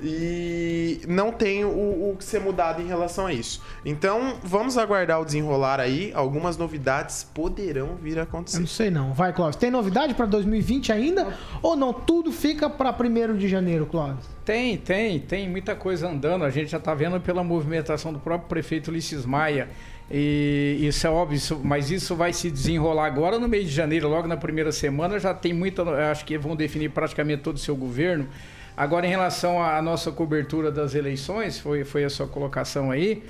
E 0.00 1.00
não 1.08 1.32
tem 1.32 1.64
o, 1.64 1.68
o 2.10 2.16
que 2.16 2.24
ser 2.24 2.40
mudado 2.40 2.80
em 2.80 2.86
relação 2.86 3.26
a 3.26 3.32
isso. 3.32 3.60
Então, 3.84 4.38
vamos 4.42 4.78
aguardar 4.78 5.20
o 5.20 5.24
desenrolar 5.24 5.80
aí. 5.80 6.12
Algumas 6.14 6.56
novidades 6.56 7.24
poderão 7.34 7.96
vir 7.96 8.18
a 8.18 8.20
Eu 8.20 8.22
acontecer. 8.22 8.60
não 8.60 8.66
sei 8.68 8.88
não. 8.88 9.12
Vai, 9.12 9.32
Clóvis. 9.32 9.56
Tem 9.56 9.70
novidade 9.70 10.14
para 10.14 10.26
2020 10.26 10.92
ainda? 10.92 11.36
Ou 11.60 11.74
não? 11.74 11.92
Tudo 11.92 12.30
fica 12.30 12.70
para 12.70 12.92
1 12.92 13.36
de 13.36 13.48
janeiro, 13.48 13.84
Clóvis? 13.86 14.28
Tem, 14.44 14.76
tem, 14.76 15.18
tem 15.18 15.48
muita 15.48 15.74
coisa 15.74 16.08
andando. 16.08 16.44
A 16.44 16.50
gente 16.50 16.70
já 16.70 16.78
está 16.78 16.94
vendo 16.94 17.20
pela 17.20 17.42
movimentação 17.42 18.12
do 18.12 18.20
próprio 18.20 18.48
prefeito 18.48 18.92
Ulisses 18.92 19.26
Maia. 19.26 19.68
E 20.10 20.78
isso 20.82 21.06
é 21.06 21.10
óbvio, 21.10 21.38
mas 21.62 21.90
isso 21.90 22.16
vai 22.16 22.32
se 22.32 22.50
desenrolar 22.50 23.06
agora 23.06 23.38
no 23.38 23.46
mês 23.46 23.66
de 23.68 23.70
janeiro, 23.74 24.08
logo 24.08 24.26
na 24.26 24.36
primeira 24.36 24.72
semana. 24.72 25.18
Já 25.20 25.32
tem 25.32 25.52
muita. 25.52 25.82
Acho 26.10 26.24
que 26.24 26.36
vão 26.36 26.56
definir 26.56 26.90
praticamente 26.90 27.42
todo 27.42 27.56
o 27.56 27.60
seu 27.60 27.76
governo. 27.76 28.28
Agora, 28.76 29.06
em 29.06 29.10
relação 29.10 29.62
à 29.62 29.80
nossa 29.82 30.10
cobertura 30.10 30.70
das 30.72 30.94
eleições, 30.94 31.58
foi, 31.60 31.84
foi 31.84 32.04
a 32.04 32.10
sua 32.10 32.26
colocação 32.26 32.90
aí. 32.90 33.22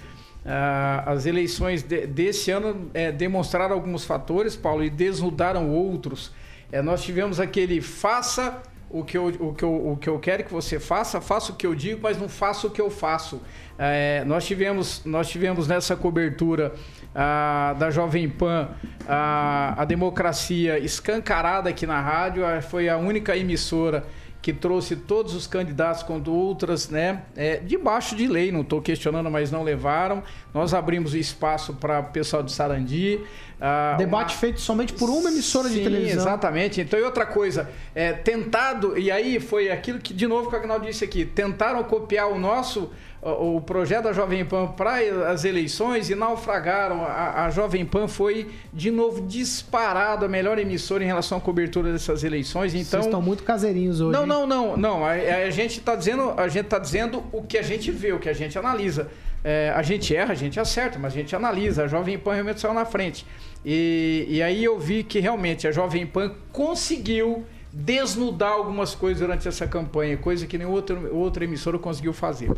ah, 0.47 1.03
as 1.07 1.27
eleições 1.27 1.83
de- 1.83 2.07
desse 2.07 2.51
ano 2.51 2.89
eh, 2.95 3.13
demonstraram 3.13 3.75
alguns 3.75 4.07
fatores, 4.07 4.57
Paulo, 4.57 4.83
e 4.83 4.89
desnudaram 4.89 5.69
outros. 5.69 6.33
Eh, 6.73 6.81
nós 6.81 7.03
tivemos 7.03 7.39
aquele 7.39 7.83
faça 7.83 8.63
o 8.91 9.05
que, 9.05 9.17
eu, 9.17 9.27
o, 9.27 9.55
que 9.55 9.63
eu, 9.63 9.93
o 9.93 9.97
que 9.97 10.09
eu 10.09 10.19
quero 10.19 10.43
que 10.43 10.53
você 10.53 10.81
faça, 10.81 11.21
faça 11.21 11.53
o 11.53 11.55
que 11.55 11.65
eu 11.65 11.75
digo, 11.75 12.01
mas 12.03 12.19
não 12.19 12.29
faça 12.29 12.67
o 12.67 12.71
que 12.71 12.81
eu 12.81 12.91
faço. 12.91 13.41
É, 13.79 14.25
nós, 14.27 14.45
tivemos, 14.45 15.03
nós 15.05 15.29
tivemos 15.29 15.69
nessa 15.69 15.95
cobertura 15.95 16.75
ah, 17.15 17.75
da 17.79 17.91
Jovem 17.91 18.29
Pan 18.29 18.69
ah, 19.09 19.75
a 19.79 19.85
democracia 19.85 20.79
escancarada 20.79 21.71
aqui 21.71 21.87
na 21.87 22.01
rádio, 22.01 22.43
foi 22.69 22.89
a 22.89 22.97
única 22.97 23.37
emissora 23.37 24.05
que 24.43 24.53
trouxe 24.55 24.97
todos 24.97 25.35
os 25.35 25.47
candidatos 25.47 26.03
quanto 26.03 26.33
outras, 26.33 26.89
né, 26.89 27.23
é, 27.37 27.59
debaixo 27.59 28.17
de 28.17 28.27
lei, 28.27 28.51
não 28.51 28.63
estou 28.63 28.81
questionando, 28.81 29.31
mas 29.31 29.51
não 29.51 29.63
levaram. 29.63 30.23
Nós 30.55 30.73
abrimos 30.73 31.13
o 31.13 31.19
espaço 31.19 31.75
para 31.75 32.01
o 32.01 32.05
pessoal 32.05 32.43
de 32.43 32.51
Sarandi. 32.51 33.21
ah, 33.61 33.97
Debate 33.99 34.33
uma- 34.33 34.41
feito 34.41 34.59
somente 34.61 34.95
por 34.95 35.11
uma 35.11 35.29
emissora 35.31 35.69
de 35.69 35.75
Sim, 35.77 35.83
televisão. 35.85 36.21
Exatamente. 36.23 36.81
Então, 36.81 36.99
e 36.99 37.03
outra 37.03 37.27
coisa, 37.27 37.69
é, 37.95 38.13
tentado, 38.15 38.97
e 38.99 39.11
aí 39.11 39.39
foi 39.39 39.71
aquilo 39.71 39.99
que, 39.99 40.15
de 40.15 40.27
novo, 40.27 40.49
que 40.49 40.55
o 40.57 40.59
Agnaldo 40.59 40.87
disse 40.87 41.05
aqui, 41.05 41.27
tentaram 41.27 41.83
copiar 41.85 42.29
o 42.29 42.39
nosso, 42.39 42.91
o, 43.23 43.57
o 43.57 43.61
projeto 43.61 44.05
da 44.05 44.13
Jovem 44.13 44.45
Pan 44.45 44.69
para 44.69 44.99
as 45.31 45.45
eleições 45.45 46.11
e 46.11 46.15
naufragaram. 46.15 47.05
A, 47.05 47.45
a 47.45 47.51
Jovem 47.51 47.85
Pan 47.85 48.09
foi, 48.09 48.49
de 48.73 48.91
novo, 48.91 49.27
disparado 49.27 50.25
a 50.25 50.29
melhor 50.29 50.59
emissora 50.59 51.05
em 51.05 51.07
relação 51.07 51.39
à 51.39 51.41
cobertura 51.41 51.93
dessas 51.93 52.25
eleições. 52.25 52.75
Então, 52.75 52.85
Vocês 52.85 53.05
estão 53.07 53.23
muito 53.23 53.43
caseirinhos 53.43 54.01
hoje. 54.01 54.13
não, 54.13 54.27
não, 54.27 54.47
não, 54.47 54.77
não. 54.77 55.05
A, 55.05 55.13
a 55.13 55.51
gente 55.51 55.79
está 55.79 55.95
dizendo, 55.95 56.33
a 56.37 56.49
gente 56.49 56.67
tá 56.67 56.79
dizendo 56.79 57.23
o 57.33 57.43
que 57.43 57.59
a 57.59 57.63
gente 57.63 57.91
vê, 57.91 58.13
o 58.13 58.19
que 58.19 58.29
a 58.29 58.35
gente 58.35 58.59
analisa. 58.59 59.09
É, 59.43 59.73
a 59.75 59.83
gente 59.83 60.15
erra, 60.15 60.33
a 60.33 60.37
gente 60.37 60.61
acerta, 60.61 60.99
mas 60.99 61.13
a 61.15 61.17
gente 61.17 61.35
analisa. 61.35 61.85
A 61.85 61.89
Jovem 61.89 62.19
Pan 62.19 62.35
realmente 62.35 62.61
saiu 62.61 62.75
na 62.75 62.85
frente. 62.85 63.27
E, 63.65 64.27
e 64.29 64.43
aí 64.43 64.63
eu 64.63 64.79
vi 64.79 65.03
que 65.03 65.19
realmente 65.19 65.67
a 65.67 65.73
Jovem 65.73 66.07
Pan 66.07 66.35
conseguiu 66.53 67.45
desnudar 67.73 68.53
algumas 68.53 68.95
coisas 68.95 69.21
durante 69.21 69.47
essa 69.47 69.67
campanha, 69.67 70.17
coisa 70.17 70.47
que 70.47 70.59
nenhuma 70.59 70.77
outra, 70.77 70.99
outra 71.13 71.45
emissora 71.45 71.79
conseguiu 71.79 72.13
fazer. 72.13 72.51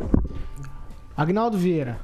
Agnaldo 1.15 1.57
Vieira. 1.57 1.99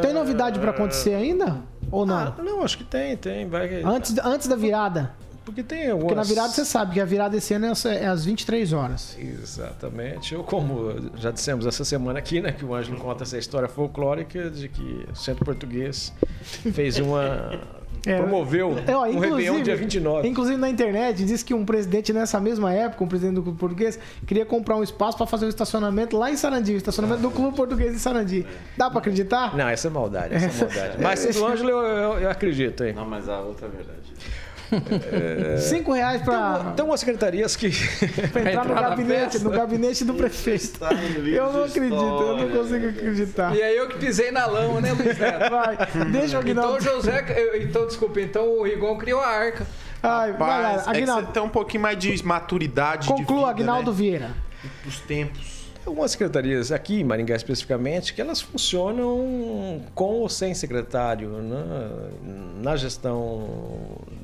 Tem 0.00 0.12
novidade 0.12 0.58
para 0.58 0.70
acontecer 0.70 1.14
ainda? 1.14 1.58
Ou 1.90 2.06
não? 2.06 2.16
Ah, 2.16 2.34
não, 2.42 2.62
acho 2.62 2.78
que 2.78 2.84
tem, 2.84 3.16
tem. 3.16 3.48
Vai... 3.48 3.82
Antes, 3.82 4.16
antes 4.18 4.48
da 4.48 4.56
virada. 4.56 5.14
Porque 5.44 5.62
tem 5.62 5.90
algumas... 5.90 6.00
Porque 6.00 6.14
na 6.14 6.22
virada 6.22 6.48
você 6.48 6.64
sabe 6.64 6.94
que 6.94 7.00
a 7.00 7.04
virada 7.04 7.36
esse 7.36 7.52
ano 7.52 7.66
é 7.66 7.72
é 7.96 8.06
às 8.06 8.24
23 8.24 8.72
horas. 8.72 9.16
Exatamente. 9.18 10.34
Ou 10.34 10.42
como 10.42 11.10
já 11.16 11.30
dissemos 11.30 11.66
essa 11.66 11.84
semana 11.84 12.18
aqui, 12.18 12.40
né? 12.40 12.50
Que 12.52 12.64
o 12.64 12.74
Ângelo 12.74 12.98
conta 12.98 13.24
essa 13.24 13.36
história 13.36 13.68
folclórica 13.68 14.50
de 14.50 14.68
que 14.68 15.06
o 15.12 15.14
Centro 15.14 15.44
Português 15.44 16.12
fez 16.72 16.98
uma... 16.98 17.60
É, 18.06 18.16
promoveu 18.18 18.76
é, 18.86 18.94
ó, 18.94 19.06
um 19.06 19.18
Réveillon 19.18 19.62
dia 19.62 19.74
29. 19.76 20.28
Inclusive 20.28 20.56
na 20.58 20.68
internet 20.68 21.24
diz 21.24 21.42
que 21.42 21.54
um 21.54 21.64
presidente 21.64 22.12
nessa 22.12 22.38
mesma 22.40 22.72
época, 22.72 23.02
um 23.02 23.08
presidente 23.08 23.36
do 23.36 23.42
Clube 23.42 23.58
Português, 23.58 23.98
queria 24.26 24.44
comprar 24.44 24.76
um 24.76 24.82
espaço 24.82 25.16
para 25.16 25.26
fazer 25.26 25.46
um 25.46 25.48
estacionamento 25.48 26.16
lá 26.16 26.30
em 26.30 26.36
Sarandi, 26.36 26.74
o 26.74 26.76
estacionamento 26.76 27.22
do 27.22 27.30
Clube 27.30 27.56
Português 27.56 27.94
em 27.94 27.98
Sarandi. 27.98 28.46
Dá 28.76 28.90
para 28.90 28.98
acreditar? 28.98 29.56
Não, 29.56 29.68
essa 29.68 29.88
é 29.88 29.90
maldade, 29.90 30.34
essa 30.34 30.64
é 30.64 30.66
maldade. 30.68 31.02
Mas 31.02 31.34
do 31.34 31.46
Ângelo 31.46 31.70
eu, 31.70 31.78
eu- 31.82 32.18
eu 32.20 32.30
acredito, 32.30 32.84
hein? 32.84 32.92
Não, 32.94 33.06
mas 33.06 33.28
a 33.28 33.40
outra 33.40 33.66
é 33.66 33.70
verdade. 33.70 33.98
É... 35.12 35.56
Cinco 35.58 35.92
reais 35.92 36.22
para 36.22 36.72
Tem 36.76 36.84
umas 36.84 37.00
secretarias 37.00 37.56
que. 37.56 37.66
entrar 38.38 38.64
no 38.64 38.74
gabinete, 38.74 39.38
no 39.40 39.50
gabinete 39.50 40.04
do 40.04 40.14
prefeito. 40.14 40.78
Eu 41.26 41.52
não 41.52 41.64
acredito, 41.64 41.94
eu 41.94 42.36
não 42.36 42.48
consigo 42.50 42.88
acreditar. 42.88 43.54
E 43.54 43.62
aí 43.62 43.76
eu 43.76 43.88
que 43.88 43.98
pisei 43.98 44.30
na 44.30 44.46
lama, 44.46 44.80
né, 44.80 44.92
Luiz 44.92 45.18
Neto? 45.18 45.50
Vai, 45.50 45.76
deixa 46.10 46.38
o 46.38 46.40
Então 46.40 46.40
Aguinaldo. 46.40 46.76
o 46.76 46.80
José. 46.80 47.24
eu- 47.36 47.62
Então, 47.62 47.86
desculpa, 47.86 48.20
então 48.20 48.48
o 48.58 48.62
Rigon 48.62 48.96
criou 48.98 49.20
a 49.20 49.26
arca. 49.28 49.66
Ai, 50.02 50.32
vai 50.32 50.62
lá, 50.62 50.72
Mas 50.74 50.80
é 50.80 50.84
que 50.84 50.90
Aguinaldo. 50.90 51.26
você 51.28 51.32
tem 51.32 51.42
um 51.42 51.48
pouquinho 51.48 51.82
mais 51.82 51.98
de 51.98 52.24
maturidade 52.26 53.08
Conclua, 53.08 53.24
de 53.26 53.34
vida, 53.34 53.50
Aguinaldo 53.50 53.90
né? 53.90 53.96
Vieira. 53.96 54.30
Os 54.86 55.00
tempos. 55.00 55.53
Algumas 55.86 56.10
secretarias 56.12 56.72
aqui 56.72 57.00
em 57.00 57.04
Maringá 57.04 57.36
especificamente 57.36 58.14
que 58.14 58.20
elas 58.20 58.40
funcionam 58.40 59.82
com 59.94 60.04
ou 60.20 60.28
sem 60.28 60.54
secretário 60.54 61.28
né? 61.28 61.62
na 62.62 62.74
gestão 62.76 63.46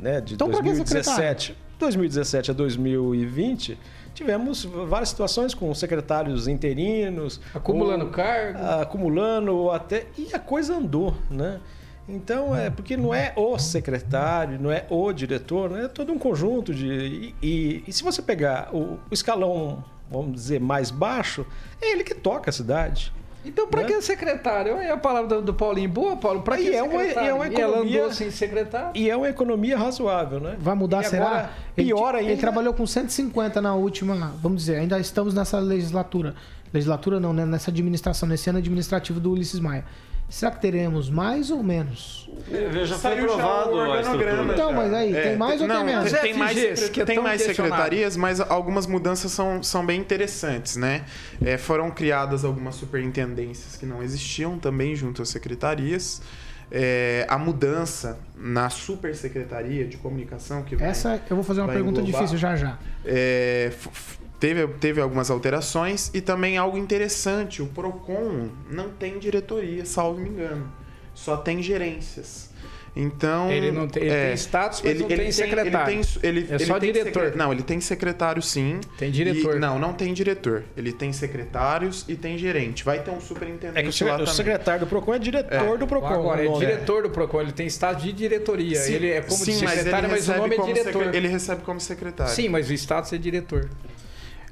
né, 0.00 0.20
de 0.20 0.34
Então, 0.34 0.48
pra 0.48 0.58
que 0.58 0.64
2017. 0.64 1.56
2017 1.78 2.50
a 2.50 2.54
2020 2.54 3.78
tivemos 4.14 4.64
várias 4.64 5.10
situações 5.10 5.54
com 5.54 5.72
secretários 5.74 6.48
interinos 6.48 7.40
Acumulando 7.54 8.06
ou- 8.06 8.10
cargo. 8.10 8.58
acumulando 8.80 9.54
ou 9.56 9.70
até 9.72 10.06
e 10.18 10.28
a 10.34 10.38
coisa 10.38 10.76
andou, 10.76 11.14
né? 11.30 11.60
Então 12.08 12.56
é 12.56 12.68
porque 12.70 12.96
não 12.96 13.14
é 13.14 13.32
o 13.36 13.56
secretário, 13.58 14.58
não 14.60 14.70
é 14.72 14.84
o 14.90 15.12
diretor, 15.12 15.70
né? 15.70 15.84
é 15.84 15.88
todo 15.88 16.12
um 16.12 16.18
conjunto 16.18 16.74
de 16.74 16.86
e, 16.86 17.34
e- 17.42 17.84
e 17.86 17.92
se 17.92 18.02
você 18.02 18.20
pegar 18.20 18.68
o, 18.74 18.94
o 18.94 19.12
escalão, 19.12 19.84
vamos 20.10 20.32
dizer 20.32 20.60
mais 20.60 20.90
baixo, 20.90 21.46
é 21.80 21.92
ele 21.92 22.02
que 22.04 22.14
toca 22.14 22.50
a 22.50 22.52
cidade. 22.52 23.12
Então, 23.42 23.66
pra 23.68 23.80
Né? 23.82 23.86
que 23.88 24.02
secretário? 24.02 24.76
Aí 24.76 24.90
a 24.90 24.98
palavra 24.98 25.40
do, 25.40 25.54
Paulinho, 25.54 25.88
boa, 25.88 26.14
Paulo, 26.14 26.42
pra 26.42 26.58
que 26.58 26.64
E 26.64 26.74
é 26.74 26.82
uma- 26.82 26.98
secretário? 26.98 27.30
é 27.30 27.32
uma 27.34 27.48
E 27.48 27.54
ela 27.54 27.70
economia- 27.72 28.00
andou 28.02 28.12
sem 28.12 28.30
secretário? 28.30 28.90
E 28.94 29.08
é 29.08 29.16
uma 29.16 29.28
economia 29.30 29.78
razoável, 29.78 30.40
né? 30.40 30.56
Vai 30.60 30.74
mudar, 30.74 31.00
E 31.00 31.04
será? 31.04 31.26
agora, 31.26 31.50
pior 31.74 32.14
ainda. 32.14 32.32
Ele 32.32 32.40
trabalhou 32.40 32.74
com 32.74 32.86
150 32.86 33.62
na 33.62 33.74
última, 33.74 34.34
vamos 34.42 34.58
dizer, 34.58 34.76
ainda 34.76 34.98
estamos 35.00 35.32
nessa 35.32 35.58
legislatura. 35.58 36.34
Legislatura 36.70 37.18
não, 37.18 37.32
né? 37.32 37.46
Nessa 37.46 37.70
administração, 37.70 38.28
nesse 38.28 38.50
ano 38.50 38.58
administrativo 38.58 39.18
do 39.18 39.32
Ulisses 39.32 39.58
Maia. 39.58 39.84
Será 40.30 40.52
que 40.52 40.60
teremos 40.60 41.10
mais 41.10 41.50
ou 41.50 41.62
menos? 41.62 42.30
Já 42.84 42.96
foi 42.96 43.18
aprovado 43.18 43.70
o 43.70 43.74
organograma. 43.76 44.52
Então, 44.54 44.72
mas 44.72 44.92
aí, 44.94 45.12
tem 45.12 45.36
mais 45.36 45.60
ou 45.60 45.66
não, 45.66 45.76
tem 45.76 45.84
menos? 45.84 46.12
Tem 46.12 46.34
mais, 46.34 46.56
FGs, 46.56 46.76
secre- 46.76 46.90
que 46.94 47.00
é 47.00 47.04
tem 47.04 47.18
mais 47.20 47.42
secretarias, 47.42 48.16
mas 48.16 48.40
algumas 48.40 48.86
mudanças 48.86 49.32
são, 49.32 49.62
são 49.62 49.84
bem 49.84 50.00
interessantes, 50.00 50.76
né? 50.76 51.04
É, 51.44 51.58
foram 51.58 51.90
criadas 51.90 52.44
algumas 52.44 52.76
superintendências 52.76 53.76
que 53.76 53.84
não 53.84 54.02
existiam 54.02 54.58
também 54.58 54.94
junto 54.94 55.20
às 55.20 55.28
secretarias. 55.28 56.22
É, 56.72 57.26
a 57.28 57.36
mudança 57.36 58.16
na 58.36 58.70
supersecretaria 58.70 59.84
de 59.84 59.96
comunicação 59.96 60.62
que 60.62 60.76
vai- 60.76 60.88
Essa 60.90 61.20
eu 61.28 61.34
vou 61.34 61.44
fazer 61.44 61.60
uma 61.62 61.72
pergunta 61.72 62.00
englobar. 62.00 62.20
difícil 62.22 62.38
já 62.38 62.54
já. 62.54 62.78
É, 63.04 63.72
teve, 64.40 64.66
teve 64.78 65.00
algumas 65.00 65.30
alterações 65.30 66.10
e 66.12 66.20
também 66.20 66.56
algo 66.58 66.76
interessante: 66.76 67.62
o 67.62 67.66
PROCON 67.66 68.48
não 68.68 68.88
tem 68.90 69.18
diretoria, 69.18 69.84
salvo 69.84 70.20
me 70.20 70.28
engano, 70.30 70.72
só 71.14 71.36
tem 71.36 71.62
gerências. 71.62 72.48
Então. 72.96 73.48
Ele 73.52 73.70
não 73.70 73.86
tem- 73.86 74.02
ele 74.02 74.10
tem 74.26 74.34
status, 74.34 74.82
mas 74.82 74.98
não 74.98 75.06
tem 75.06 75.30
secretário. 75.30 75.92
Ele 75.94 76.04
tem, 76.04 76.28
ele, 76.28 76.40
É 76.50 76.54
ele 76.56 76.66
só 76.66 76.76
tem 76.80 76.92
diretor. 76.92 77.22
secre- 77.26 77.38
Não, 77.38 77.52
ele 77.52 77.62
tem 77.62 77.80
secretário 77.80 78.42
sim. 78.42 78.80
Tem 78.98 79.12
diretor. 79.12 79.56
E- 79.56 79.58
não, 79.60 79.78
não 79.78 79.92
tem 79.92 80.12
diretor. 80.12 80.64
Ele 80.76 80.92
tem 80.92 81.12
secretários 81.12 82.04
e 82.08 82.16
tem 82.16 82.36
gerente. 82.36 82.82
Vai 82.84 82.98
ter 83.00 83.12
um 83.12 83.20
superintendente 83.20 83.78
É 83.78 83.82
que 83.82 83.88
o, 83.88 83.92
lá 83.92 83.92
secre- 83.92 84.12
o 84.14 84.18
também. 84.18 84.34
secretário 84.34 84.80
do 84.80 84.86
PROCON 84.88 85.14
é 85.14 85.18
diretor 85.20 85.78
do 85.78 85.86
PROCON. 85.86 86.06
Agora, 86.08 86.42
é 86.42 86.48
o 86.48 86.50
nome. 86.50 86.66
diretor 86.66 87.04
do 87.04 87.10
PROCON, 87.10 87.42
ele 87.42 87.52
tem 87.52 87.68
status 87.68 88.02
de 88.02 88.12
diretoria. 88.12 88.80
Sim, 88.80 88.94
ele 88.94 89.10
é 89.10 89.20
como 89.20 89.36
sim, 89.44 89.52
secretário, 89.52 90.08
mas, 90.10 90.28
o 90.28 90.32
recebe 90.32 90.56
nome 90.56 90.70
é 90.70 90.74
diretor. 90.74 91.04
secre- 91.04 91.16
Ele 91.16 91.28
recebe 91.28 91.62
como 91.62 91.80
secretário. 91.80 92.34
Sim, 92.34 92.48
mas 92.48 92.68
o 92.68 92.72
status 92.74 93.12
é 93.12 93.18
diretor. 93.18 93.70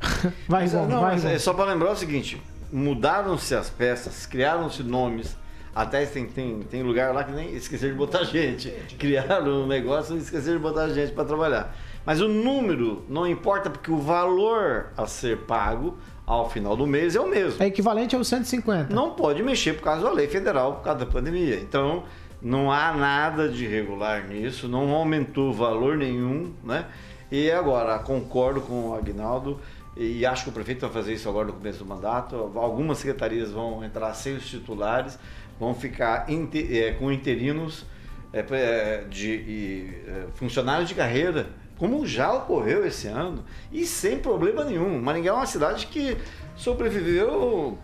Vai, 0.49 0.63
Mas, 0.63 0.73
Gon, 0.73 0.87
não, 0.87 1.01
vai, 1.01 1.13
mas 1.15 1.23
Gon. 1.25 1.31
é 1.31 1.39
só 1.39 1.53
para 1.53 1.73
lembrar 1.73 1.93
o 1.93 1.97
seguinte: 1.97 2.41
mudaram-se 2.73 3.55
as 3.55 3.69
peças, 3.71 4.27
criaram-se 4.27 4.83
nomes. 4.83 5.37
Até 5.75 6.05
tem, 6.07 6.27
tem, 6.27 6.61
tem 6.61 6.83
lugar 6.83 7.15
lá 7.15 7.23
que 7.23 7.31
nem 7.31 7.55
esqueceram 7.55 7.93
de 7.93 7.99
botar 7.99 8.23
gente. 8.25 8.71
Criaram 8.99 9.63
um 9.63 9.67
negócio 9.67 10.17
e 10.17 10.19
esqueceram 10.19 10.57
de 10.57 10.63
botar 10.63 10.89
gente 10.89 11.13
para 11.13 11.25
trabalhar. 11.25 11.75
Mas 12.05 12.21
o 12.21 12.29
número 12.29 13.05
não 13.09 13.27
importa, 13.27 13.69
porque 13.71 13.91
o 13.91 13.99
valor 13.99 14.87
a 14.97 15.07
ser 15.07 15.39
pago 15.39 15.97
ao 16.27 16.49
final 16.51 16.77
do 16.77 16.87
mês 16.87 17.15
é 17.15 17.21
o 17.21 17.29
mesmo. 17.29 17.63
É 17.63 17.67
equivalente 17.67 18.17
aos 18.17 18.27
150. 18.29 18.95
Não 18.95 19.11
pode 19.11 19.43
mexer 19.43 19.75
por 19.75 19.83
causa 19.83 20.03
da 20.03 20.11
lei 20.11 20.27
federal, 20.27 20.77
por 20.77 20.85
causa 20.85 21.01
da 21.01 21.07
pandemia. 21.07 21.57
Então, 21.57 22.05
não 22.41 22.73
há 22.73 22.93
nada 22.93 23.49
de 23.49 23.65
irregular 23.65 24.27
nisso, 24.27 24.69
não 24.69 24.91
aumentou 24.91 25.53
valor 25.53 25.97
nenhum, 25.97 26.53
né? 26.65 26.87
E 27.31 27.51
agora, 27.51 27.99
concordo 27.99 28.61
com 28.63 28.89
o 28.89 28.95
Agnaldo 28.95 29.61
e 29.99 30.25
acho 30.25 30.45
que 30.45 30.51
o 30.51 30.53
prefeito 30.53 30.81
vai 30.83 30.91
fazer 30.91 31.13
isso 31.15 31.29
agora 31.29 31.49
no 31.49 31.55
começo 31.55 31.81
do 31.81 31.85
mandato. 31.85 32.37
Algumas 32.55 32.99
secretarias 32.99 33.51
vão 33.51 33.85
entrar 33.85 34.15
sem 34.15 34.37
os 34.37 34.49
titulares, 34.49 35.19
vão 35.59 35.75
ficar 35.75 36.31
inte- 36.31 36.79
eh, 36.79 36.93
com 36.93 37.11
interinos 37.11 37.85
eh, 38.33 38.45
eh, 38.51 39.05
de 39.11 39.29
e, 39.29 40.03
eh, 40.07 40.27
funcionários 40.35 40.89
de 40.89 40.95
carreira, 40.95 41.49
como 41.77 42.07
já 42.07 42.33
ocorreu 42.33 42.87
esse 42.87 43.09
ano, 43.09 43.45
e 43.73 43.85
sem 43.85 44.19
problema 44.19 44.65
nenhum. 44.65 45.01
Maringá 45.01 45.31
é 45.31 45.33
uma 45.33 45.47
cidade 45.47 45.87
que 45.87 46.17
sobreviveu 46.57 47.79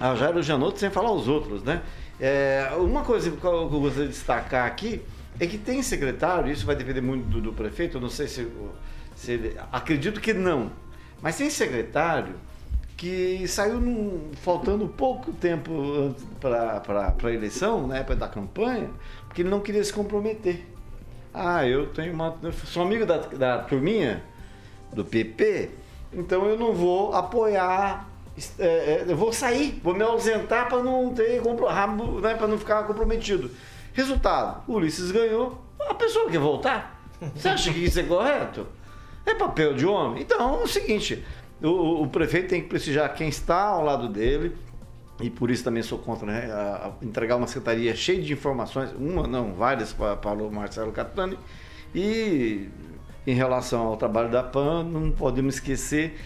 a 0.00 0.14
Jairo 0.14 0.42
Janotto 0.42 0.78
sem 0.80 0.90
falar 0.90 1.12
os 1.12 1.28
outros, 1.28 1.62
né? 1.62 1.82
É, 2.20 2.70
uma 2.78 3.02
coisa 3.02 3.30
que 3.30 3.44
eu 3.44 3.68
gostaria 3.68 4.08
de 4.08 4.12
destacar 4.14 4.66
aqui 4.66 5.02
é 5.40 5.46
que 5.46 5.58
tem 5.58 5.82
secretário, 5.82 6.52
isso 6.52 6.64
vai 6.66 6.76
depender 6.76 7.00
muito 7.00 7.26
do, 7.28 7.40
do 7.40 7.52
prefeito, 7.52 7.96
eu 7.96 8.00
não 8.00 8.10
sei 8.10 8.28
se, 8.28 8.46
se 9.14 9.32
ele, 9.32 9.56
acredito 9.72 10.20
que 10.20 10.32
não, 10.32 10.70
mas 11.22 11.36
tem 11.36 11.48
secretário 11.48 12.34
que 12.96 13.46
saiu 13.48 13.80
num- 13.80 14.30
faltando 14.42 14.86
pouco 14.88 15.32
tempo 15.32 16.14
para 16.40 17.14
a 17.22 17.32
eleição, 17.32 17.86
né, 17.86 18.02
para 18.02 18.14
da 18.14 18.28
campanha, 18.28 18.90
porque 19.26 19.42
ele 19.42 19.48
não 19.48 19.60
queria 19.60 19.82
se 19.82 19.92
comprometer. 19.92 20.66
Ah, 21.34 21.66
eu 21.66 21.86
tenho 21.86 22.12
uma. 22.12 22.36
Eu 22.42 22.52
sou 22.52 22.82
amigo 22.82 23.06
da, 23.06 23.16
da 23.18 23.58
turminha 23.60 24.22
do 24.92 25.04
PP, 25.04 25.70
então 26.12 26.44
eu 26.46 26.58
não 26.58 26.72
vou 26.74 27.14
apoiar. 27.14 28.06
é, 28.58 28.66
é, 28.66 29.04
eu 29.08 29.16
vou 29.16 29.32
sair, 29.32 29.80
vou 29.82 29.94
me 29.94 30.02
ausentar 30.02 30.68
para 30.68 30.82
não 30.82 31.12
ter 31.14 31.40
né, 32.20 32.34
para 32.34 32.46
não 32.46 32.58
ficar 32.58 32.82
comprometido. 32.86 33.50
Resultado: 33.94 34.62
Ulisses 34.70 35.10
ganhou, 35.10 35.60
a 35.80 35.94
pessoa 35.94 36.30
quer 36.30 36.38
voltar. 36.38 37.02
Você 37.34 37.48
acha 37.48 37.72
que 37.72 37.78
isso 37.84 37.98
é 37.98 38.02
correto? 38.02 38.66
É 39.26 39.34
papel 39.34 39.74
de 39.74 39.86
homem? 39.86 40.22
Então 40.22 40.60
é 40.60 40.64
o 40.64 40.66
seguinte: 40.66 41.24
o, 41.62 42.02
o- 42.02 42.08
prefeito 42.08 42.48
tem 42.48 42.60
que 42.62 42.68
prestigiar 42.68 43.12
quem 43.14 43.28
está 43.28 43.62
ao 43.62 43.84
lado 43.84 44.08
dele, 44.08 44.54
e 45.20 45.30
por 45.30 45.50
isso 45.50 45.62
também 45.62 45.82
sou 45.82 45.98
contra 45.98 46.26
né, 46.26 46.50
a- 46.52 46.90
a 47.00 47.04
entregar 47.04 47.36
uma 47.36 47.46
secretaria 47.46 47.94
cheia 47.94 48.20
de 48.20 48.32
informações, 48.32 48.90
uma 48.98 49.26
não, 49.26 49.54
várias 49.54 49.92
para, 49.92 50.32
o 50.32 50.50
Marcelo 50.50 50.90
Catani. 50.92 51.38
E 51.94 52.68
em 53.26 53.34
relação 53.34 53.82
ao 53.86 53.96
trabalho 53.96 54.30
da 54.30 54.42
PAN, 54.42 54.82
não 54.84 55.10
podemos 55.12 55.54
esquecer 55.54 56.18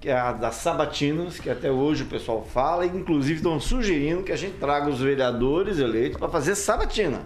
que 0.00 0.10
a, 0.10 0.32
das 0.32 0.56
sabatinas, 0.56 1.38
que 1.38 1.48
até 1.48 1.70
hoje 1.70 2.02
o 2.02 2.06
pessoal 2.06 2.44
fala, 2.44 2.84
e 2.84 2.88
inclusive 2.88 3.36
estão 3.36 3.58
sugerindo 3.60 4.22
que 4.22 4.32
a 4.32 4.36
gente 4.36 4.56
traga 4.58 4.90
os 4.90 5.00
vereadores 5.00 5.78
eleitos 5.78 6.18
para 6.18 6.28
fazer 6.28 6.54
sabatina. 6.56 7.20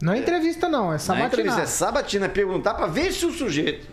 Não 0.00 0.12
é 0.12 0.18
entrevista, 0.18 0.68
não, 0.68 0.84
é 0.84 0.86
Não 0.88 0.92
é 0.94 0.98
sabatina. 0.98 1.26
entrevista, 1.28 1.62
é 1.62 1.66
sabatina, 1.66 2.26
é 2.26 2.28
perguntar 2.28 2.74
para 2.74 2.86
ver 2.86 3.10
se 3.12 3.24
o 3.26 3.32
sujeito 3.32 3.86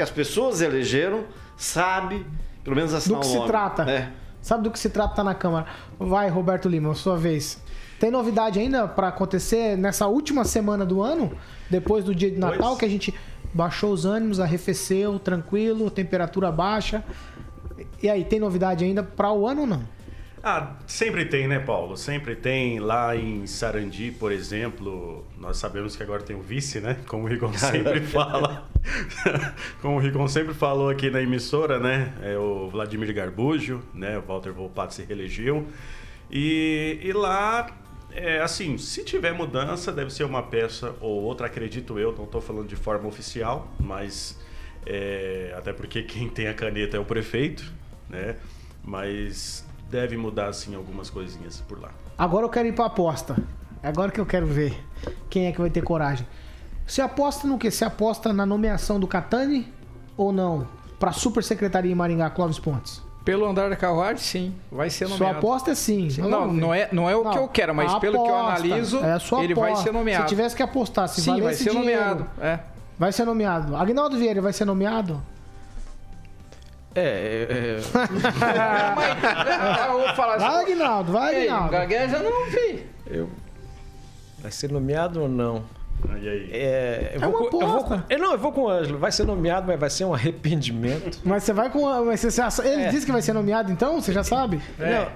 que 0.00 0.04
as 0.04 0.10
pessoas 0.10 0.62
elegeram 0.62 1.24
sabe, 1.58 2.26
pelo 2.64 2.74
menos 2.74 2.94
assinar 2.94 3.18
Do 3.18 3.22
que 3.22 3.28
o 3.28 3.30
se 3.30 3.36
nome, 3.36 3.48
trata. 3.50 3.84
né? 3.84 4.12
Sabe 4.40 4.64
do 4.64 4.70
que 4.70 4.78
se 4.78 4.88
trata 4.88 5.16
tá 5.16 5.22
na 5.22 5.34
Câmara. 5.34 5.66
Vai, 5.98 6.30
Roberto 6.30 6.70
Lima, 6.70 6.94
sua 6.94 7.18
vez. 7.18 7.62
Tem 7.98 8.10
novidade 8.10 8.58
ainda 8.58 8.88
para 8.88 9.08
acontecer 9.08 9.76
nessa 9.76 10.06
última 10.06 10.42
semana 10.46 10.86
do 10.86 11.02
ano, 11.02 11.30
depois 11.68 12.02
do 12.02 12.14
dia 12.14 12.30
de 12.30 12.38
Natal, 12.38 12.68
Pois. 12.68 12.78
que 12.78 12.84
a 12.86 12.88
gente 12.88 13.14
baixou 13.52 13.92
os 13.92 14.06
ânimos, 14.06 14.40
arrefeceu, 14.40 15.18
tranquilo, 15.18 15.90
temperatura 15.90 16.50
baixa. 16.50 17.04
E 18.02 18.08
aí, 18.08 18.24
tem 18.24 18.40
novidade 18.40 18.82
ainda 18.82 19.02
para 19.02 19.30
o 19.30 19.46
ano 19.46 19.60
ou 19.62 19.66
não? 19.66 19.82
Ah, 20.42 20.76
sempre 20.86 21.26
tem, 21.26 21.46
né, 21.46 21.58
Paulo? 21.58 21.96
Sempre 21.98 22.34
tem. 22.34 22.80
Lá 22.80 23.14
em 23.14 23.46
Sarandi, 23.46 24.10
por 24.10 24.32
exemplo, 24.32 25.24
nós 25.38 25.58
sabemos 25.58 25.96
que 25.96 26.02
agora 26.02 26.22
tem 26.22 26.34
o 26.34 26.40
vice, 26.40 26.80
né? 26.80 26.96
Como 27.06 27.26
o 27.26 27.32
Igor 27.32 27.52
sempre 27.58 28.00
fala. 28.00 28.68
Como 29.82 29.96
o 29.96 29.98
Ricon 29.98 30.26
sempre 30.28 30.54
falou 30.54 30.88
aqui 30.88 31.10
na 31.10 31.20
emissora, 31.20 31.78
né? 31.78 32.14
É 32.22 32.38
o 32.38 32.68
Vladimir 32.70 33.12
Garbujo, 33.14 33.82
né? 33.92 34.18
O 34.18 34.22
Walter 34.22 34.52
Volpato 34.52 34.94
se 34.94 35.02
reelegeu. 35.02 35.66
E, 36.30 36.98
e 37.02 37.12
lá, 37.12 37.66
é, 38.10 38.40
assim, 38.40 38.78
se 38.78 39.04
tiver 39.04 39.32
mudança, 39.32 39.92
deve 39.92 40.10
ser 40.10 40.24
uma 40.24 40.42
peça 40.42 40.94
ou 41.00 41.22
outra, 41.22 41.46
acredito 41.46 41.98
eu. 41.98 42.16
Não 42.16 42.24
estou 42.24 42.40
falando 42.40 42.66
de 42.66 42.76
forma 42.76 43.06
oficial, 43.06 43.70
mas 43.78 44.40
é, 44.86 45.52
até 45.54 45.72
porque 45.72 46.02
quem 46.02 46.30
tem 46.30 46.48
a 46.48 46.54
caneta 46.54 46.96
é 46.96 47.00
o 47.00 47.04
prefeito, 47.04 47.70
né? 48.08 48.36
Mas 48.82 49.68
deve 49.90 50.16
mudar, 50.16 50.48
assim, 50.48 50.74
algumas 50.74 51.10
coisinhas 51.10 51.60
por 51.68 51.80
lá. 51.80 51.90
Agora 52.16 52.44
eu 52.46 52.50
quero 52.50 52.68
ir 52.68 52.72
pra 52.72 52.86
aposta. 52.86 53.36
É 53.82 53.88
agora 53.88 54.10
que 54.12 54.20
eu 54.20 54.26
quero 54.26 54.46
ver 54.46 54.78
quem 55.28 55.46
é 55.46 55.52
que 55.52 55.60
vai 55.60 55.70
ter 55.70 55.82
coragem. 55.82 56.26
Você 56.86 57.00
aposta 57.00 57.46
no 57.46 57.58
quê? 57.58 57.70
Você 57.70 57.84
aposta 57.84 58.32
na 58.32 58.44
nomeação 58.44 59.00
do 59.00 59.06
Catani 59.06 59.72
ou 60.16 60.32
não? 60.32 60.66
Pra 60.98 61.12
super 61.12 61.42
secretaria 61.42 61.90
em 61.90 61.94
Maringá, 61.94 62.28
Clóvis 62.30 62.58
Pontes. 62.58 63.02
Pelo 63.24 63.46
andar 63.46 63.68
da 63.70 63.76
carruagem, 63.76 64.18
sim. 64.18 64.54
Vai 64.70 64.90
ser 64.90 65.06
Sua 65.06 65.16
nomeado. 65.18 65.38
aposta 65.38 65.70
é 65.70 65.74
sim. 65.74 66.08
Sim, 66.10 66.22
Não, 66.22 66.52
não 66.52 66.74
é, 66.74 66.88
não 66.92 67.08
é 67.08 67.14
o 67.16 67.28
que 67.30 67.38
eu 67.38 67.48
quero, 67.48 67.74
mas 67.74 67.94
pelo 67.96 68.22
que 68.22 68.30
eu 68.30 68.36
aposta. 68.36 68.66
analiso, 68.66 68.98
é 69.04 69.18
sua 69.18 69.44
ele 69.44 69.54
vai 69.54 69.70
aposta. 69.70 69.84
ser 69.84 69.92
nomeado. 69.92 70.22
Se 70.24 70.28
tivesse 70.28 70.56
que 70.56 70.62
apostar, 70.62 71.08
se 71.08 71.20
Sim, 71.20 71.40
vai 71.40 71.54
ser 71.54 71.70
dinheiro, 71.70 71.80
nomeado. 72.00 72.26
É. 72.40 72.58
Vai 72.98 73.12
ser 73.12 73.24
nomeado. 73.24 73.76
Agnaldo 73.76 74.16
Vieira 74.16 74.40
vai 74.42 74.52
ser 74.52 74.64
nomeado? 74.64 75.22
É, 76.94 77.00
é, 77.00 77.78
eu 79.88 79.92
vou 79.98 80.14
falar 80.14 80.34
assim. 80.36 80.46
Vai, 80.46 80.64
Agnaldo, 80.72 81.12
vai, 81.12 81.34
Ei, 81.34 81.48
Agnaldo. 81.48 81.70
gagueja 81.70 82.18
não 82.18 82.46
vi. 82.50 82.86
eu, 83.06 83.30
vai 84.40 84.50
ser 84.50 84.70
nomeado 84.72 85.22
ou 85.22 85.28
não? 85.28 85.64
E 86.22 86.28
aí? 86.28 86.50
É, 86.52 87.12
eu 87.14 87.22
É 87.22 87.26
vou 87.26 87.40
uma 87.40 87.50
com, 87.50 87.60
eu 87.62 87.68
vou 87.68 87.84
com- 87.84 88.02
eu 88.08 88.18
não, 88.18 88.32
eu 88.32 88.38
vou 88.38 88.52
com 88.52 88.60
o 88.62 88.68
Ângelo. 88.68 88.98
Vai 88.98 89.10
ser 89.12 89.24
nomeado, 89.24 89.66
mas 89.66 89.78
vai 89.80 89.90
ser 89.90 90.04
um 90.04 90.14
arrependimento. 90.14 91.18
Mas 91.24 91.44
você 91.44 91.52
vai 91.52 91.70
com. 91.70 92.04
Mas 92.04 92.20
você, 92.20 92.30
você- 92.42 92.66
ele 92.68 92.82
É. 92.84 92.88
disse 92.88 93.06
que 93.06 93.12
vai 93.12 93.22
ser 93.22 93.32
nomeado, 93.32 93.70
então? 93.72 94.00
Você 94.00 94.12
já 94.12 94.22
sabe? 94.24 94.60
É. 94.78 95.08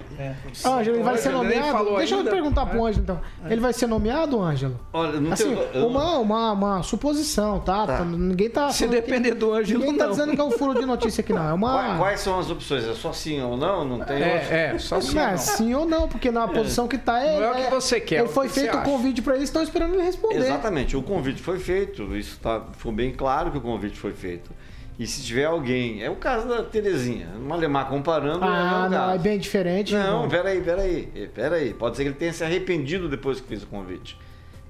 Não. 0.65 0.79
Ângelo, 0.79 0.97
ele 0.97 1.05
vai 1.05 1.19
ser 1.19 1.31
nomeado? 1.31 1.97
Deixa 1.97 2.15
eu 2.15 2.19
ainda. 2.19 2.31
perguntar 2.31 2.67
pro 2.67 2.85
Ângelo, 2.87 3.03
então. 3.03 3.21
Ele 3.49 3.61
vai 3.61 3.73
ser 3.73 3.87
nomeado, 3.87 4.41
Ângelo? 4.41 4.79
Olha, 4.93 5.21
não 5.21 5.33
Assim, 5.33 5.55
tem. 5.55 5.69
eu- 5.75 5.87
uma, 5.89 6.19
uma, 6.19 6.53
uma 6.53 6.83
suposição, 6.83 7.59
tá? 7.61 7.87
Tá. 7.87 8.05
Ninguém 8.05 8.49
tá. 8.51 8.71
Se 8.71 8.87
depender 8.87 9.31
que, 9.33 9.35
do 9.39 9.53
Ângelo, 9.53 9.81
Ninguém 9.81 9.99
tá 9.99 10.05
não. 10.05 10.11
dizendo 10.13 10.33
que 10.35 10.41
é 10.41 10.45
um 10.45 10.51
furo 10.53 10.75
de 10.79 10.87
notícia 10.87 11.21
aqui, 11.23 11.33
não. 11.33 11.49
É 11.49 11.53
uma. 11.53 11.73
Quais, 11.73 11.99
quais 11.99 12.21
são 12.21 12.39
as 12.39 12.51
opções? 12.51 12.85
É 12.87 12.95
só 12.95 13.13
sim 13.13 13.41
ou 13.43 13.57
não? 13.57 13.85
Não 13.85 14.01
tem? 14.01 14.17
É, 14.23 14.73
é, 14.75 14.79
só 14.79 15.01
sim. 15.01 15.19
É 15.19 15.31
não. 15.33 15.37
sim 15.39 15.75
ou 15.75 15.87
não, 15.87 16.09
porque 16.09 16.31
na 16.31 16.47
posição 16.49 16.87
que 16.89 16.99
tá 16.99 17.21
é. 17.21 17.37
Não 17.39 17.45
é 17.47 17.51
o 17.51 17.55
que 17.65 17.71
você 17.75 18.01
quer, 18.01 18.17
é 18.17 18.19
Ele 18.21 18.29
foi 18.29 18.49
feito 18.49 18.77
o 18.77 18.83
convite 18.83 19.21
pra 19.23 19.35
eles, 19.35 19.49
estão 19.49 19.63
esperando 19.63 19.95
ele 19.95 20.03
responder. 20.03 20.37
Exatamente, 20.39 20.74
o 20.97 21.03
convite 21.03 21.41
foi 21.41 21.59
feito, 21.59 22.17
isso 22.17 22.39
tá, 22.41 22.63
ficou 22.77 22.93
bem 22.93 23.13
claro 23.13 23.51
que 23.51 23.59
o 23.59 23.61
convite 23.61 23.99
foi 23.99 24.13
feito. 24.13 24.51
E 24.99 25.07
se 25.07 25.23
tiver 25.23 25.45
alguém, 25.45 26.03
é 26.05 26.09
o 26.11 26.15
caso 26.17 26.47
da 26.47 26.63
Terezinha, 26.63 27.27
Malemar 27.41 27.89
comparando, 27.89 28.45
Ah, 28.45 28.85
é 28.87 28.89
não, 28.89 29.11
é 29.11 29.19
bem 29.19 29.39
diferente. 29.39 29.93
Não, 29.93 30.01
irmão. 30.01 30.29
peraí, 30.29 30.61
peraí, 30.61 31.31
peraí. 31.35 31.75
Pode 31.75 31.97
ser 31.97 32.05
que 32.05 32.09
ele 32.11 32.17
tenha 32.17 32.33
se 32.33 32.45
arrependido 32.45 33.09
depois 33.09 33.41
que 33.41 33.49
fez 33.49 33.63
o 33.65 33.67
convite. 33.67 34.17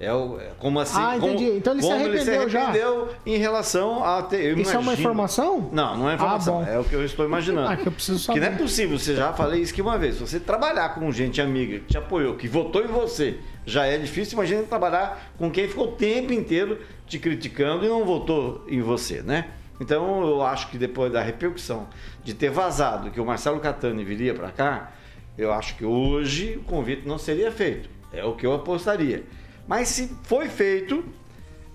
É, 0.01 0.13
o, 0.13 0.39
é 0.41 0.51
como 0.59 0.81
assim? 0.81 0.99
Ah, 0.99 1.17
como- 1.21 1.35
entendi. 1.35 1.57
Então 1.57 1.73
ele 1.73 1.83
se 1.83 1.89
como 1.89 2.01
arrependeu 2.05 2.49
já. 2.49 2.63
arrependeu 2.63 3.09
em 3.25 3.37
relação 3.39 4.05
a 4.05 4.23
ter. 4.23 4.59
Isso 4.59 4.75
é 4.75 4.79
uma 4.79 4.93
informação? 4.93 5.71
Não, 5.73 5.97
não 5.97 6.11
é 6.11 6.15
informação. 6.15 6.65
Ah, 6.67 6.71
é 6.71 6.79
o 6.79 6.85
que 6.85 6.95
eu 6.95 7.05
estou 7.05 7.25
imaginando. 7.25 7.69
Ah, 7.69 7.77
que 7.77 7.87
eu 7.87 7.93
preciso 7.93 8.19
Que 8.19 8.25
saber. 8.27 8.41
não 8.41 8.47
é 8.49 8.51
possível, 8.51 8.99
você 8.99 9.15
já 9.15 9.33
falei 9.33 9.61
isso 9.63 9.73
aqui 9.73 9.81
uma 9.81 9.97
vez. 9.97 10.17
Se 10.17 10.21
você 10.21 10.41
trabalhar 10.41 10.95
com 10.95 11.11
gente 11.13 11.41
amiga 11.41 11.79
que 11.79 11.87
te 11.87 11.97
apoiou, 11.97 12.35
que 12.35 12.49
votou 12.49 12.83
em 12.83 12.89
você, 12.89 13.39
já 13.65 13.87
é 13.87 13.97
difícil. 13.97 14.35
Imagina 14.35 14.63
trabalhar 14.65 15.33
com 15.39 15.49
quem 15.51 15.69
ficou 15.69 15.85
o 15.89 15.93
tempo 15.93 16.33
inteiro 16.33 16.81
te 17.07 17.19
criticando 17.21 17.85
e 17.85 17.89
não 17.89 18.05
votou 18.05 18.65
em 18.69 18.81
você, 18.83 19.23
né? 19.23 19.47
Então 19.81 20.27
eu 20.27 20.43
acho 20.43 20.69
que 20.71 20.77
depois 20.79 21.13
da 21.13 21.21
repercussão 21.23 21.87
de 22.23 22.35
ter 22.35 22.51
vazado 22.51 23.11
que 23.11 23.21
o 23.21 23.25
Marcelo 23.25 23.61
Catani 23.61 24.05
viria 24.05 24.35
para 24.35 24.49
cá, 24.51 24.93
eu 25.39 25.53
acho 25.53 25.77
que 25.77 25.85
hoje 25.85 26.57
o 26.57 26.65
convite 26.65 27.07
não 27.07 27.17
seria 27.19 27.51
feito. 27.53 27.89
É 28.13 28.25
o 28.25 28.33
que 28.35 28.45
eu 28.47 28.53
apostaria. 28.55 29.25
Mas 29.67 29.89
se 29.89 30.11
foi 30.25 30.49
feito, 30.49 31.05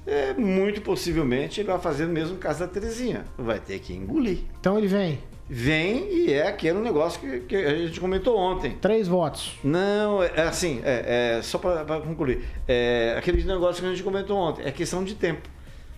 é, 0.06 0.34
muito 0.34 0.82
possivelmente 0.82 1.62
ele 1.62 1.68
vai 1.68 1.80
fazer 1.80 2.06
o 2.06 2.10
mesmo 2.10 2.38
caso 2.38 2.60
da 2.60 2.68
Terezinha. 2.68 3.26
Vai 3.38 3.60
ter 3.60 3.80
que 3.80 3.94
engolir. 3.94 4.40
Então 4.60 4.78
ele 4.78 4.88
vem. 4.88 5.20
Vem 5.52 6.08
e 6.12 6.32
é 6.32 6.48
aquele 6.48 6.78
negócio 6.78 7.20
que, 7.20 7.40
que 7.40 7.56
a 7.56 7.76
gente 7.76 8.00
comentou 8.00 8.38
ontem. 8.38 8.78
Três 8.80 9.08
votos. 9.08 9.58
Não, 9.64 10.22
é 10.22 10.32
é 10.36 10.42
assim, 10.44 10.80
é, 10.84 11.38
é, 11.38 11.42
só 11.42 11.58
para 11.58 12.00
concluir. 12.02 12.44
É, 12.68 13.16
aquele 13.18 13.44
negócio 13.44 13.82
que 13.82 13.88
a 13.88 13.92
gente 13.92 14.04
comentou 14.04 14.38
ontem. 14.38 14.64
É 14.64 14.72
questão 14.72 15.04
de 15.04 15.16
tempo. 15.16 15.50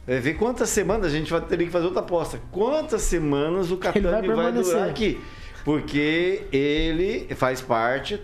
É, 0.08 0.20
ver 0.20 0.36
quantas 0.36 0.70
semanas 0.70 1.08
a 1.08 1.10
gente 1.10 1.30
vai 1.30 1.42
ter 1.42 1.58
que 1.58 1.70
fazer 1.70 1.86
outra 1.86 2.00
aposta. 2.00 2.40
Quantas 2.50 3.02
semanas 3.02 3.72
o 3.72 3.78
Ele 3.94 4.34
vai 4.34 4.52
vai, 4.52 4.52
durar 4.52 4.90
aqui? 4.90 5.20
Porque 5.66 6.44
ele 6.52 7.28
faz 7.36 7.62
parte 7.62 8.20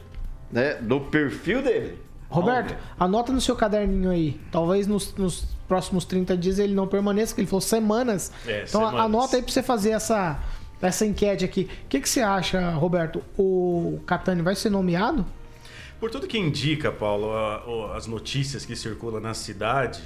né, 0.51 0.75
do 0.75 1.01
perfil 1.01 1.61
dele. 1.61 2.06
Roberto, 2.29 2.75
anota 2.99 3.31
no 3.31 3.39
seu 3.41 3.55
caderninho 3.55 4.09
aí. 4.09 4.39
Talvez 4.51 4.85
nos, 4.87 5.13
nos 5.15 5.45
próximos 5.67 6.03
30 6.05 6.35
dias 6.37 6.59
ele 6.59 6.73
não 6.73 6.87
permaneça, 6.87 7.33
que 7.33 7.41
ele 7.41 7.47
falou 7.47 7.61
semanas. 7.61 8.31
É, 8.45 8.65
então 8.67 8.81
semanas. 8.81 8.99
anota 9.05 9.35
aí 9.37 9.41
pra 9.41 9.51
você 9.51 9.63
fazer 9.63 9.91
essa, 9.91 10.39
essa 10.81 11.05
enquete 11.05 11.45
aqui. 11.45 11.69
O 11.85 11.87
que, 11.87 12.01
que 12.01 12.09
você 12.09 12.21
acha, 12.21 12.71
Roberto? 12.71 13.23
O 13.37 13.99
Catani 14.05 14.41
vai 14.41 14.55
ser 14.55 14.69
nomeado? 14.69 15.25
Por 15.99 16.11
tudo 16.11 16.27
que 16.27 16.37
indica, 16.37 16.91
Paulo, 16.91 17.31
a- 17.33 17.95
as 17.97 18.05
notícias 18.07 18.65
que 18.65 18.75
circulam 18.75 19.19
na 19.21 19.33
cidade, 19.33 20.03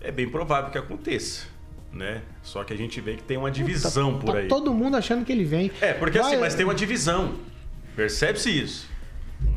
é 0.00 0.10
bem 0.12 0.28
provável 0.28 0.70
que 0.70 0.76
aconteça, 0.76 1.46
né? 1.92 2.20
Só 2.42 2.62
que 2.64 2.74
a 2.74 2.76
gente 2.76 3.00
vê 3.00 3.14
que 3.14 3.22
tem 3.22 3.36
uma 3.38 3.50
divisão 3.50 4.18
por 4.18 4.32
tá 4.32 4.38
aí. 4.38 4.48
todo 4.48 4.74
mundo 4.74 4.96
achando 4.96 5.24
que 5.24 5.32
ele 5.32 5.44
vem. 5.44 5.70
É, 5.80 5.94
porque 5.94 6.18
Vai- 6.18 6.32
assim, 6.32 6.40
mas 6.40 6.54
tem 6.54 6.64
uma 6.66 6.74
divisão. 6.74 7.36
Percebe-se 7.96 8.50
isso. 8.50 8.92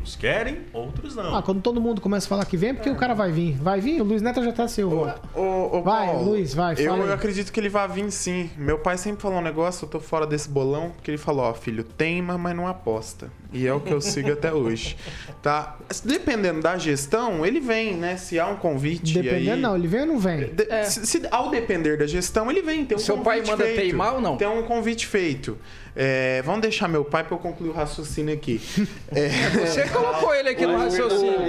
Uns 0.02 0.16
querem, 0.16 0.60
outros 0.72 1.14
não. 1.14 1.34
Ah, 1.34 1.42
quando 1.42 1.60
todo 1.60 1.80
mundo 1.80 2.00
começa 2.00 2.26
a 2.26 2.28
falar 2.28 2.44
que 2.46 2.56
vem, 2.56 2.70
é 2.70 2.74
porque 2.74 2.88
o 2.90 2.96
cara 2.96 3.14
vai 3.14 3.30
vir. 3.30 3.56
Vai 3.58 3.80
vir? 3.80 4.00
O 4.00 4.04
Luiz 4.04 4.22
Neto 4.22 4.42
já 4.42 4.52
tá 4.52 4.66
seu 4.66 4.88
voto. 4.88 5.20
Ô, 5.34 5.76
ô, 5.78 5.82
Vai, 5.82 6.06
Paulo, 6.06 6.30
Luiz, 6.30 6.54
vai, 6.54 6.74
Eu, 6.78 6.96
eu 6.96 7.12
acredito 7.12 7.52
que 7.52 7.60
ele 7.60 7.68
vai 7.68 7.86
vir 7.88 8.10
sim. 8.10 8.50
Meu 8.56 8.78
pai 8.78 8.96
sempre 8.96 9.20
falou 9.20 9.38
um 9.38 9.42
negócio, 9.42 9.84
eu 9.84 9.88
tô 9.88 10.00
fora 10.00 10.26
desse 10.26 10.48
bolão, 10.48 10.90
porque 10.90 11.10
ele 11.10 11.18
falou, 11.18 11.44
ó, 11.44 11.52
filho, 11.54 11.84
teima, 11.84 12.38
mas 12.38 12.56
não 12.56 12.66
aposta. 12.66 13.30
E 13.52 13.66
é 13.66 13.72
o 13.72 13.80
que 13.80 13.92
eu 13.92 14.00
sigo 14.00 14.32
até 14.32 14.52
hoje. 14.52 14.96
Tá? 15.40 15.76
Dependendo 16.04 16.60
da 16.60 16.76
gestão, 16.76 17.46
ele 17.46 17.60
vem, 17.60 17.94
né? 17.96 18.16
Se 18.16 18.40
há 18.40 18.48
um 18.48 18.56
convite. 18.56 19.14
Dependendo, 19.14 19.50
aí... 19.52 19.60
não, 19.60 19.76
ele 19.76 19.86
vem 19.86 20.00
ou 20.00 20.06
não 20.06 20.18
vem? 20.18 20.52
De- 20.52 20.84
se, 20.86 21.06
se- 21.06 21.22
ao 21.30 21.48
depender 21.48 21.96
da 21.96 22.06
gestão, 22.08 22.50
ele 22.50 22.60
vem. 22.60 22.84
Tem 22.84 22.96
um 22.96 23.00
Seu 23.00 23.16
convite 23.16 23.24
pai 23.42 23.50
manda 23.52 23.64
feito. 23.64 23.76
teimar 23.80 24.14
ou 24.14 24.20
não? 24.20 24.36
Tem 24.36 24.48
um 24.48 24.64
convite 24.64 25.06
feito. 25.06 25.56
É, 26.00 26.42
vamos 26.42 26.60
deixar 26.60 26.86
meu 26.86 27.04
pai 27.04 27.24
para 27.24 27.34
eu 27.34 27.40
concluir 27.40 27.70
o 27.70 27.72
raciocínio 27.72 28.32
aqui. 28.32 28.60
É, 29.10 29.28
Você 29.66 29.88
colocou 29.88 30.34
ele 30.34 30.50
aqui 30.50 30.64
no 30.64 30.76
raciocínio. 30.78 31.40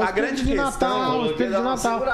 A 0.00 0.12
grande 0.12 0.44
questão, 0.44 1.24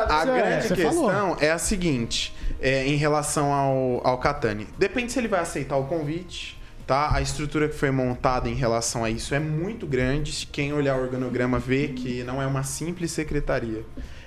a 0.08 0.22
É, 0.22 0.24
grande 0.24 0.68
você 0.68 0.74
questão 0.74 1.36
é 1.40 1.50
a 1.50 1.58
seguinte, 1.58 2.32
é, 2.60 2.86
em 2.86 2.96
relação 2.96 3.52
ao, 3.52 4.06
ao 4.06 4.18
Catani. 4.18 4.66
Depende 4.78 5.12
se 5.12 5.18
ele 5.18 5.28
vai 5.28 5.40
aceitar 5.40 5.76
o 5.76 5.84
convite, 5.84 6.58
tá? 6.86 7.14
A 7.14 7.20
estrutura 7.20 7.68
que 7.68 7.74
foi 7.74 7.90
montada 7.90 8.48
em 8.48 8.54
relação 8.54 9.04
a 9.04 9.10
isso 9.10 9.34
é 9.34 9.40
muito 9.40 9.86
grande. 9.86 10.32
Se 10.32 10.46
Quem 10.46 10.72
olhar 10.72 10.96
o 10.96 11.02
organograma 11.02 11.58
vê 11.58 11.88
que 11.88 12.22
não 12.22 12.40
é 12.40 12.46
uma 12.46 12.62
simples 12.62 13.10
secretaria. 13.10 13.84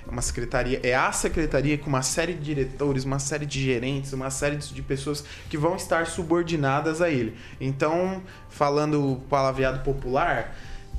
Uma 0.08 0.22
secretaria, 0.22 0.80
é 0.84 0.94
a 0.94 1.10
secretaria 1.10 1.76
com 1.76 1.88
uma 1.88 2.02
série 2.02 2.34
de 2.34 2.44
diretores, 2.44 3.04
uma 3.04 3.18
série 3.18 3.44
de 3.44 3.60
gerentes, 3.60 4.12
uma 4.12 4.30
série 4.30 4.56
de 4.56 4.82
pessoas 4.82 5.24
que 5.50 5.58
vão 5.58 5.74
estar 5.74 6.06
subordinadas 6.06 7.02
a 7.02 7.10
ele. 7.10 7.36
Então, 7.60 8.22
falando 8.48 9.20
palavreado 9.28 9.80
popular, 9.80 10.56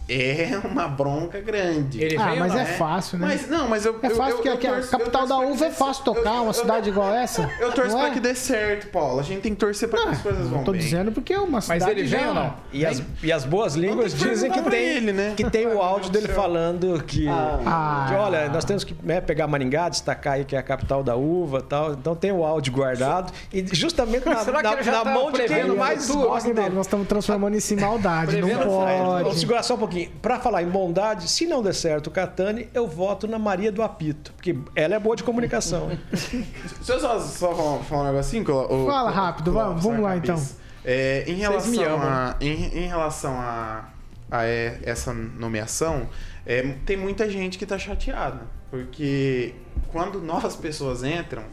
é 0.10 0.60
uma 0.64 0.88
bronca 0.88 1.40
grande. 1.42 2.02
Ele 2.04 2.18
Ah, 2.18 2.36
mas 2.38 2.54
ou 2.54 2.60
é 2.60 2.64
não? 2.64 2.74
fácil, 2.78 3.18
né? 3.20 3.28
Mas 3.28 3.50
não, 3.50 3.68
mas 3.68 3.86
eu 3.86 4.00
É 4.02 4.08
eu- 4.08 4.16
fácil 4.16 4.32
eu- 4.32 4.36
porque 4.38 4.50
eu 4.50 4.54
aqui 4.54 4.68
a 4.68 4.74
torço- 4.74 4.90
capital 4.92 5.28
da 5.28 5.38
que 5.38 5.46
uva 5.46 5.66
é 5.66 5.72
fácil 5.72 6.04
tocar, 6.04 6.36
eu- 6.36 6.42
uma 6.44 6.50
eu- 6.50 6.54
cidade 6.54 6.90
igual 6.90 7.14
essa. 7.14 7.50
Eu 7.60 7.72
torço 7.72 7.92
não 7.92 8.00
pra 8.00 8.08
é? 8.10 8.12
que 8.12 8.20
dê 8.20 8.34
certo, 8.36 8.88
Paulo. 8.88 9.20
A 9.20 9.24
gente 9.24 9.42
tem 9.42 9.54
que 9.54 9.60
torcer 9.60 9.90
pra 9.90 10.02
que 10.04 10.08
as 10.10 10.22
coisas 10.22 10.48
vão 10.48 10.64
Tô 10.64 10.72
bem. 10.72 10.82
dizendo 10.82 11.12
porque 11.12 11.34
é 11.34 11.40
uma 11.40 11.52
Mas 11.58 11.66
cidade 11.66 11.92
ele 11.92 12.04
vem 12.04 12.28
ou 12.28 12.34
não? 12.34 12.54
E 12.72 12.86
as, 12.86 13.02
e 13.22 13.32
as 13.32 13.44
boas 13.44 13.76
línguas 13.76 14.14
que 14.14 14.28
dizem 14.30 14.52
que 14.52 14.62
tem, 14.62 14.86
ele, 14.98 15.12
né? 15.12 15.34
que 15.36 15.50
tem 15.50 15.68
o 15.68 15.82
áudio 15.82 16.10
dele 16.10 16.28
falando 16.30 17.04
que, 17.04 17.28
Ah. 17.28 18.06
que, 18.10 18.16
olha, 18.16 18.50
nós 18.50 18.64
temos 18.66 18.84
que 18.84 18.96
né, 19.04 19.20
pegar 19.22 19.48
Maringá, 19.48 19.90
destacar 19.90 20.34
aí 20.34 20.46
que 20.46 20.56
é 20.56 20.60
a 20.60 20.64
capital 20.64 21.04
da 21.04 21.16
uva 21.16 21.62
tal. 21.62 21.94
Então 21.94 22.16
tem 22.16 22.32
o 22.32 22.44
áudio 22.46 22.72
guardado. 22.74 23.32
E 23.52 23.66
justamente 23.74 24.26
na, 24.26 24.36
que 24.46 24.52
na- 24.52 24.74
ele 24.74 24.84
já 24.84 24.92
na 24.92 25.04
tá 25.04 25.12
mão 25.14 25.32
de 25.32 25.44
quem 25.44 25.66
mais 25.76 26.10
gosta 26.10 26.54
dele. 26.54 26.70
nós 26.70 26.86
estamos 26.86 27.08
transformando 27.08 27.56
isso 27.56 27.74
em 27.74 27.78
maldade, 27.78 28.38
não 28.40 28.48
Prevendo 28.48 28.70
Vamos 28.70 29.24
pode. 29.24 29.40
segurar 29.40 29.64
só 29.64 29.76
um 29.76 29.78
pouquinho. 29.78 29.97
Pra 30.06 30.40
falar 30.40 30.62
em 30.64 30.70
bondade, 30.70 31.28
se 31.28 31.46
não 31.48 31.62
der 31.64 31.74
certo 31.74 32.08
o 32.08 32.12
Catani, 32.12 32.70
eu 32.74 32.88
voto 32.88 33.28
na 33.28 33.40
Maria 33.40 33.72
do 33.72 33.82
Apito, 33.82 34.32
porque 34.34 34.58
ela 34.76 34.96
é 34.96 35.00
boa 35.00 35.16
de 35.16 35.24
comunicação. 35.24 35.90
Deixa 36.12 36.94
eu 36.94 37.00
só, 37.00 37.20
só 37.20 37.56
falar, 37.56 37.80
falar 37.84 38.02
um 38.04 38.06
negocinho. 38.12 38.46
que 38.46 38.52
o- 38.52 38.84
o- 38.84 38.86
Fala 38.86 39.10
rápido, 39.12 39.52
vamos- 39.52 39.82
vamos 39.84 40.02
lá, 40.02 40.16
então. 40.18 40.42
É, 40.86 41.24
em 41.28 41.34
me 41.36 41.40
relação 41.42 41.84
amam. 41.96 42.08
a, 42.08 42.36
em, 42.40 42.78
em 42.84 42.88
relação 42.88 43.34
a, 43.34 43.90
a 44.32 44.44
essa 44.46 45.14
nomeação, 45.14 46.08
é, 46.46 46.62
tem 46.86 46.96
muita 46.96 47.30
gente 47.30 47.58
que 47.58 47.66
tá 47.66 47.78
chateada. 47.78 48.42
Porque 48.72 49.54
quando 49.92 50.22
novas 50.22 50.56
pessoas 50.56 51.04
entram, 51.04 51.44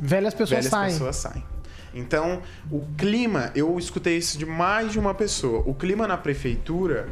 Velhas 0.00 0.32
pessoas 0.34 0.50
velhas 0.50 0.66
saem. 0.70 0.92
pessoas 0.92 1.16
saem. 1.16 1.44
Então, 1.94 2.42
o 2.70 2.84
clima, 2.96 3.50
eu 3.54 3.78
escutei 3.78 4.16
isso 4.18 4.38
de 4.38 4.44
mais 4.46 4.92
de 4.92 4.98
uma 4.98 5.14
pessoa. 5.14 5.62
O 5.66 5.74
clima 5.74 6.06
na 6.06 6.16
prefeitura 6.18 7.08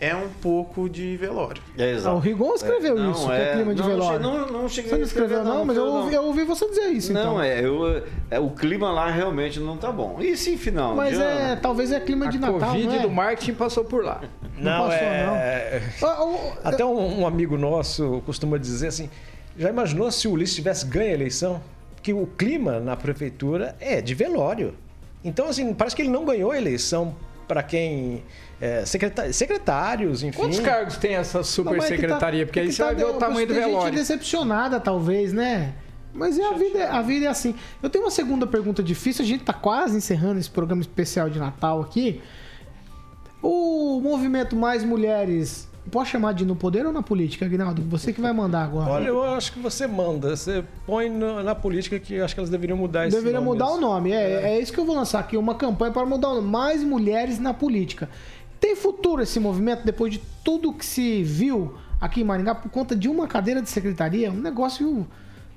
é 0.00 0.14
um 0.14 0.28
pouco 0.40 0.88
de 0.88 1.16
velório. 1.16 1.60
É, 1.76 1.90
exato. 1.92 2.16
O 2.16 2.18
Rigon 2.18 2.54
escreveu 2.54 2.96
É, 2.96 3.00
não, 3.00 3.10
isso, 3.12 3.26
que 3.26 3.32
é 3.32 3.42
é- 3.42 3.52
clima 3.54 3.74
de 3.74 3.82
não, 3.82 3.88
velório. 3.88 4.20
Não, 4.20 4.46
não 4.46 4.68
cheguei 4.68 4.90
Você 4.90 4.96
não 4.96 5.02
a 5.02 5.06
escrever, 5.06 5.34
escreveu, 5.34 5.54
não, 5.54 5.64
mas 5.64 5.76
eu 5.76 5.84
ouvi, 5.86 6.14
eu 6.14 6.24
ouvi 6.24 6.44
você 6.44 6.68
dizer 6.68 6.88
isso, 6.88 7.12
Não, 7.12 7.20
então. 7.20 7.42
é, 7.42 7.64
eu, 7.64 8.02
é, 8.30 8.38
o 8.38 8.50
clima 8.50 8.90
lá 8.92 9.10
realmente 9.10 9.58
não 9.58 9.76
tá 9.76 9.90
bom. 9.90 10.18
E 10.20 10.36
sim, 10.36 10.56
final 10.56 10.94
Mas 10.94 11.16
de 11.16 11.22
é, 11.22 11.26
ano? 11.52 11.60
talvez 11.60 11.90
é 11.92 11.98
clima 12.00 12.28
de 12.28 12.38
Natal, 12.38 12.58
Covid 12.60 12.86
não 12.86 12.94
é? 12.94 12.98
do 13.00 13.10
marketing 13.10 13.54
passou 13.54 13.84
por 13.84 14.04
lá. 14.04 14.20
Não 14.56 14.88
passou, 14.88 14.92
é... 14.92 15.82
Até 16.64 16.84
um, 16.84 17.20
um 17.20 17.26
amigo 17.26 17.56
nosso 17.56 18.22
costuma 18.26 18.58
dizer 18.58 18.88
assim: 18.88 19.10
já 19.56 19.68
imaginou 19.68 20.10
se 20.10 20.28
o 20.28 20.32
Ulisses 20.32 20.54
tivesse 20.54 20.86
ganho 20.86 21.10
a 21.10 21.14
eleição? 21.14 21.60
Que 22.02 22.12
o 22.12 22.26
clima 22.26 22.78
na 22.78 22.96
prefeitura 22.96 23.74
é 23.80 24.00
de 24.00 24.14
velório. 24.14 24.74
Então, 25.24 25.48
assim, 25.48 25.74
parece 25.74 25.96
que 25.96 26.02
ele 26.02 26.10
não 26.10 26.24
ganhou 26.24 26.52
a 26.52 26.56
eleição 26.56 27.14
para 27.48 27.62
quem. 27.62 28.22
É, 28.60 28.84
secretários, 29.32 30.22
enfim. 30.24 30.36
Quantos 30.36 30.58
cargos 30.58 30.96
tem 30.96 31.14
essa 31.14 31.42
super 31.44 31.70
Não, 31.70 31.76
mas 31.76 31.84
é 31.86 31.88
tá- 31.90 31.94
secretaria? 31.96 32.44
Porque 32.46 32.58
é 32.58 32.62
aí 32.64 32.72
você 32.72 32.78
tá- 32.78 32.86
vai 32.86 32.94
ver 32.96 33.04
o 33.06 33.14
tamanho 33.14 33.46
do 33.46 33.54
tem 33.54 33.62
gente 33.62 33.70
velório. 33.72 33.94
decepcionada, 33.98 34.80
talvez, 34.80 35.32
né? 35.32 35.74
Mas 36.12 36.36
é 36.38 36.44
a 36.44 36.52
vida, 36.54 36.90
a 36.90 37.00
vida 37.02 37.26
é 37.26 37.28
assim. 37.28 37.54
Eu 37.80 37.88
tenho 37.88 38.04
uma 38.04 38.10
segunda 38.10 38.46
pergunta 38.46 38.82
difícil. 38.82 39.24
A 39.24 39.28
gente 39.28 39.44
tá 39.44 39.52
quase 39.52 39.96
encerrando 39.96 40.40
esse 40.40 40.50
programa 40.50 40.80
especial 40.82 41.30
de 41.30 41.38
Natal 41.38 41.80
aqui. 41.80 42.20
O 43.40 44.00
movimento 44.02 44.56
Mais 44.56 44.82
Mulheres, 44.82 45.68
posso 45.92 46.10
chamar 46.10 46.32
de 46.34 46.44
no 46.44 46.56
poder 46.56 46.84
ou 46.84 46.92
na 46.92 47.02
política, 47.02 47.44
Aguinaldo? 47.44 47.82
Você 47.82 48.12
que 48.12 48.20
vai 48.20 48.32
mandar 48.32 48.64
agora. 48.64 48.90
Olha, 48.90 49.06
eu 49.06 49.22
acho 49.22 49.52
que 49.52 49.60
você 49.60 49.86
manda. 49.86 50.34
Você 50.34 50.64
põe 50.86 51.08
no- 51.08 51.42
na 51.44 51.54
política 51.54 52.00
que 52.00 52.14
eu 52.14 52.24
acho 52.24 52.34
que 52.34 52.40
elas 52.40 52.50
deveriam 52.50 52.76
mudar 52.76 53.06
esse 53.06 53.16
Deveria 53.16 53.38
nome 53.38 53.52
mudar 53.52 53.66
mesmo. 53.66 53.78
o 53.78 53.80
nome. 53.80 54.10
É, 54.10 54.54
é 54.54 54.60
isso 54.60 54.72
que 54.72 54.80
eu 54.80 54.84
vou 54.84 54.96
lançar 54.96 55.20
aqui. 55.20 55.36
Uma 55.36 55.54
campanha 55.54 55.92
para 55.92 56.04
mudar 56.04 56.30
o 56.30 56.34
nome. 56.36 56.48
Mais 56.48 56.82
mulheres 56.82 57.38
na 57.38 57.54
política. 57.54 58.08
Tem 58.60 58.74
futuro 58.74 59.22
esse 59.22 59.38
movimento 59.38 59.84
depois 59.84 60.12
de 60.12 60.20
tudo 60.44 60.72
que 60.72 60.84
se 60.84 61.22
viu 61.22 61.74
aqui 62.00 62.20
em 62.20 62.24
Maringá 62.24 62.54
por 62.54 62.70
conta 62.70 62.94
de 62.96 63.08
uma 63.08 63.26
cadeira 63.26 63.62
de 63.62 63.70
secretaria? 63.70 64.30
Um 64.30 64.40
negócio, 64.40 65.06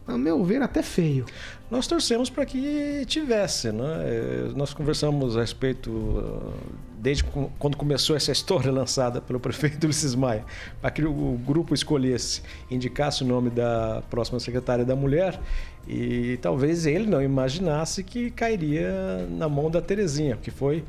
a 0.07 0.17
meu 0.17 0.43
ver, 0.43 0.61
até 0.61 0.83
feio. 0.83 1.25
Nós 1.69 1.87
torcemos 1.87 2.29
para 2.29 2.45
que 2.45 3.03
tivesse, 3.07 3.71
né? 3.71 3.85
Eh, 4.03 4.51
Nós 4.55 4.73
conversamos 4.73 5.37
a 5.37 5.41
respeito, 5.41 5.91
ah, 6.17 6.53
desde 6.99 7.23
quando 7.57 7.77
começou 7.77 8.15
essa 8.15 8.31
história 8.31 8.69
lançada 8.73 9.21
pelo 9.21 9.39
prefeito 9.39 9.85
Ulisses 9.85 10.13
Maia, 10.13 10.45
para 10.81 10.91
que 10.91 11.03
o 11.03 11.39
grupo 11.45 11.73
escolhesse, 11.73 12.41
indicasse 12.69 13.23
o 13.23 13.27
nome 13.27 13.49
da 13.49 14.03
próxima 14.09 14.39
secretária 14.39 14.83
da 14.85 14.95
mulher, 14.95 15.39
e 15.87 16.37
talvez 16.41 16.85
ele 16.85 17.07
não 17.07 17.21
imaginasse 17.21 18.03
que 18.03 18.29
cairia 18.31 19.27
na 19.29 19.49
mão 19.49 19.69
da 19.69 19.81
Terezinha, 19.81 20.37
que 20.37 20.51
foi 20.51 20.83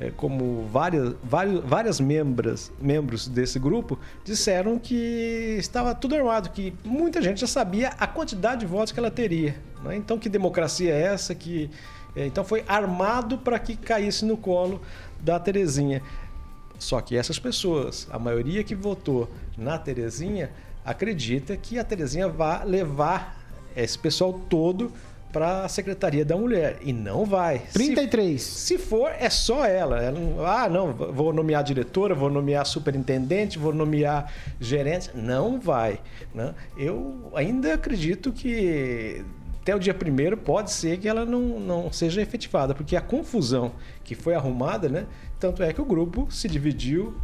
eh, 0.00 0.10
como 0.16 0.66
várias, 0.72 1.14
vários, 1.22 1.64
várias 1.64 2.00
membras, 2.00 2.72
membros 2.80 3.28
desse 3.28 3.58
grupo 3.58 3.98
disseram 4.24 4.78
que 4.78 5.56
estava 5.58 5.94
tudo 5.94 6.14
armado, 6.14 6.50
que 6.50 6.72
muita 6.84 7.20
gente 7.20 7.40
já 7.40 7.46
sabia 7.46 7.88
a 7.98 8.06
quantidade 8.06 8.60
de 8.60 8.66
votos 8.66 8.92
que 8.92 8.98
ela 8.98 9.10
teria. 9.10 9.56
né? 9.82 9.96
Então, 9.96 10.18
que 10.18 10.28
democracia 10.28 10.92
é 10.94 11.02
essa? 11.02 11.34
Que, 11.34 11.70
eh, 12.16 12.26
então, 12.26 12.42
foi 12.42 12.64
armado 12.66 13.38
para 13.38 13.58
que 13.58 13.76
caísse 13.76 14.24
no 14.24 14.36
colo 14.36 14.80
da 15.20 15.38
Terezinha. 15.38 16.02
Só 16.78 17.00
que 17.00 17.16
essas 17.16 17.38
pessoas, 17.38 18.08
a 18.10 18.18
maioria 18.18 18.64
que 18.64 18.74
votou 18.74 19.28
na 19.56 19.76
Terezinha, 19.76 20.50
acredita 20.84 21.56
que 21.56 21.78
a 21.78 21.84
Terezinha 21.84 22.28
vai 22.28 22.64
levar 22.64 23.37
esse 23.82 23.98
pessoal 23.98 24.32
todo 24.32 24.92
para 25.32 25.64
a 25.64 25.68
Secretaria 25.68 26.24
da 26.24 26.36
Mulher. 26.36 26.78
E 26.82 26.92
não 26.92 27.24
vai. 27.24 27.58
33. 27.72 28.40
Se, 28.40 28.60
se 28.60 28.78
for, 28.78 29.10
é 29.18 29.28
só 29.28 29.66
ela. 29.66 30.02
Ela 30.02 30.18
não- 30.18 30.46
ah, 30.46 30.68
não, 30.68 30.92
vou 30.92 31.32
nomear 31.32 31.62
diretora, 31.62 32.14
vou 32.14 32.30
nomear 32.30 32.64
superintendente, 32.64 33.58
vou 33.58 33.72
nomear 33.74 34.32
gerente. 34.60 35.10
Não 35.14 35.60
vai. 35.60 36.00
Né? 36.34 36.54
Eu 36.76 37.30
ainda 37.34 37.74
acredito 37.74 38.32
que 38.32 39.22
até 39.60 39.76
o 39.76 39.78
dia 39.78 39.92
primeiro 39.92 40.34
pode 40.34 40.70
ser 40.70 40.98
que 40.98 41.06
ela 41.06 41.26
não, 41.26 41.60
não 41.60 41.92
seja 41.92 42.22
efetivada, 42.22 42.74
porque 42.74 42.96
a 42.96 43.02
confusão 43.02 43.72
que 44.02 44.14
foi 44.14 44.34
arrumada, 44.34 44.88
né? 44.88 45.04
Tanto 45.38 45.62
é 45.62 45.74
que 45.74 45.80
o 45.80 45.84
grupo 45.84 46.26
se 46.30 46.48
dividiu. 46.48 47.14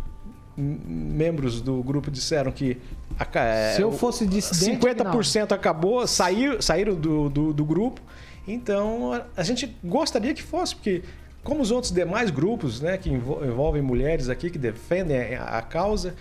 Membros 0.57 1.61
do 1.61 1.83
grupo 1.83 2.11
disseram 2.11 2.53
que 2.53 2.77
a 3.19 3.41
é, 3.41 3.75
Se 3.75 3.83
eu 3.83 3.91
fosse 3.91 4.27
dissidente, 4.27 4.87
50% 4.87 5.53
acabou, 5.53 6.07
saiu, 6.07 6.63
saíram 6.63 6.95
do, 6.95 7.29
do, 7.29 7.53
do 7.53 7.65
grupo. 7.65 8.01
Então 8.47 9.25
a, 9.37 9.43
gente 9.43 9.75
gostaria 9.83 10.33
que 10.35 10.43
fosse, 10.43 10.77
porque 10.77 11.03
como 11.43 11.61
os 11.61 11.71
outros 11.71 11.93
demais 11.93 12.31
grupos 12.31 12.81
né, 12.81 12.97
que 12.97 13.11
envol- 13.11 13.45
envolvem 13.45 13.83
mulheres 13.83 14.29
aqui, 14.29 14.51
que 14.51 14.59
defendem 14.59 15.35
a, 15.35 15.61
causa, 15.63 16.15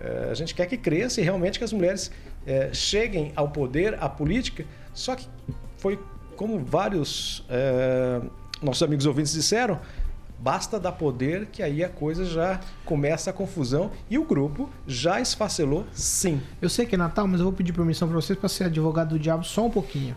eh, 0.00 0.28
a 0.30 0.34
gente 0.34 0.54
quer 0.54 0.66
que 0.66 0.76
cresça 0.76 1.20
e 1.20 1.24
realmente 1.24 1.58
que 1.58 1.64
as 1.64 1.72
mulheres 1.72 2.10
eh, 2.46 2.70
cheguem 2.72 3.32
ao 3.34 3.48
poder, 3.48 3.96
à 4.00 4.08
política. 4.08 4.64
Só 4.92 5.16
que 5.16 5.28
foi 5.78 5.98
como 6.36 6.58
vários 6.58 7.44
eh, 7.48 8.20
nossos 8.62 8.82
amigos 8.82 9.06
ouvintes 9.06 9.32
disseram, 9.32 9.80
Basta 10.38 10.78
dar 10.78 10.92
poder 10.92 11.46
que 11.46 11.62
aí 11.62 11.82
a 11.82 11.88
coisa 11.88 12.24
já 12.24 12.60
começa 12.84 13.30
a 13.30 13.32
confusão 13.32 13.90
e 14.08 14.18
o 14.18 14.24
grupo 14.24 14.70
já 14.86 15.20
esfacelou 15.20 15.84
sim. 15.92 16.40
Eu 16.62 16.68
sei 16.68 16.86
que 16.86 16.94
é 16.94 16.98
Natal, 16.98 17.26
mas 17.26 17.40
eu 17.40 17.44
vou 17.44 17.52
pedir 17.52 17.72
permissão 17.72 18.06
pra 18.06 18.16
vocês 18.16 18.38
pra 18.38 18.48
ser 18.48 18.64
advogado 18.64 19.10
do 19.10 19.18
diabo 19.18 19.44
só 19.44 19.66
um 19.66 19.70
pouquinho. 19.70 20.16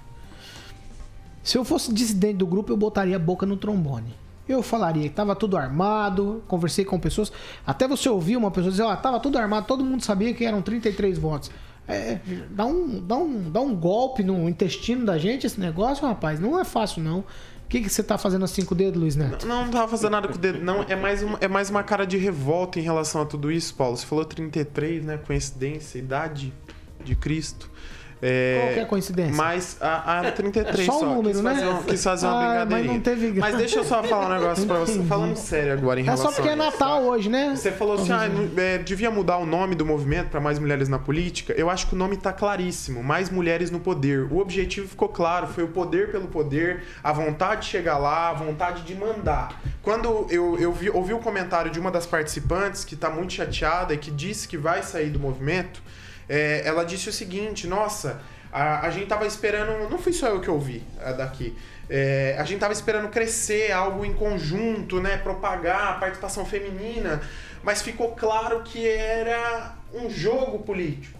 Se 1.43 1.57
eu 1.57 1.65
fosse 1.65 1.91
dissidente 1.91 2.35
do 2.35 2.45
grupo, 2.45 2.71
eu 2.71 2.77
botaria 2.77 3.15
a 3.15 3.19
boca 3.19 3.47
no 3.47 3.57
trombone. 3.57 4.13
Eu 4.47 4.61
falaria 4.61 5.09
tava 5.09 5.35
tudo 5.35 5.57
armado, 5.57 6.43
conversei 6.47 6.85
com 6.85 6.99
pessoas. 6.99 7.31
Até 7.65 7.87
você 7.87 8.07
ouvir 8.07 8.37
uma 8.37 8.51
pessoa 8.51 8.69
dizer, 8.69 8.83
ó, 8.83 8.95
tava 8.95 9.19
tudo 9.19 9.37
armado, 9.37 9.65
todo 9.65 9.83
mundo 9.83 10.03
sabia 10.03 10.33
que 10.33 10.45
eram 10.45 10.61
33 10.61 11.17
votos. 11.17 11.49
É, 11.87 12.19
dá 12.51 12.65
um, 12.65 13.01
dá, 13.05 13.17
um, 13.17 13.51
dá 13.51 13.59
um 13.59 13.75
golpe 13.75 14.23
no 14.23 14.47
intestino 14.47 15.05
da 15.05 15.17
gente 15.17 15.47
esse 15.47 15.59
negócio, 15.59 16.05
rapaz. 16.05 16.39
Não 16.39 16.59
é 16.59 16.63
fácil, 16.63 17.01
não. 17.01 17.23
Que, 17.71 17.79
que 17.79 17.89
você 17.89 18.03
tá 18.03 18.17
fazendo 18.17 18.43
assim 18.43 18.65
com 18.65 18.75
o 18.75 18.77
dedo, 18.77 18.99
Luiz 18.99 19.15
Neto? 19.15 19.47
Não, 19.47 19.63
não 19.63 19.71
tava 19.71 19.87
fazendo 19.87 20.11
nada 20.11 20.27
com 20.27 20.35
o 20.35 20.37
dedo, 20.37 20.59
não. 20.59 20.83
É 20.83 20.93
mais, 20.93 21.23
uma, 21.23 21.37
é 21.39 21.47
mais 21.47 21.69
uma 21.69 21.81
cara 21.81 22.05
de 22.05 22.17
revolta 22.17 22.77
em 22.77 22.81
relação 22.81 23.21
a 23.21 23.25
tudo 23.25 23.49
isso, 23.49 23.73
Paulo. 23.75 23.95
Você 23.95 24.05
falou 24.05 24.25
33, 24.25 25.05
né? 25.05 25.17
Coincidência, 25.17 25.97
idade 25.97 26.53
de 27.01 27.15
Cristo. 27.15 27.71
É, 28.21 28.59
Qual 28.61 28.73
que 28.75 28.79
é 28.81 28.85
coincidência? 28.85 29.35
Mas 29.35 29.77
a, 29.81 30.19
a 30.27 30.31
33 30.31 30.87
É 30.87 30.91
só 30.91 30.99
um 31.01 31.15
número, 31.15 31.29
quis 31.33 31.41
né? 31.41 31.53
fazer, 31.55 31.65
uma- 31.67 31.83
quis 31.83 32.03
fazer 32.03 32.25
uma 32.27 32.33
Ah, 32.35 32.37
mas 32.39 32.51
brincadeirinha. 32.51 32.93
não 32.93 33.01
teve. 33.01 33.39
Mas 33.39 33.57
deixa 33.57 33.79
eu 33.79 33.83
só 33.83 34.03
falar 34.03 34.27
um 34.27 34.39
negócio 34.39 34.67
pra 34.67 34.77
você. 34.79 35.01
Falando 35.03 35.35
sério 35.35 35.73
agora 35.73 35.99
em 35.99 36.03
É 36.03 36.05
relação 36.05 36.27
só 36.27 36.35
porque 36.35 36.49
é 36.49 36.53
isso. 36.53 36.63
Natal 36.63 37.03
hoje, 37.03 37.29
né? 37.29 37.53
Você 37.55 37.71
falou 37.71 37.95
assim, 37.95 38.11
ah, 38.11 38.27
não- 38.29 38.49
é, 38.61 38.77
devia 38.77 39.09
mudar 39.09 39.37
o 39.37 39.45
nome 39.45 39.73
do 39.73 39.85
movimento 39.85 40.29
para 40.29 40.39
mais 40.39 40.59
mulheres 40.59 40.87
na 40.87 40.99
política. 40.99 41.53
Eu 41.57 41.69
acho 41.69 41.87
que 41.87 41.95
o 41.95 41.97
nome 41.97 42.15
tá 42.15 42.31
claríssimo, 42.31 43.03
mais 43.03 43.29
mulheres 43.31 43.71
no 43.71 43.79
poder. 43.79 44.31
O 44.31 44.37
objetivo 44.37 44.87
ficou 44.87 45.09
claro, 45.09 45.47
foi 45.47 45.63
o 45.63 45.69
poder 45.69 46.11
pelo 46.11 46.27
poder, 46.27 46.83
a 47.03 47.11
vontade 47.11 47.61
de 47.61 47.67
chegar 47.67 47.97
lá, 47.97 48.29
a 48.29 48.33
vontade 48.33 48.83
de 48.83 48.93
mandar. 48.93 49.59
Quando 49.81 50.27
eu, 50.29 50.57
eu 50.59 50.71
vi- 50.71 50.91
ouvi 50.91 51.13
o 51.13 51.19
comentário 51.19 51.71
de 51.71 51.79
uma 51.79 51.89
das 51.89 52.05
participantes 52.05 52.85
que 52.85 52.95
tá 52.95 53.09
muito 53.09 53.33
chateada 53.33 53.93
e 53.93 53.97
que 53.97 54.11
disse 54.11 54.47
que 54.47 54.57
vai 54.57 54.83
sair 54.83 55.09
do 55.09 55.19
movimento, 55.19 55.81
é, 56.31 56.61
ela 56.65 56.85
disse 56.85 57.09
o 57.09 57.11
seguinte, 57.11 57.67
nossa, 57.67 58.21
a, 58.53 58.87
a 58.87 58.89
gente 58.89 59.07
tava 59.07 59.27
esperando, 59.27 59.89
não 59.89 59.99
fui 59.99 60.13
só 60.13 60.27
eu 60.27 60.39
que 60.39 60.49
ouvi 60.49 60.81
a 61.03 61.11
daqui, 61.11 61.57
é, 61.89 62.37
a 62.39 62.45
gente 62.45 62.61
tava 62.61 62.71
esperando 62.71 63.09
crescer 63.09 63.73
algo 63.73 64.05
em 64.05 64.13
conjunto, 64.13 65.01
né, 65.01 65.17
propagar 65.17 65.89
a 65.89 65.93
participação 65.95 66.45
feminina, 66.45 67.21
mas 67.61 67.81
ficou 67.81 68.13
claro 68.15 68.61
que 68.63 68.87
era 68.87 69.75
um 69.93 70.09
jogo 70.09 70.59
político. 70.59 71.19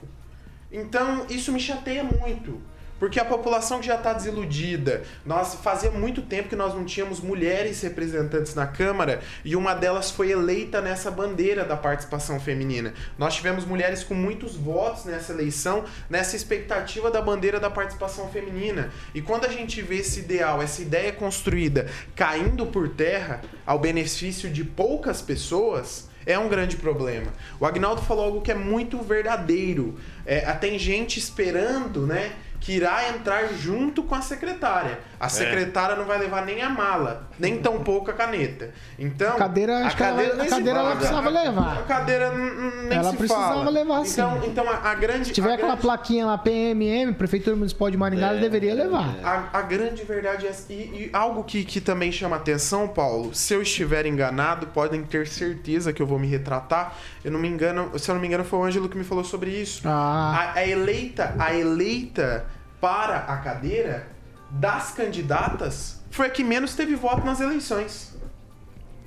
Então, 0.72 1.26
isso 1.30 1.52
me 1.52 1.60
chateia 1.60 2.06
muito. 2.06 2.62
Porque 3.02 3.20
a 3.20 3.26
população 3.26 3.80
que 3.80 3.88
já 3.88 3.96
está 3.96 4.14
desiludida, 4.14 5.02
nós 5.26 5.56
fazia 5.56 5.90
muito 5.90 6.22
tempo 6.22 6.50
que 6.50 6.56
nós 6.56 6.76
não 6.76 6.86
tínhamos 6.86 7.20
mulheres 7.20 7.82
representantes 7.82 8.54
na 8.54 8.68
Câmara 8.68 9.22
e 9.44 9.56
uma 9.56 9.74
delas 9.74 10.12
foi 10.12 10.30
eleita 10.30 10.80
nessa 10.82 11.10
bandeira 11.10 11.66
da 11.66 11.76
participação 11.76 12.40
feminina. 12.40 12.94
Nós 13.18 13.34
tivemos 13.34 13.66
mulheres 13.66 14.04
com 14.04 14.14
muitos 14.14 14.56
votos 14.56 15.06
nessa 15.06 15.34
eleição, 15.34 15.84
nessa 16.08 16.36
expectativa 16.36 17.10
da 17.10 17.24
bandeira 17.24 17.60
da 17.60 17.72
participação 17.72 18.30
feminina. 18.30 18.92
E 19.16 19.22
quando 19.22 19.46
a 19.46 19.50
gente 19.50 19.82
vê 19.82 19.96
esse 19.96 20.20
ideal, 20.20 20.62
essa 20.62 20.84
ideia 20.84 21.12
construída 21.12 21.88
caindo 22.16 22.68
por 22.68 22.88
terra 22.88 23.42
ao 23.66 23.80
benefício 23.80 24.48
de 24.48 24.64
poucas 24.64 25.24
pessoas, 25.24 26.08
é 26.24 26.38
um 26.38 26.48
grande 26.48 26.78
problema. 26.78 27.34
O 27.60 27.66
Agnaldo 27.66 28.04
falou 28.04 28.26
algo 28.26 28.42
que 28.42 28.52
é 28.52 28.56
muito 28.56 29.00
verdadeiro. 29.00 29.98
É, 30.24 30.42
tem 30.54 30.78
gente 30.78 31.18
esperando, 31.18 32.06
né? 32.06 32.34
Que 32.62 32.74
irá 32.74 33.10
entrar 33.10 33.48
junto 33.56 34.04
com 34.04 34.14
a 34.14 34.22
secretária. 34.22 35.00
A 35.20 35.28
secretária 35.30 35.96
não 35.96 36.06
vai 36.06 36.18
levar 36.20 36.46
nem 36.46 36.62
a 36.62 36.70
mala, 36.70 37.28
nem 37.40 37.58
tão 37.60 37.80
pouco 37.84 38.10
a 38.12 38.14
caneta. 38.14 38.70
Então, 39.00 39.34
A 39.36 39.38
cadeira, 39.40 39.86
acho 39.88 39.98
que 39.98 40.04
ela- 40.04 40.22
a 40.44 40.46
cadeira 40.48 40.80
ela 40.80 40.96
precisava 40.96 41.30
levar. 41.30 41.80
A 41.80 41.84
cadeira 41.84 42.32
nem 42.36 42.98
Ela 42.98 43.10
se 43.12 43.18
precisava 43.18 43.48
fala. 43.56 43.70
levar, 43.72 44.06
sim. 44.06 44.22
Então, 44.22 44.42
então 44.46 44.70
a, 44.70 44.92
a 44.92 44.94
grande 44.96 45.26
Se 45.28 45.34
tiver 45.34 45.50
a 45.50 45.54
aquela 45.56 45.70
grande- 45.70 45.82
plaquinha 45.82 46.26
lá, 46.28 46.38
PMM, 46.38 47.14
Prefeitura 47.14 47.56
Municipal 47.56 47.90
de 47.90 47.98
Maringá, 47.98 48.28
ela 48.28 48.40
deveria 48.40 48.76
levar. 48.76 49.16
A, 49.24 49.58
a 49.58 49.62
grande 49.64 50.04
verdade 50.04 50.46
é 50.46 50.50
essa. 50.50 50.72
E, 50.72 50.76
e 50.76 51.10
algo 51.14 51.44
que, 51.44 51.64
que 51.66 51.82
também 51.82 52.12
chama 52.12 52.36
atenção, 52.36 52.88
Paulo, 52.88 53.34
se 53.34 53.54
eu 53.56 53.62
estiver 53.64 54.06
enganado, 54.06 54.68
podem 54.68 55.02
ter 55.04 55.26
certeza 55.28 55.92
que 55.92 56.02
eu 56.02 56.06
vou 56.06 56.20
me 56.20 56.28
retratar. 56.28 56.94
Eu 57.26 57.32
não 57.32 57.40
me 57.40 57.48
engano, 57.48 57.98
se 57.98 58.10
eu 58.10 58.14
não 58.16 58.22
me 58.22 58.28
engano, 58.28 58.44
foi 58.44 58.60
o 58.60 58.64
Ângelo 58.64 58.88
que 58.88 58.98
me 58.98 59.04
falou 59.04 59.24
sobre 59.24 59.50
isso. 59.50 59.82
Ah. 59.86 60.52
A, 60.56 60.60
a 60.60 60.68
eleita, 60.68 61.34
a 61.40 61.54
eleita 61.56 62.46
para 62.82 63.18
a 63.18 63.38
cadeira 63.38 64.08
das 64.50 64.92
candidatas 64.92 66.02
foi 66.10 66.28
a 66.28 66.30
que 66.30 66.44
menos 66.44 66.74
teve 66.76 66.96
voto 66.96 67.24
nas 67.26 67.40
eleições. 67.40 68.12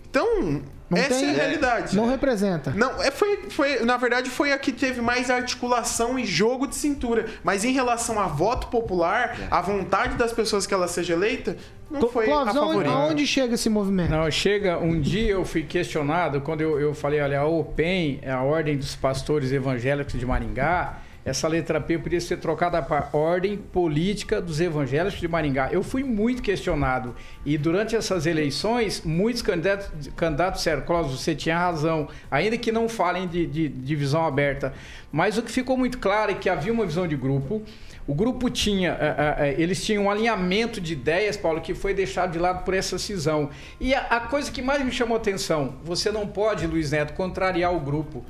Então, 0.08 0.62
Não 0.88 0.96
essa 0.98 1.08
tem- 1.10 1.26
é 1.26 1.30
a 1.30 1.32
realidade. 1.34 1.96
Não 1.96 2.06
representa. 2.08 2.70
Não, 2.70 3.02
é, 3.02 3.10
foi, 3.10 3.50
foi, 3.50 3.80
na 3.84 3.96
verdade, 3.96 4.30
foi 4.30 4.52
a 4.52 4.58
que 4.58 4.70
teve 4.72 5.00
mais 5.02 5.28
articulação 5.28 6.18
e 6.18 6.24
jogo 6.24 6.66
de 6.68 6.76
cintura. 6.76 7.26
Mas 7.42 7.64
em 7.64 7.72
relação 7.72 8.18
a 8.20 8.26
voto 8.26 8.68
popular, 8.68 9.36
a 9.50 9.60
vontade 9.60 10.14
das 10.16 10.32
pessoas 10.32 10.66
que 10.66 10.72
ela 10.72 10.86
seja 10.88 11.12
eleita, 11.14 11.56
não 11.90 12.08
foi 12.08 12.24
a 12.24 12.28
Clóvis, 12.28 12.56
aonde, 12.56 12.68
favorita. 12.68 12.90
aonde 12.94 13.26
chega 13.26 13.54
esse 13.54 13.68
movimento? 13.68 14.10
Não, 14.10 14.30
chega, 14.30 14.78
um 14.78 15.00
dia 15.00 15.32
eu 15.32 15.44
fui 15.44 15.62
questionado, 15.64 16.40
quando 16.40 16.60
eu, 16.60 16.80
eu 16.80 16.94
falei, 16.94 17.20
olha, 17.20 17.40
a 17.40 17.44
OPEM, 17.46 18.20
é 18.22 18.30
a 18.30 18.40
Ordem 18.42 18.76
dos 18.78 18.94
Pastores 18.94 19.52
Evangélicos 19.52 20.14
de 20.18 20.24
Maringá, 20.24 20.98
essa 21.24 21.48
letra 21.48 21.80
P 21.80 21.98
podia 21.98 22.20
ser 22.20 22.36
trocada 22.36 22.82
para 22.82 23.08
Ordem 23.12 23.56
Política 23.56 24.42
dos 24.42 24.60
Evangélicos 24.60 25.18
de 25.18 25.26
Maringá. 25.26 25.70
Eu 25.72 25.82
fui 25.82 26.04
muito 26.04 26.42
questionado. 26.42 27.14
E 27.46 27.56
durante 27.56 27.96
essas 27.96 28.26
eleições, 28.26 29.02
muitos 29.04 29.40
candidatos, 29.40 30.08
candidatos 30.16 30.60
disseram, 30.60 30.82
Clóvis, 30.82 31.18
você 31.18 31.34
tinha 31.34 31.56
razão, 31.56 32.08
ainda 32.30 32.58
que 32.58 32.70
não 32.70 32.88
falem 32.88 33.26
de, 33.26 33.46
de 33.46 33.68
divisão 33.68 34.26
aberta. 34.26 34.74
Mas 35.10 35.38
o 35.38 35.42
que 35.42 35.50
ficou 35.50 35.76
muito 35.76 35.98
claro 35.98 36.32
é 36.32 36.34
que 36.34 36.48
havia 36.48 36.72
uma 36.72 36.84
visão 36.84 37.08
de 37.08 37.16
grupo, 37.16 37.62
o 38.06 38.14
grupo 38.14 38.50
tinha, 38.50 38.98
eh, 39.00 39.36
eh, 39.38 39.54
eles 39.56 39.82
tinham 39.82 40.04
um 40.04 40.10
alinhamento 40.10 40.78
de 40.78 40.92
ideias, 40.92 41.38
Paulo, 41.38 41.62
que 41.62 41.72
foi 41.72 41.94
deixado 41.94 42.32
de 42.32 42.38
lado 42.38 42.62
por 42.62 42.74
essa 42.74 42.98
cisão. 42.98 43.48
E 43.80 43.94
a, 43.94 44.20
coisa 44.20 44.52
que 44.52 44.60
mais 44.60 44.84
me 44.84 44.92
chamou 44.92 45.16
atenção, 45.16 45.76
você 45.82 46.12
não 46.12 46.26
pode, 46.26 46.66
Luiz 46.66 46.90
Neto, 46.90 47.14
contrariar 47.14 47.74
o 47.74 47.80
grupo. 47.80 48.22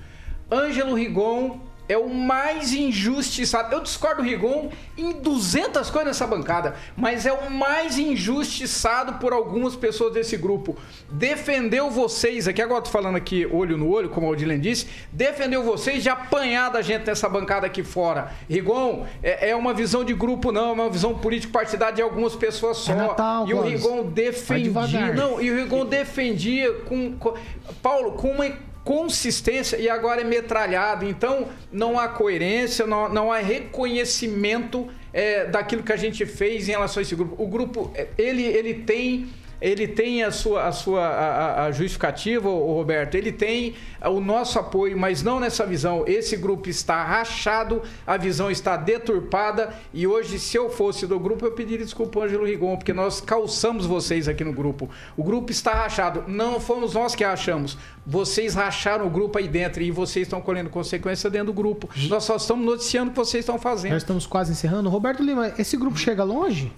Ângelo 0.49 0.95
Rigon 0.95 1.59
é 1.89 1.99
o 1.99 2.09
mais 2.09 2.73
injustiçado. 2.73 3.75
Eu 3.75 3.81
discordo 3.81 4.23
do 4.23 4.29
Rigon 4.29 4.71
em 4.97 5.13
200 5.13 5.91
coisas 5.91 6.09
nessa 6.09 6.27
bancada, 6.27 6.77
mas 6.97 7.27
é 7.27 7.33
o 7.33 7.51
mais 7.51 7.99
injustiçado 7.99 9.15
por 9.15 9.33
algumas 9.33 9.77
pessoas 9.77 10.13
desse 10.13 10.37
grupo. 10.37 10.77
Defendeu 11.11 11.91
vocês, 11.91 12.49
aqui 12.49 12.63
agora 12.63 12.79
eu 12.79 12.85
tô 12.85 12.91
falando 12.91 13.17
aqui 13.17 13.47
olho 13.47 13.77
no 13.77 13.91
olho, 13.91 14.09
como 14.09 14.27
o 14.27 14.31
Odilene 14.31 14.61
disse, 14.61 14.87
defendeu 15.13 15.63
vocês 15.63 16.03
de 16.03 16.09
apanhar 16.09 16.71
da 16.71 16.81
gente 16.83 17.07
nessa 17.07 17.29
bancada 17.29 17.67
aqui 17.67 17.83
fora. 17.83 18.33
Rigon, 18.49 19.07
é, 19.23 19.51
é 19.51 19.57
uma 19.57 19.75
visão 19.75 20.05
de 20.05 20.15
grupo 20.15 20.51
não, 20.53 20.71
é 20.71 20.73
uma 20.73 20.91
visão 20.91 21.15
político-partidária 21.19 21.95
de 21.95 22.03
algumas 22.03 22.35
pessoas 22.35 22.79
só. 22.79 22.93
É 22.93 22.95
Natal, 22.97 23.49
e 23.49 23.55
o. 23.55 23.63
Rigon 23.63 24.05
defendia, 24.07 25.13
não, 25.13 25.41
e 25.41 25.51
o 25.51 25.57
Rigon 25.57 25.85
defendia 25.85 26.73
com, 26.87 27.13
com- 27.19 27.35
Paulo, 27.83 28.13
com 28.13 28.31
uma 28.31 28.47
consistência 28.85 29.77
e 29.79 29.89
agora 29.89 30.21
é 30.21 30.25
metralhado. 30.25 31.07
Então 31.07 31.49
não 31.73 31.99
há 31.99 32.07
coerência, 32.07 32.87
não, 32.87 33.09
não 33.09 33.33
há 33.33 33.39
reconhecimento 33.39 34.89
é, 35.13 35.47
daquilo 35.47 35.83
que 35.83 35.93
a 35.93 35.97
gente 35.97 36.27
fez 36.27 36.69
em 36.69 36.73
relação 36.73 37.01
a 37.01 37.03
esse 37.03 37.15
grupo. 37.15 37.43
O 37.43 37.47
grupo, 37.47 37.91
é, 37.95 38.09
ele, 38.19 38.43
ele 38.43 38.75
tem. 38.75 39.29
Ele 39.61 39.87
tem 39.89 40.23
a 40.23 40.31
sua, 40.31 40.67
a 40.67 40.73
sua 40.73 41.07
a, 41.07 41.65
a- 41.67 41.73
justificativa, 41.73 42.49
o 42.49 42.75
Roberto. 42.75 43.15
Ele 43.15 43.33
tem 43.33 43.75
o 44.05 44.21
nosso 44.21 44.59
apoio, 44.59 44.97
mas 44.99 45.23
não 45.23 45.41
nessa 45.41 45.65
visão. 45.65 46.05
Esse 46.07 46.37
grupo 46.37 46.69
está 46.69 47.03
rachado, 47.05 47.81
a 48.07 48.17
visão 48.17 48.51
está 48.51 48.77
deturpada. 48.77 49.73
E 49.93 50.07
hoje, 50.07 50.39
se 50.39 50.57
eu 50.57 50.69
fosse 50.69 51.07
do 51.07 51.19
grupo, 51.19 51.47
eu 51.47 51.53
pediria 51.53 51.85
desculpa 51.85 52.19
ao 52.19 52.27
Ângelo 52.27 52.45
Rigon, 52.45 52.77
porque 52.77 52.93
nós 52.93 53.21
calçamos 53.21 53.87
vocês 53.87 54.29
aqui 54.29 54.45
no 54.45 54.53
grupo. 54.53 54.91
O 55.17 55.23
grupo 55.25 55.51
está 55.51 55.73
rachado. 55.73 56.25
Não 56.27 56.61
fomos 56.61 56.95
nós 56.95 57.15
que 57.15 57.25
rachamos. 57.25 57.79
Vocês 58.07 58.55
racharam 58.55 59.07
o 59.07 59.11
grupo 59.11 59.39
aí 59.39 59.49
dentro 59.49 59.83
e 59.83 59.91
vocês 59.91 60.27
estão 60.27 60.41
colhendo 60.41 60.69
consequência 60.69 61.31
dentro 61.31 61.47
do 61.47 61.53
grupo. 61.55 61.89
Nós 62.09 62.25
só 62.25 62.37
estamos 62.37 62.67
noticiando 62.67 63.09
o 63.11 63.13
que 63.13 63.19
vocês 63.19 63.43
estão 63.43 63.59
fazendo. 63.59 63.93
Já 63.93 63.97
estamos 63.99 64.27
quase 64.27 64.53
encerrando. 64.53 64.91
Roberto 64.91 65.23
Lima, 65.23 65.53
esse 65.59 65.77
grupo 65.77 65.97
chega 65.99 66.23
longe? 66.23 66.71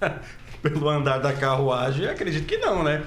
Pelo 0.62 0.88
andar 0.88 1.18
da 1.18 1.32
carruagem, 1.32 2.06
acredito 2.06 2.46
que 2.46 2.56
não, 2.56 2.84
né? 2.84 3.02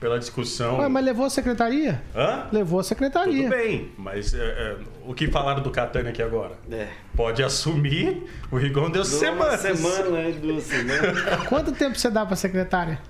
Pela 0.00 0.18
discussão. 0.18 0.78
Ué, 0.78 0.88
mas 0.88 1.04
levou 1.04 1.24
a 1.24 1.30
secretaria? 1.30 2.02
Hã? 2.14 2.48
Levou 2.52 2.80
a 2.80 2.82
secretaria. 2.84 3.44
Tudo 3.44 3.56
bem, 3.56 3.92
mas 3.96 4.34
é, 4.34 4.38
é, 4.38 4.76
o 5.06 5.14
que 5.14 5.26
falaram 5.28 5.62
do 5.62 5.70
Catânia 5.70 6.10
aqui 6.10 6.20
agora? 6.22 6.52
É. 6.70 6.88
Pode 7.16 7.42
assumir, 7.42 8.24
o 8.50 8.56
Rigon 8.56 8.90
deu 8.90 9.02
Deu 9.02 9.04
semanas. 9.04 9.64
Uma 9.64 9.74
semana, 9.74 10.10
né? 10.10 10.32
Duas 10.32 10.64
semanas. 10.64 11.46
Quanto 11.48 11.72
tempo 11.72 11.98
você 11.98 12.10
dá 12.10 12.26
pra 12.26 12.36
secretária? 12.36 13.00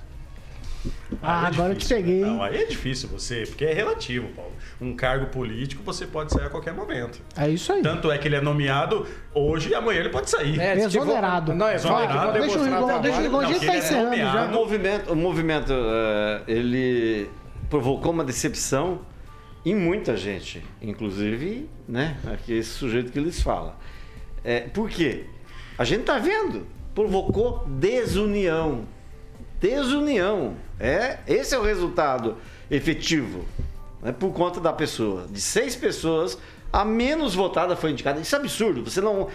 Ah, 1.23 1.45
é 1.45 1.47
agora 1.55 1.73
eu 1.73 1.77
te 1.77 1.81
difícil. 1.81 1.97
peguei. 1.97 2.21
Não, 2.21 2.43
aí 2.43 2.63
é 2.63 2.65
difícil 2.67 3.09
você, 3.09 3.45
porque 3.47 3.65
é 3.65 3.73
relativo, 3.73 4.29
Paulo. 4.29 4.53
Um 4.81 4.95
cargo 4.95 5.27
político 5.27 5.83
você 5.83 6.07
pode 6.07 6.33
sair 6.33 6.47
a 6.47 6.51
qualquer 6.51 6.75
momento. 6.75 7.21
É 7.37 7.49
isso 7.49 7.73
aí. 7.73 7.83
Tanto 7.83 8.11
é 8.11 8.19
que 8.19 8.29
ele 8.29 8.37
é 8.37 8.41
nomeado 8.41 9.07
hoje 9.35 9.71
e 9.71 9.75
amanhã 9.75 10.01
ele 10.01 10.11
pode 10.11 10.29
sair. 10.31 10.59
É, 10.61 10.75
vão- 10.77 10.85
Exonerado. 10.87 11.55
Não, 11.55 11.69
é 11.69 11.75
exonerado. 11.77 12.33
deixa 12.33 12.59
o 12.59 12.65
Rigon, 12.65 13.01
deixa 13.01 13.19
o 13.19 13.23
Rigon, 13.23 13.41
tá 13.43 13.75
é 13.75 13.79
encerrando 13.79 14.13
O 14.15 14.17
já. 14.17 14.49
movimento, 14.49 15.13
o 15.13 15.17
movimento 15.17 15.73
eh, 15.73 16.43
ele 16.49 17.31
provocou 17.71 18.13
uma 18.13 18.25
decepção 18.25 19.01
em 19.65 19.75
muita 19.75 20.17
gente, 20.17 20.65
inclusive, 20.81 21.69
né, 21.89 22.17
aqui 22.33 22.53
esse 22.53 22.71
sujeito 22.71 23.11
que 23.11 23.19
eles 23.19 23.43
falam. 23.43 23.75
É, 24.45 24.61
por 24.61 24.89
quê? 24.89 25.25
A 25.77 25.83
gente 25.85 26.05
tá 26.05 26.19
vendo, 26.19 26.67
provocou 26.95 27.67
desunião. 27.67 28.85
Desunião. 29.61 30.55
É, 30.79 31.19
esse 31.27 31.55
é 31.55 31.59
o 31.59 31.63
resultado 31.63 32.37
efetivo, 32.71 33.45
né, 34.03 34.13
por 34.13 34.33
conta 34.33 34.61
da 34.61 34.73
pessoa. 34.73 35.27
De 35.31 35.41
seis 35.41 35.75
pessoas, 35.75 36.39
a 36.73 36.85
menos 36.85 37.35
votada 37.35 37.75
foi 37.77 37.91
indicada. 37.93 38.21
Isso 38.21 38.35
é 38.35 38.39
absurdo. 38.39 38.85
Você 38.85 39.01
não, 39.01 39.29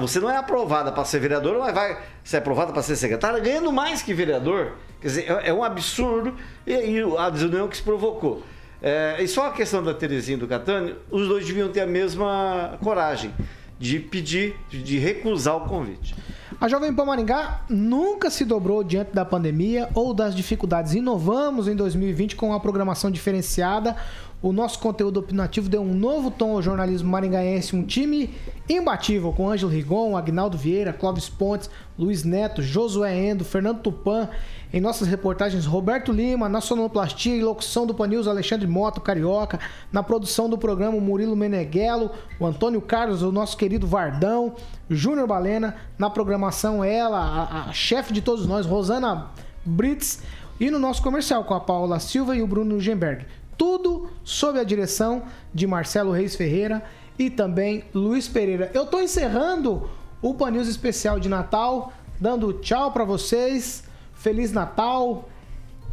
você 0.00 0.20
não 0.20 0.30
é 0.30 0.36
aprovada 0.36 0.90
para 0.90 1.04
ser 1.04 1.18
vereador, 1.18 1.58
mas 1.58 1.74
vai 1.74 2.02
ser 2.24 2.38
aprovada 2.38 2.72
para 2.72 2.82
ser 2.82 2.96
secretária, 2.96 3.38
ganhando 3.40 3.72
mais 3.72 4.02
que 4.02 4.14
vereador. 4.14 4.72
Quer 5.00 5.08
dizer, 5.08 5.30
é, 5.30 5.48
é 5.48 5.52
um 5.52 5.62
absurdo 5.62 6.34
e, 6.66 6.72
e 6.72 7.16
a 7.18 7.28
desunião 7.28 7.68
que 7.68 7.76
se 7.76 7.82
provocou. 7.82 8.42
É, 8.82 9.16
e 9.20 9.28
só 9.28 9.48
a 9.48 9.52
questão 9.52 9.82
da 9.82 9.92
Terezinha 9.92 10.36
e 10.36 10.40
do 10.40 10.48
Catânio, 10.48 10.96
os 11.10 11.28
dois 11.28 11.46
deviam 11.46 11.68
ter 11.68 11.80
a 11.80 11.86
mesma 11.86 12.78
coragem 12.82 13.34
de 13.78 13.98
pedir, 13.98 14.56
de 14.70 14.98
recusar 14.98 15.56
o 15.56 15.68
convite. 15.68 16.14
A 16.58 16.68
Jovem 16.68 16.92
Pan 16.92 17.04
Maringá 17.04 17.60
nunca 17.68 18.28
se 18.28 18.44
dobrou 18.44 18.82
diante 18.82 19.12
da 19.12 19.24
pandemia 19.24 19.88
ou 19.94 20.12
das 20.12 20.34
dificuldades. 20.34 20.94
Inovamos 20.94 21.68
em 21.68 21.76
2020 21.76 22.34
com 22.34 22.48
uma 22.48 22.58
programação 22.58 23.10
diferenciada. 23.10 23.94
O 24.42 24.52
nosso 24.52 24.78
conteúdo 24.78 25.20
opinativo 25.20 25.68
deu 25.68 25.82
um 25.82 25.94
novo 25.94 26.30
tom 26.30 26.52
ao 26.52 26.62
jornalismo 26.62 27.10
maringaense, 27.10 27.76
um 27.76 27.84
time 27.84 28.34
imbatível 28.68 29.32
com 29.32 29.50
Ângelo 29.50 29.70
Rigon, 29.70 30.16
Agnaldo 30.16 30.56
Vieira, 30.56 30.92
Clóvis 30.92 31.28
Pontes, 31.28 31.70
Luiz 31.98 32.24
Neto, 32.24 32.62
Josué 32.62 33.14
Endo, 33.14 33.44
Fernando 33.44 33.80
Tupan. 33.80 34.28
Em 34.72 34.80
nossas 34.80 35.08
reportagens, 35.08 35.66
Roberto 35.66 36.12
Lima, 36.12 36.48
na 36.48 36.60
sonoplastia 36.60 37.34
e 37.34 37.42
locução 37.42 37.84
do 37.84 37.92
Panils, 37.92 38.28
Alexandre 38.28 38.68
Moto, 38.68 39.00
Carioca. 39.00 39.58
Na 39.90 40.00
produção 40.00 40.48
do 40.48 40.56
programa, 40.56 41.00
Murilo 41.00 41.34
Meneghello, 41.34 42.12
o 42.38 42.46
Antônio 42.46 42.80
Carlos, 42.80 43.22
o 43.22 43.32
nosso 43.32 43.56
querido 43.56 43.84
Vardão, 43.84 44.54
Júnior 44.88 45.26
Balena. 45.26 45.74
Na 45.98 46.08
programação, 46.08 46.84
ela, 46.84 47.18
a, 47.18 47.70
a 47.70 47.72
chefe 47.72 48.12
de 48.12 48.22
todos 48.22 48.46
nós, 48.46 48.64
Rosana 48.64 49.32
Brits. 49.64 50.22
E 50.60 50.70
no 50.70 50.78
nosso 50.78 51.02
comercial, 51.02 51.42
com 51.42 51.54
a 51.54 51.60
Paula 51.60 51.98
Silva 51.98 52.36
e 52.36 52.42
o 52.42 52.46
Bruno 52.46 52.78
Gemberg. 52.78 53.26
Tudo 53.58 54.08
sob 54.22 54.60
a 54.60 54.64
direção 54.64 55.24
de 55.52 55.66
Marcelo 55.66 56.12
Reis 56.12 56.36
Ferreira 56.36 56.80
e 57.18 57.28
também 57.28 57.84
Luiz 57.92 58.28
Pereira. 58.28 58.70
Eu 58.72 58.86
tô 58.86 59.00
encerrando 59.00 59.90
o 60.22 60.32
Pan 60.32 60.52
News 60.52 60.68
especial 60.68 61.18
de 61.18 61.28
Natal, 61.28 61.92
dando 62.20 62.52
tchau 62.52 62.92
pra 62.92 63.04
vocês. 63.04 63.89
Feliz 64.20 64.52
Natal. 64.52 65.28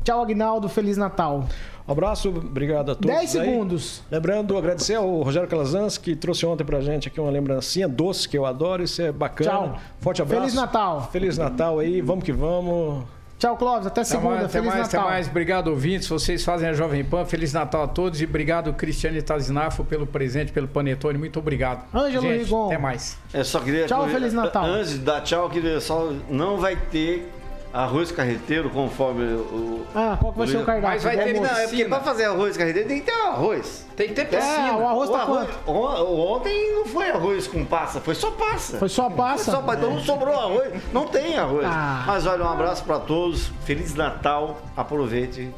Tchau, 0.04 0.22
Agnaldo. 0.22 0.68
Feliz 0.68 0.98
Natal. 0.98 1.46
Um 1.88 1.92
abraço, 1.94 2.28
obrigado 2.28 2.92
a 2.92 2.96
todos. 2.96 3.10
10 3.10 3.22
aí. 3.22 3.46
segundos. 3.46 4.04
Lembrando, 4.12 4.58
agradecer 4.58 4.96
ao 4.96 5.22
Rogério 5.22 5.48
Calazans, 5.48 5.98
que 5.98 6.14
trouxe 6.14 6.46
ontem 6.46 6.66
pra 6.66 6.82
gente 6.82 7.08
aqui 7.08 7.22
uma 7.22 7.32
lembrancinha 7.32 7.88
doce 7.88 8.28
que 8.28 8.38
eu 8.38 8.46
adoro, 8.46 8.84
isso 8.84 9.02
é 9.02 9.14
bacana. 9.14 9.50
Tchau. 9.50 9.80
Forte 10.02 10.22
abraço. 10.22 10.42
Feliz 10.42 10.54
Natal. 10.56 11.10
Feliz 11.10 11.38
Natal 11.38 11.80
aí, 11.80 12.02
vamos 12.02 12.26
que 12.26 12.34
vamos. 12.34 13.06
Tchau, 13.40 13.56
Clóvis. 13.56 13.88
Até 13.88 14.04
segunda. 14.04 14.34
Até 14.34 14.42
mais, 14.42 14.52
Feliz 14.52 14.68
até 14.68 14.78
mais, 14.78 14.88
Natal. 14.88 15.02
até 15.02 15.10
mais. 15.14 15.28
Obrigado, 15.30 15.68
ouvintes. 15.70 16.10
Vocês 16.10 16.44
fazem 16.44 16.68
a 16.68 16.74
Jovem 16.74 17.06
Pan. 17.06 17.24
Feliz 17.24 17.54
Natal 17.54 17.84
a 17.84 17.88
todos. 17.88 18.20
E 18.20 18.26
obrigado, 18.26 18.74
Cristiane 18.74 19.22
Tazinafo, 19.22 19.86
pelo 19.86 20.06
presente, 20.06 20.52
pelo 20.52 20.68
panetone. 20.68 21.18
Muito 21.18 21.40
obrigado. 21.40 21.86
Ângelo 21.96 22.24
Gente, 22.24 22.44
Rigon. 22.44 22.66
Até 22.66 22.78
mais. 22.78 23.18
Eu 23.34 23.46
só 23.46 23.62
queria. 23.62 23.86
Tchau, 23.86 24.08
Feliz 24.10 24.34
Natal. 24.34 24.66
Antes 24.66 24.94
de 24.94 25.00
dar 25.00 25.22
tchau, 25.22 25.44
eu 25.44 25.50
queria 25.50 25.80
só. 25.80 26.12
Não 26.30 26.58
vai 26.58 26.76
ter 26.76 27.32
arroz 27.78 28.12
carreteiro 28.12 28.70
conforme 28.70 29.24
o. 29.24 29.86
Ah, 29.96 30.18
qual 30.20 30.32
que 30.34 30.38
vai 30.40 30.48
ser 30.48 30.58
o 30.58 30.66
cardápio? 30.66 30.90
Mas 30.90 31.04
vai 31.04 31.18
do 31.18 31.24
ter? 31.24 31.34
Não, 31.40 31.46
é 31.58 31.68
porque 31.68 31.86
pra 31.86 32.00
fazer 32.00 32.26
arroz 32.26 32.58
carreteiro 32.58 32.88
tem 32.88 33.00
que 33.00 33.06
ter 33.06 33.12
arroz. 33.20 33.86
Tem 33.96 34.08
que 34.10 34.14
ter 34.14 34.22
É, 34.22 34.26
piscina. 34.26 34.78
o 34.78 34.88
arroz 34.88 35.10
tá 35.10 35.20
arroz, 35.20 35.48
quanto? 35.66 35.70
on- 35.78 36.36
Ontem 36.36 36.74
não 36.76 36.86
foi 36.86 37.10
arroz 37.10 37.48
com 37.48 37.64
passa, 37.66 38.00
foi 38.02 38.16
só 38.16 38.32
passa. 38.32 38.78
Foi 38.78 38.90
só 38.90 39.10
passa? 39.10 39.44
Foi 39.46 39.54
só 39.54 39.62
passa. 39.62 39.78
Então 39.80 39.94
não 39.94 40.02
sobrou 40.02 40.34
arroz. 40.34 40.74
Não 40.94 41.08
tem 41.08 41.38
arroz. 41.38 41.66
Ah. 41.68 42.04
Mas 42.08 42.26
olha, 42.26 42.44
um 42.44 42.50
abraço 42.50 42.84
pra 42.84 43.00
todos. 43.00 43.52
Feliz 43.64 43.94
Natal. 43.96 44.58
Aproveite 44.76 45.54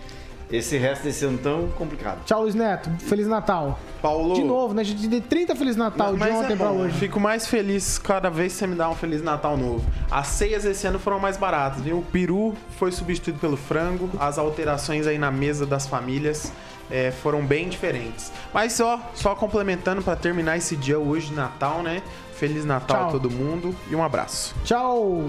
esse 0.51 0.77
resto 0.77 1.03
desse 1.03 1.25
ano 1.25 1.37
tão 1.37 1.67
complicado. 1.69 2.23
Tchau, 2.25 2.41
Luiz 2.41 2.55
Neto. 2.55 2.89
Feliz 2.99 3.27
Natal. 3.27 3.79
Paulo. 4.01 4.35
De 4.35 4.43
novo, 4.43 4.73
né? 4.73 4.81
A 4.81 4.85
gente 4.85 5.07
deu 5.07 5.21
30 5.21 5.55
Feliz 5.55 5.75
Natal 5.75 6.15
de 6.15 6.23
ontem 6.23 6.53
é 6.53 6.55
pra 6.55 6.71
hoje. 6.71 6.97
Fico 6.97 7.19
mais 7.19 7.45
feliz 7.45 7.97
cada 7.97 8.29
vez 8.29 8.53
que 8.53 8.59
você 8.59 8.67
me 8.67 8.75
dá 8.75 8.89
um 8.89 8.95
Feliz 8.95 9.21
Natal 9.21 9.57
novo. 9.57 9.85
As 10.09 10.27
ceias 10.27 10.65
esse 10.65 10.87
ano 10.87 10.97
foram 10.97 11.19
mais 11.19 11.37
baratas, 11.37 11.81
viu? 11.81 11.99
O 11.99 12.01
peru 12.01 12.55
foi 12.77 12.91
substituído 12.91 13.39
pelo 13.39 13.57
frango, 13.57 14.09
as 14.19 14.37
alterações 14.37 15.05
aí 15.05 15.17
na 15.17 15.29
mesa 15.31 15.65
das 15.65 15.85
famílias 15.85 16.51
é, 16.89 17.11
foram 17.11 17.45
bem 17.45 17.69
diferentes. 17.69 18.31
Mas 18.53 18.73
só, 18.73 18.99
só 19.13 19.35
complementando 19.35 20.01
pra 20.01 20.15
terminar 20.15 20.57
esse 20.57 20.75
dia 20.75 20.97
hoje 20.97 21.27
de 21.27 21.35
Natal, 21.35 21.83
né? 21.83 22.01
Feliz 22.33 22.63
Natal 22.63 22.97
Tchau. 22.97 23.07
a 23.07 23.11
todo 23.11 23.29
mundo 23.29 23.75
e 23.91 23.95
um 23.95 24.03
abraço. 24.03 24.55
Tchau. 24.63 25.25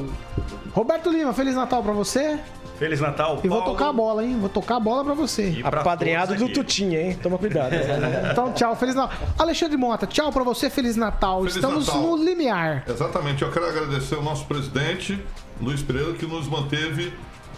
Roberto 0.73 1.11
Lima, 1.11 1.33
Feliz 1.33 1.57
Natal 1.57 1.83
pra 1.83 1.93
você. 1.93 2.39
Feliz 2.81 2.99
Natal, 2.99 3.39
E 3.45 3.49
vou 3.49 3.59
Paulo. 3.59 3.75
tocar 3.75 3.91
a 3.91 3.93
bola, 3.93 4.25
hein? 4.25 4.39
Vou 4.41 4.49
tocar 4.49 4.77
a 4.77 4.81
bola 4.81 5.05
pra 5.05 5.13
você. 5.13 5.51
E 5.51 5.63
pra 5.63 5.83
Apadrinhado 5.83 6.35
do. 6.35 6.49
Tutinha, 6.49 6.99
hein? 6.99 7.19
Toma 7.23 7.37
cuidado. 7.37 7.73
Então, 8.33 8.53
tchau, 8.55 8.75
Feliz 8.75 8.95
Natal. 8.95 9.15
Alexandre 9.39 9.77
Mota, 9.77 10.07
tchau 10.07 10.33
pra 10.33 10.43
você, 10.43 10.71
Feliz 10.71 10.97
Natal. 10.97 11.41
Feliz 11.41 11.57
Estamos 11.57 11.87
Natal. 11.87 12.03
no 12.03 12.17
limiar. 12.25 12.85
Exatamente. 12.89 13.43
Eu 13.43 13.53
quero 13.53 13.67
agradecer 13.69 14.15
ao 14.15 14.23
nosso 14.23 14.47
presidente, 14.47 15.23
Luiz 15.61 15.83
Pereira, 15.83 16.15
que 16.15 16.25
nos 16.25 16.49
manteve 16.49 17.13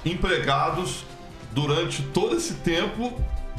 empregados 0.05 1.05
durante 1.53 2.03
todo 2.03 2.37
esse 2.37 2.55
tempo. 2.55 3.13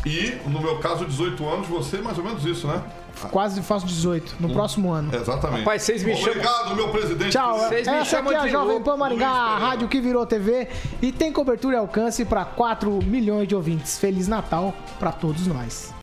E, 0.05 0.36
no 0.47 0.59
meu 0.59 0.80
caso, 0.80 1.05
18 1.05 1.47
anos, 1.47 1.68
você 1.68 1.97
mais 1.99 2.18
ou 2.18 2.26
menos 2.26 2.45
isso, 2.45 2.68
né? 2.68 2.84
Quase 3.32 3.61
faço 3.61 3.86
18 3.86 4.36
no 4.39 4.49
próximo 4.51 4.91
ano. 4.91 5.14
Exatamente. 5.16 5.59
Rapaz, 5.59 5.82
vocês 5.82 6.03
me 6.03 6.14
chamam- 6.16 6.30
Obrigado, 6.32 6.76
meu 6.76 6.89
presidente. 6.89 7.32
Tchau. 7.32 7.57
Vocês 7.57 7.88
me 7.88 7.93
Essa 7.95 8.05
chamam 8.05 8.32
aqui 8.32 8.36
é 8.36 8.39
a 8.41 8.45
de 8.45 8.51
Jovem 8.51 8.68
louco, 8.70 8.86
Pan 8.86 8.97
Maringá, 8.97 9.28
Luiz 9.28 9.38
a 9.39 9.43
Pereira. 9.47 9.66
rádio 9.70 9.88
que 9.88 9.99
virou 10.01 10.26
TV 10.26 10.68
e 11.01 11.11
tem 11.11 11.32
cobertura 11.32 11.76
e 11.76 11.80
alcance 11.80 12.24
para 12.26 12.45
4 12.45 12.99
milhões 13.03 13.47
de 13.47 13.55
ouvintes. 13.55 13.97
Feliz 13.97 14.28
Natal 14.28 14.74
para 14.99 15.11
todos 15.11 15.47
nós. 15.47 15.91